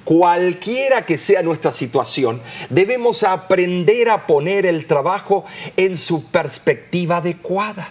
cualquiera 0.04 1.06
que 1.06 1.18
sea 1.18 1.42
nuestra 1.42 1.72
situación, 1.72 2.40
debemos 2.70 3.22
aprender 3.22 4.10
a 4.10 4.26
poner 4.26 4.66
el 4.66 4.86
trabajo 4.86 5.44
en 5.76 5.96
su 5.98 6.24
perspectiva 6.26 7.18
adecuada. 7.18 7.90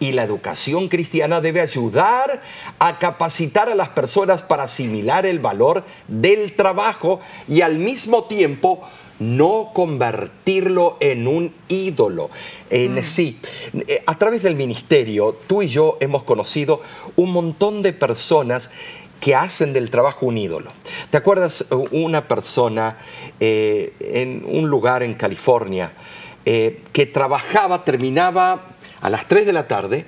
Y 0.00 0.12
la 0.12 0.22
educación 0.22 0.88
cristiana 0.88 1.40
debe 1.40 1.60
ayudar 1.60 2.40
a 2.78 2.98
capacitar 2.98 3.68
a 3.68 3.74
las 3.74 3.88
personas 3.88 4.42
para 4.42 4.64
asimilar 4.64 5.26
el 5.26 5.40
valor 5.40 5.84
del 6.06 6.54
trabajo 6.54 7.20
y 7.48 7.62
al 7.62 7.76
mismo 7.76 8.24
tiempo 8.24 8.80
no 9.18 9.72
convertirlo 9.74 10.96
en 11.00 11.26
un 11.26 11.52
ídolo. 11.68 12.30
En 12.70 12.94
mm. 12.94 13.04
sí, 13.04 13.38
eh, 13.88 14.02
a 14.06 14.16
través 14.16 14.42
del 14.42 14.54
ministerio, 14.54 15.36
tú 15.46 15.62
y 15.62 15.68
yo 15.68 15.98
hemos 16.00 16.22
conocido 16.22 16.80
un 17.16 17.32
montón 17.32 17.82
de 17.82 17.92
personas 17.92 18.70
que 19.20 19.34
hacen 19.34 19.72
del 19.72 19.90
trabajo 19.90 20.26
un 20.26 20.38
ídolo. 20.38 20.70
¿Te 21.10 21.16
acuerdas 21.16 21.66
una 21.90 22.28
persona 22.28 22.96
eh, 23.40 23.94
en 24.00 24.44
un 24.46 24.68
lugar 24.68 25.02
en 25.02 25.14
California 25.14 25.92
eh, 26.44 26.82
que 26.92 27.06
trabajaba, 27.06 27.84
terminaba 27.84 28.66
a 29.00 29.10
las 29.10 29.26
3 29.28 29.46
de 29.46 29.52
la 29.52 29.68
tarde, 29.68 30.06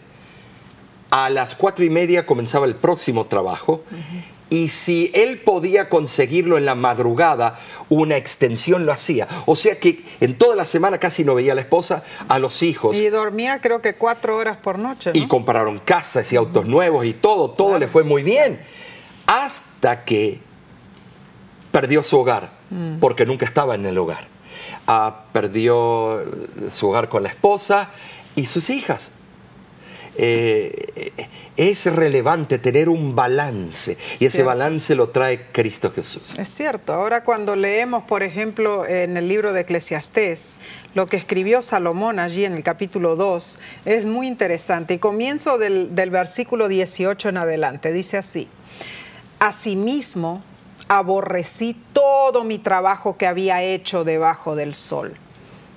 a 1.10 1.28
las 1.30 1.54
4 1.54 1.84
y 1.84 1.90
media 1.90 2.26
comenzaba 2.26 2.66
el 2.66 2.76
próximo 2.76 3.26
trabajo 3.26 3.82
y 4.50 4.68
si 4.68 5.12
él 5.14 5.38
podía 5.38 5.88
conseguirlo 5.88 6.58
en 6.58 6.64
la 6.64 6.74
madrugada, 6.74 7.58
una 7.88 8.16
extensión 8.16 8.84
lo 8.84 8.92
hacía. 8.92 9.28
O 9.46 9.54
sea 9.54 9.78
que 9.78 10.02
en 10.20 10.36
toda 10.36 10.56
la 10.56 10.66
semana 10.66 10.98
casi 10.98 11.24
no 11.24 11.36
veía 11.36 11.52
a 11.52 11.54
la 11.54 11.60
esposa, 11.60 12.02
a 12.28 12.38
los 12.40 12.62
hijos. 12.64 12.96
Y 12.96 13.08
dormía 13.08 13.60
creo 13.60 13.80
que 13.80 13.94
cuatro 13.94 14.36
horas 14.36 14.56
por 14.56 14.78
noche. 14.78 15.12
Y 15.14 15.28
compraron 15.28 15.78
casas 15.78 16.32
y 16.32 16.36
autos 16.36 16.66
nuevos 16.66 17.06
y 17.06 17.12
todo, 17.12 17.50
todo 17.50 17.78
le 17.78 17.86
fue 17.86 18.02
muy 18.02 18.24
bien. 18.24 18.60
Hasta 19.32 20.04
que 20.04 20.40
perdió 21.70 22.02
su 22.02 22.18
hogar 22.18 22.50
porque 22.98 23.26
nunca 23.26 23.46
estaba 23.46 23.76
en 23.76 23.86
el 23.86 23.96
hogar. 23.96 24.26
Ah, 24.88 25.26
perdió 25.32 26.20
su 26.68 26.88
hogar 26.88 27.08
con 27.08 27.22
la 27.22 27.28
esposa 27.28 27.90
y 28.34 28.46
sus 28.46 28.70
hijas. 28.70 29.12
Eh, 30.16 31.12
es 31.56 31.86
relevante 31.86 32.58
tener 32.58 32.88
un 32.88 33.14
balance 33.14 33.96
y 34.18 34.24
ese 34.26 34.42
balance 34.42 34.96
lo 34.96 35.10
trae 35.10 35.46
Cristo 35.52 35.92
Jesús. 35.92 36.34
Es 36.36 36.48
cierto. 36.48 36.92
Ahora 36.92 37.22
cuando 37.22 37.54
leemos, 37.54 38.02
por 38.02 38.24
ejemplo, 38.24 38.84
en 38.84 39.16
el 39.16 39.28
libro 39.28 39.52
de 39.52 39.60
Eclesiastés, 39.60 40.56
lo 40.94 41.06
que 41.06 41.16
escribió 41.16 41.62
Salomón 41.62 42.18
allí 42.18 42.44
en 42.44 42.54
el 42.54 42.64
capítulo 42.64 43.14
2, 43.14 43.60
es 43.84 44.06
muy 44.06 44.26
interesante. 44.26 44.94
Y 44.94 44.98
comienzo 44.98 45.56
del, 45.56 45.94
del 45.94 46.10
versículo 46.10 46.66
18 46.66 47.28
en 47.28 47.36
adelante. 47.36 47.92
Dice 47.92 48.16
así, 48.16 48.48
Asimismo, 49.40 50.42
aborrecí 50.86 51.76
todo 51.92 52.44
mi 52.44 52.58
trabajo 52.58 53.16
que 53.16 53.26
había 53.26 53.62
hecho 53.62 54.04
debajo 54.04 54.54
del 54.54 54.74
sol, 54.74 55.16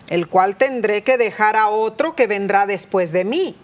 el 0.10 0.28
cual 0.28 0.56
tendré 0.56 1.02
que 1.02 1.18
dejar 1.18 1.56
a 1.56 1.70
otro 1.70 2.16
que 2.16 2.28
vendrá 2.28 2.68
después 2.68 3.12
de 3.12 3.26
mí 3.26 3.56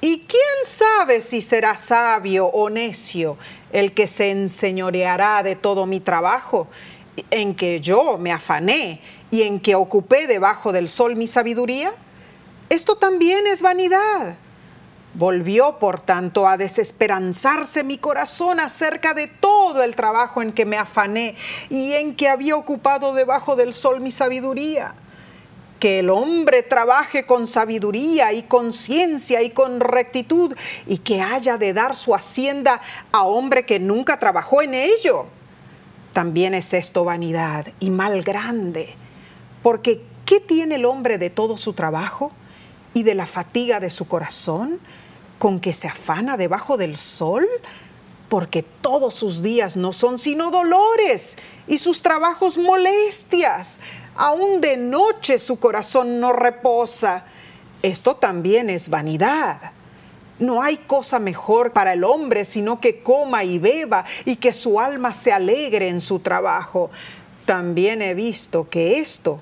¿Y 0.00 0.20
quién 0.20 0.40
sabe 0.64 1.20
si 1.20 1.40
será 1.40 1.76
sabio 1.76 2.46
o 2.46 2.70
necio 2.70 3.36
el 3.72 3.92
que 3.94 4.06
se 4.06 4.30
enseñoreará 4.30 5.42
de 5.42 5.56
todo 5.56 5.86
mi 5.86 5.98
trabajo, 5.98 6.68
en 7.32 7.56
que 7.56 7.80
yo 7.80 8.16
me 8.16 8.30
afané 8.30 9.00
y 9.32 9.42
en 9.42 9.58
que 9.58 9.74
ocupé 9.74 10.28
debajo 10.28 10.70
del 10.72 10.88
sol 10.88 11.16
mi 11.16 11.26
sabiduría? 11.26 11.92
Esto 12.68 12.94
también 12.94 13.48
es 13.48 13.60
vanidad. 13.60 14.36
Volvió, 15.18 15.80
por 15.80 15.98
tanto, 16.00 16.46
a 16.46 16.56
desesperanzarse 16.56 17.82
mi 17.82 17.98
corazón 17.98 18.60
acerca 18.60 19.14
de 19.14 19.26
todo 19.26 19.82
el 19.82 19.96
trabajo 19.96 20.42
en 20.42 20.52
que 20.52 20.64
me 20.64 20.76
afané 20.76 21.34
y 21.68 21.92
en 21.94 22.14
que 22.14 22.28
había 22.28 22.54
ocupado 22.54 23.12
debajo 23.12 23.56
del 23.56 23.72
sol 23.72 24.00
mi 24.00 24.12
sabiduría 24.12 24.94
que 25.80 26.00
el 26.00 26.10
hombre 26.10 26.62
trabaje 26.62 27.24
con 27.24 27.46
sabiduría 27.46 28.32
y 28.32 28.42
con 28.42 28.72
ciencia 28.72 29.42
y 29.42 29.50
con 29.50 29.80
rectitud 29.80 30.56
y 30.86 30.98
que 30.98 31.20
haya 31.20 31.56
de 31.56 31.72
dar 31.72 31.94
su 31.94 32.14
hacienda 32.14 32.80
a 33.12 33.24
hombre 33.24 33.64
que 33.64 33.78
nunca 33.78 34.18
trabajó 34.18 34.62
en 34.62 34.74
ello. 34.74 35.26
También 36.12 36.54
es 36.54 36.74
esto 36.74 37.04
vanidad 37.04 37.66
y 37.80 37.90
mal 37.90 38.22
grande, 38.22 38.94
porque 39.62 40.02
¿qué 40.24 40.40
tiene 40.40 40.76
el 40.76 40.84
hombre 40.84 41.18
de 41.18 41.30
todo 41.30 41.56
su 41.56 41.72
trabajo 41.72 42.32
y 42.94 43.04
de 43.04 43.14
la 43.14 43.26
fatiga 43.26 43.78
de 43.78 43.90
su 43.90 44.08
corazón 44.08 44.80
con 45.38 45.60
que 45.60 45.72
se 45.72 45.88
afana 45.88 46.36
debajo 46.36 46.76
del 46.76 46.96
sol? 46.96 47.46
Porque 48.28 48.62
todos 48.62 49.14
sus 49.14 49.42
días 49.42 49.76
no 49.76 49.92
son 49.92 50.18
sino 50.18 50.50
dolores 50.50 51.36
y 51.66 51.78
sus 51.78 52.02
trabajos 52.02 52.58
molestias 52.58 53.80
aún 54.18 54.60
de 54.60 54.76
noche 54.76 55.38
su 55.38 55.58
corazón 55.58 56.20
no 56.20 56.32
reposa. 56.32 57.24
Esto 57.82 58.16
también 58.16 58.68
es 58.68 58.90
vanidad. 58.90 59.72
No 60.40 60.62
hay 60.62 60.76
cosa 60.76 61.18
mejor 61.18 61.72
para 61.72 61.94
el 61.94 62.04
hombre 62.04 62.44
sino 62.44 62.80
que 62.80 63.02
coma 63.02 63.44
y 63.44 63.58
beba 63.58 64.04
y 64.24 64.36
que 64.36 64.52
su 64.52 64.78
alma 64.80 65.12
se 65.12 65.32
alegre 65.32 65.88
en 65.88 66.00
su 66.00 66.18
trabajo. 66.18 66.90
También 67.46 68.02
he 68.02 68.12
visto 68.14 68.68
que 68.68 68.98
esto 68.98 69.40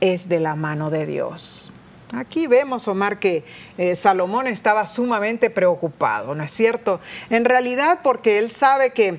es 0.00 0.28
de 0.28 0.40
la 0.40 0.56
mano 0.56 0.90
de 0.90 1.06
Dios. 1.06 1.72
Aquí 2.12 2.46
vemos, 2.46 2.86
Omar, 2.86 3.18
que 3.18 3.44
eh, 3.78 3.96
Salomón 3.96 4.46
estaba 4.46 4.86
sumamente 4.86 5.50
preocupado, 5.50 6.36
¿no 6.36 6.44
es 6.44 6.52
cierto? 6.52 7.00
En 7.30 7.44
realidad 7.44 7.98
porque 8.04 8.38
él 8.38 8.50
sabe 8.52 8.90
que 8.90 9.18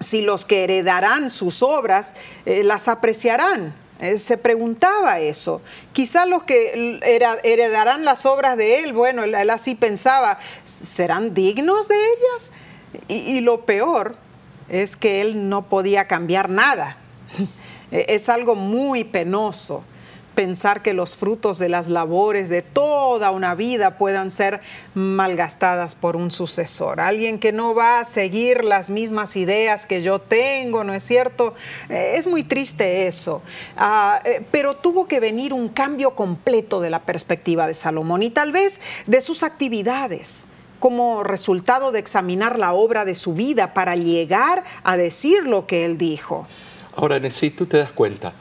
si 0.00 0.20
los 0.20 0.44
que 0.44 0.64
heredarán 0.64 1.30
sus 1.30 1.62
obras 1.62 2.14
eh, 2.44 2.62
las 2.62 2.88
apreciarán, 2.88 3.74
eh, 4.00 4.18
se 4.18 4.36
preguntaba 4.36 5.18
eso. 5.20 5.62
Quizás 5.94 6.28
los 6.28 6.42
que 6.42 7.00
heredarán 7.42 8.04
las 8.04 8.26
obras 8.26 8.58
de 8.58 8.80
él, 8.80 8.92
bueno, 8.92 9.24
él, 9.24 9.48
así 9.48 9.74
pensaba, 9.74 10.38
¿serán 10.64 11.32
dignos 11.32 11.88
de 11.88 11.96
ellas? 11.96 12.52
y 13.08 13.40
lo 13.40 13.66
peor 13.66 14.14
es 14.68 14.96
que 14.96 15.20
él 15.20 15.48
no 15.48 15.68
podía 15.68 16.06
cambiar 16.06 16.48
nada. 16.48 16.96
es 17.90 18.28
algo 18.28 18.54
muy 18.54 19.04
penoso 19.04 19.84
pensar 20.34 20.82
que 20.82 20.94
los 20.94 21.16
frutos 21.16 21.58
de 21.58 21.68
las 21.68 21.88
labores 21.88 22.48
de 22.48 22.62
toda 22.62 23.30
una 23.30 23.54
vida 23.54 23.98
puedan 23.98 24.30
ser 24.30 24.60
malgastadas 24.94 25.94
por 25.94 26.16
un 26.16 26.30
sucesor, 26.30 27.00
alguien 27.00 27.38
que 27.38 27.52
no 27.52 27.74
va 27.74 28.00
a 28.00 28.04
seguir 28.04 28.64
las 28.64 28.90
mismas 28.90 29.36
ideas 29.36 29.86
que 29.86 30.02
yo 30.02 30.18
tengo, 30.18 30.84
¿no 30.84 30.94
es 30.94 31.02
cierto? 31.02 31.54
Eh, 31.88 32.14
es 32.16 32.26
muy 32.26 32.42
triste 32.42 33.06
eso, 33.06 33.42
ah, 33.76 34.20
eh, 34.24 34.44
pero 34.50 34.76
tuvo 34.76 35.06
que 35.06 35.20
venir 35.20 35.52
un 35.52 35.68
cambio 35.68 36.14
completo 36.14 36.80
de 36.80 36.90
la 36.90 37.00
perspectiva 37.00 37.66
de 37.66 37.74
Salomón 37.74 38.22
y 38.22 38.30
tal 38.30 38.52
vez 38.52 38.80
de 39.06 39.20
sus 39.20 39.42
actividades 39.42 40.46
como 40.84 41.22
resultado 41.24 41.92
de 41.92 41.98
examinar 41.98 42.58
la 42.58 42.74
obra 42.74 43.06
de 43.06 43.14
su 43.14 43.32
vida 43.32 43.72
para 43.72 43.96
llegar 43.96 44.64
a 44.82 44.98
decir 44.98 45.46
lo 45.46 45.66
que 45.66 45.86
él 45.86 45.96
dijo. 45.96 46.46
Ahora, 46.94 47.18
tú 47.56 47.64
te 47.64 47.78
das 47.78 47.90
cuenta, 47.90 48.34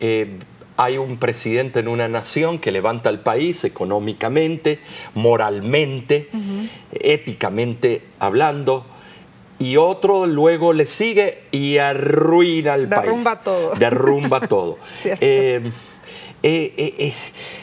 eh, 0.00 0.38
hay 0.76 0.98
un 0.98 1.18
presidente 1.18 1.80
en 1.80 1.88
una 1.88 2.08
nación 2.08 2.58
que 2.58 2.72
levanta 2.72 3.08
al 3.08 3.20
país 3.20 3.64
económicamente, 3.64 4.80
moralmente, 5.14 6.28
éticamente 6.92 8.02
hablando, 8.18 8.86
y 9.58 9.76
otro 9.76 10.26
luego 10.26 10.72
le 10.72 10.86
sigue 10.86 11.42
y 11.52 11.78
arruina 11.78 12.74
al 12.74 12.88
país. 12.88 13.02
Derrumba 13.02 13.40
todo. 13.40 13.72
Derrumba 13.78 14.40
todo. 14.40 14.78
Eh, 16.46 16.74
eh, 16.76 16.94
eh, 16.98 17.14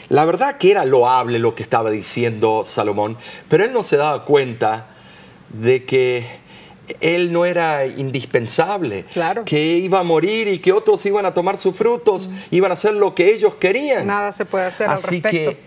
la 0.08 0.24
verdad 0.24 0.56
que 0.56 0.72
era 0.72 0.84
loable 0.84 1.38
lo 1.38 1.54
que 1.54 1.62
estaba 1.62 1.88
diciendo 1.88 2.64
Salomón, 2.66 3.16
pero 3.48 3.64
él 3.64 3.72
no 3.72 3.84
se 3.84 3.96
daba 3.96 4.24
cuenta 4.24 4.88
de 5.50 5.84
que 5.84 6.26
él 7.00 7.32
no 7.32 7.44
era 7.44 7.86
indispensable, 7.86 9.04
que 9.44 9.76
iba 9.76 10.00
a 10.00 10.02
morir 10.02 10.48
y 10.48 10.58
que 10.58 10.72
otros 10.72 11.04
iban 11.06 11.26
a 11.26 11.34
tomar 11.34 11.58
sus 11.58 11.76
frutos, 11.76 12.28
iban 12.50 12.70
a 12.70 12.74
hacer 12.74 12.94
lo 12.94 13.14
que 13.14 13.32
ellos 13.32 13.54
querían. 13.54 14.06
Nada 14.06 14.32
se 14.32 14.44
puede 14.44 14.66
hacer 14.66 14.88
Así 14.90 15.16
al 15.16 15.22
respecto. 15.22 15.60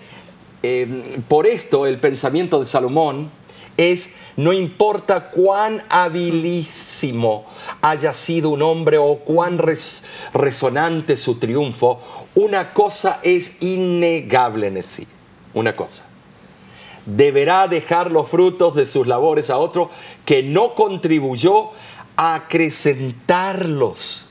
que 0.61 0.81
em, 0.81 1.21
por 1.23 1.47
esto 1.47 1.85
el 1.85 1.99
pensamiento 1.99 2.59
de 2.59 2.65
Salomón 2.65 3.31
es 3.77 4.09
no 4.37 4.51
importa 4.51 5.29
cuán 5.29 5.83
habilísimo 5.89 7.45
haya 7.81 8.13
sido 8.13 8.49
un 8.49 8.61
hombre 8.61 8.97
o 8.97 9.19
cuán 9.19 9.57
resonante 10.33 11.15
su 11.15 11.35
triunfo, 11.35 12.01
una 12.35 12.73
cosa 12.73 13.19
es 13.23 13.61
innegable 13.61 14.67
en 14.67 14.83
sí, 14.83 15.07
una 15.53 15.75
cosa 15.75 16.14
deberá 17.05 17.67
dejar 17.67 18.11
los 18.11 18.29
frutos 18.29 18.75
de 18.75 18.85
sus 18.85 19.07
labores 19.07 19.49
a 19.49 19.57
otro 19.57 19.89
que 20.25 20.43
no 20.43 20.75
contribuyó 20.75 21.71
a 22.15 22.35
acrecentarlos. 22.35 24.25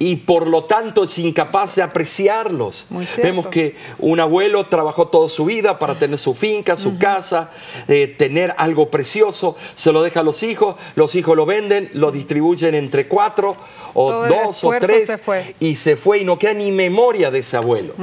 Y 0.00 0.16
por 0.16 0.48
lo 0.48 0.64
tanto 0.64 1.04
es 1.04 1.18
incapaz 1.18 1.76
de 1.76 1.82
apreciarlos. 1.82 2.86
Vemos 3.22 3.46
que 3.46 3.76
un 3.98 4.18
abuelo 4.18 4.66
trabajó 4.66 5.06
toda 5.06 5.28
su 5.28 5.44
vida 5.44 5.78
para 5.78 5.96
tener 5.96 6.18
su 6.18 6.34
finca, 6.34 6.76
su 6.76 6.98
casa, 6.98 7.52
eh, 7.86 8.08
tener 8.08 8.52
algo 8.58 8.90
precioso, 8.90 9.56
se 9.74 9.92
lo 9.92 10.02
deja 10.02 10.20
a 10.20 10.22
los 10.24 10.42
hijos, 10.42 10.74
los 10.96 11.14
hijos 11.14 11.36
lo 11.36 11.46
venden, 11.46 11.90
lo 11.92 12.10
distribuyen 12.10 12.74
entre 12.74 13.06
cuatro 13.06 13.56
o 13.94 14.26
dos 14.26 14.64
o 14.64 14.72
tres 14.80 15.12
y 15.60 15.76
se 15.76 15.96
fue 15.96 16.18
y 16.18 16.24
no 16.24 16.38
queda 16.38 16.54
ni 16.54 16.72
memoria 16.72 17.30
de 17.30 17.38
ese 17.38 17.56
abuelo. 17.56 17.94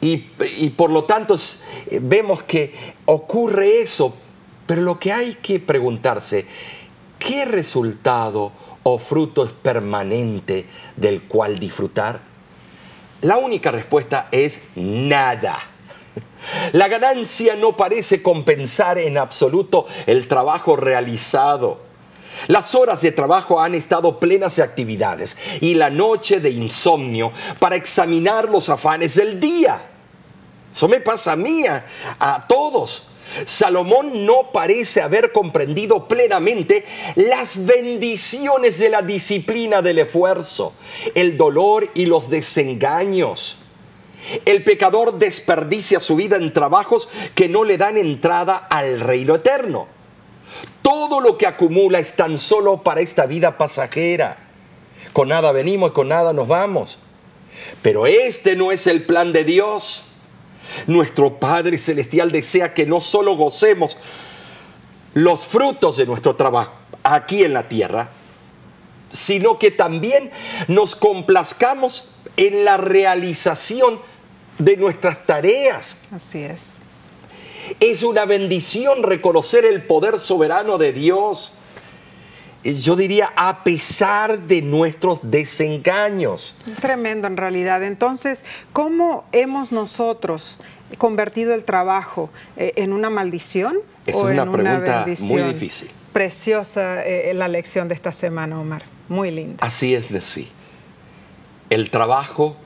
Y, 0.00 0.16
por 0.70 0.90
lo 0.90 1.04
tanto 1.04 1.36
vemos 2.00 2.42
que 2.42 2.74
ocurre 3.06 3.80
eso, 3.80 4.14
pero 4.66 4.82
lo 4.82 4.98
que 4.98 5.12
hay 5.12 5.34
que 5.34 5.60
preguntarse, 5.60 6.46
¿qué 7.18 7.44
resultado 7.44 8.52
o 8.82 8.98
fruto 8.98 9.44
es 9.44 9.52
permanente 9.52 10.66
del 10.96 11.22
cual 11.22 11.58
disfrutar? 11.58 12.20
La 13.22 13.38
única 13.38 13.70
respuesta 13.70 14.28
es 14.30 14.62
nada. 14.76 15.58
La 16.72 16.88
ganancia 16.88 17.56
no 17.56 17.76
parece 17.76 18.22
compensar 18.22 18.98
en 18.98 19.18
absoluto 19.18 19.86
el 20.06 20.28
trabajo 20.28 20.76
realizado. 20.76 21.87
Las 22.46 22.74
horas 22.74 23.02
de 23.02 23.12
trabajo 23.12 23.60
han 23.60 23.74
estado 23.74 24.20
plenas 24.20 24.56
de 24.56 24.62
actividades 24.62 25.36
y 25.60 25.74
la 25.74 25.90
noche 25.90 26.40
de 26.40 26.50
insomnio 26.50 27.32
para 27.58 27.76
examinar 27.76 28.48
los 28.48 28.68
afanes 28.68 29.16
del 29.16 29.40
día. 29.40 29.80
Eso 30.70 30.88
me 30.88 31.00
pasa 31.00 31.32
a 31.32 31.36
mí, 31.36 31.64
a, 31.66 32.46
todos. 32.48 33.04
Salomón 33.44 34.24
no 34.24 34.52
parece 34.52 35.02
haber 35.02 35.32
comprendido 35.32 36.08
plenamente 36.08 36.84
las 37.16 37.66
bendiciones 37.66 38.78
de 38.78 38.88
la 38.88 39.02
disciplina 39.02 39.82
del 39.82 39.98
esfuerzo, 39.98 40.72
el 41.14 41.36
dolor 41.36 41.90
y 41.94 42.06
los 42.06 42.30
desengaños. 42.30 43.56
El 44.44 44.64
pecador 44.64 45.18
desperdicia 45.18 46.00
su 46.00 46.16
vida 46.16 46.36
en 46.36 46.52
trabajos 46.52 47.08
que 47.34 47.48
no 47.48 47.64
le 47.64 47.78
dan 47.78 47.96
entrada 47.96 48.56
al 48.56 49.00
reino 49.00 49.34
eterno. 49.34 49.97
Todo 50.82 51.20
lo 51.20 51.36
que 51.36 51.46
acumula 51.46 51.98
es 51.98 52.14
tan 52.14 52.38
solo 52.38 52.82
para 52.82 53.00
esta 53.00 53.26
vida 53.26 53.58
pasajera. 53.58 54.38
Con 55.12 55.28
nada 55.28 55.52
venimos 55.52 55.90
y 55.90 55.94
con 55.94 56.08
nada 56.08 56.32
nos 56.32 56.48
vamos. 56.48 56.98
Pero 57.82 58.06
este 58.06 58.56
no 58.56 58.72
es 58.72 58.86
el 58.86 59.02
plan 59.02 59.32
de 59.32 59.44
Dios. 59.44 60.02
Nuestro 60.86 61.38
Padre 61.38 61.78
Celestial 61.78 62.30
desea 62.30 62.74
que 62.74 62.86
no 62.86 63.00
solo 63.00 63.36
gocemos 63.36 63.96
los 65.14 65.44
frutos 65.46 65.96
de 65.96 66.06
nuestro 66.06 66.36
trabajo 66.36 66.72
aquí 67.02 67.42
en 67.42 67.54
la 67.54 67.68
tierra, 67.68 68.10
sino 69.10 69.58
que 69.58 69.70
también 69.70 70.30
nos 70.68 70.94
complazcamos 70.94 72.10
en 72.36 72.64
la 72.64 72.76
realización 72.76 74.00
de 74.58 74.76
nuestras 74.76 75.24
tareas. 75.24 75.96
Así 76.12 76.42
es. 76.42 76.82
Es 77.80 78.02
una 78.02 78.24
bendición 78.24 79.02
reconocer 79.02 79.64
el 79.64 79.82
poder 79.82 80.20
soberano 80.20 80.78
de 80.78 80.92
Dios. 80.92 81.52
Yo 82.64 82.96
diría, 82.96 83.32
a 83.36 83.62
pesar 83.62 84.40
de 84.40 84.62
nuestros 84.62 85.20
desengaños. 85.22 86.54
Tremendo 86.80 87.28
en 87.28 87.36
realidad. 87.36 87.82
Entonces, 87.82 88.44
¿cómo 88.72 89.24
hemos 89.32 89.72
nosotros 89.72 90.60
convertido 90.98 91.54
el 91.54 91.64
trabajo 91.64 92.30
eh, 92.56 92.72
en 92.76 92.92
una 92.92 93.10
maldición? 93.10 93.78
Es 94.06 94.16
una 94.16 94.50
pregunta 94.50 95.06
muy 95.20 95.42
difícil. 95.42 95.90
Preciosa 96.12 97.04
eh, 97.04 97.32
la 97.34 97.48
lección 97.48 97.88
de 97.88 97.94
esta 97.94 98.12
semana, 98.12 98.60
Omar. 98.60 98.82
Muy 99.08 99.30
linda. 99.30 99.64
Así 99.64 99.94
es 99.94 100.10
de 100.10 100.20
sí. 100.20 100.48
El 101.70 101.90
trabajo 101.90 102.56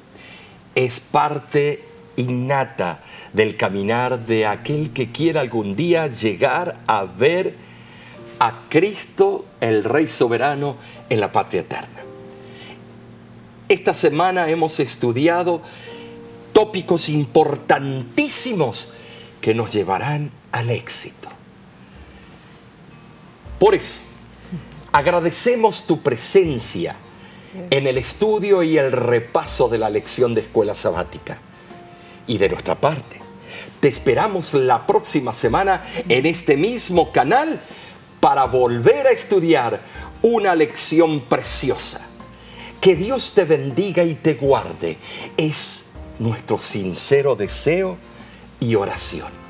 es 0.74 1.00
parte 1.00 1.91
innata 2.22 3.00
del 3.32 3.56
caminar 3.56 4.26
de 4.26 4.46
aquel 4.46 4.92
que 4.92 5.12
quiera 5.12 5.40
algún 5.40 5.76
día 5.76 6.06
llegar 6.06 6.80
a 6.86 7.04
ver 7.04 7.56
a 8.38 8.68
Cristo, 8.68 9.44
el 9.60 9.84
Rey 9.84 10.08
soberano, 10.08 10.76
en 11.08 11.20
la 11.20 11.30
patria 11.30 11.60
eterna. 11.60 12.00
Esta 13.68 13.94
semana 13.94 14.48
hemos 14.48 14.80
estudiado 14.80 15.62
tópicos 16.52 17.08
importantísimos 17.08 18.88
que 19.40 19.54
nos 19.54 19.72
llevarán 19.72 20.30
al 20.50 20.70
éxito. 20.70 21.28
Por 23.58 23.74
eso, 23.74 24.00
agradecemos 24.92 25.86
tu 25.86 26.00
presencia 26.00 26.96
en 27.70 27.86
el 27.86 27.98
estudio 27.98 28.62
y 28.62 28.76
el 28.76 28.92
repaso 28.92 29.68
de 29.68 29.78
la 29.78 29.88
lección 29.90 30.34
de 30.34 30.42
escuela 30.42 30.74
sabática. 30.74 31.38
Y 32.26 32.38
de 32.38 32.48
nuestra 32.48 32.74
parte, 32.74 33.20
te 33.80 33.88
esperamos 33.88 34.54
la 34.54 34.86
próxima 34.86 35.32
semana 35.32 35.82
en 36.08 36.26
este 36.26 36.56
mismo 36.56 37.10
canal 37.12 37.60
para 38.20 38.44
volver 38.44 39.06
a 39.06 39.10
estudiar 39.10 39.80
una 40.22 40.54
lección 40.54 41.20
preciosa. 41.22 42.08
Que 42.80 42.94
Dios 42.96 43.32
te 43.34 43.44
bendiga 43.44 44.04
y 44.04 44.14
te 44.14 44.34
guarde. 44.34 44.98
Es 45.36 45.86
nuestro 46.18 46.58
sincero 46.58 47.34
deseo 47.34 47.96
y 48.60 48.74
oración. 48.74 49.41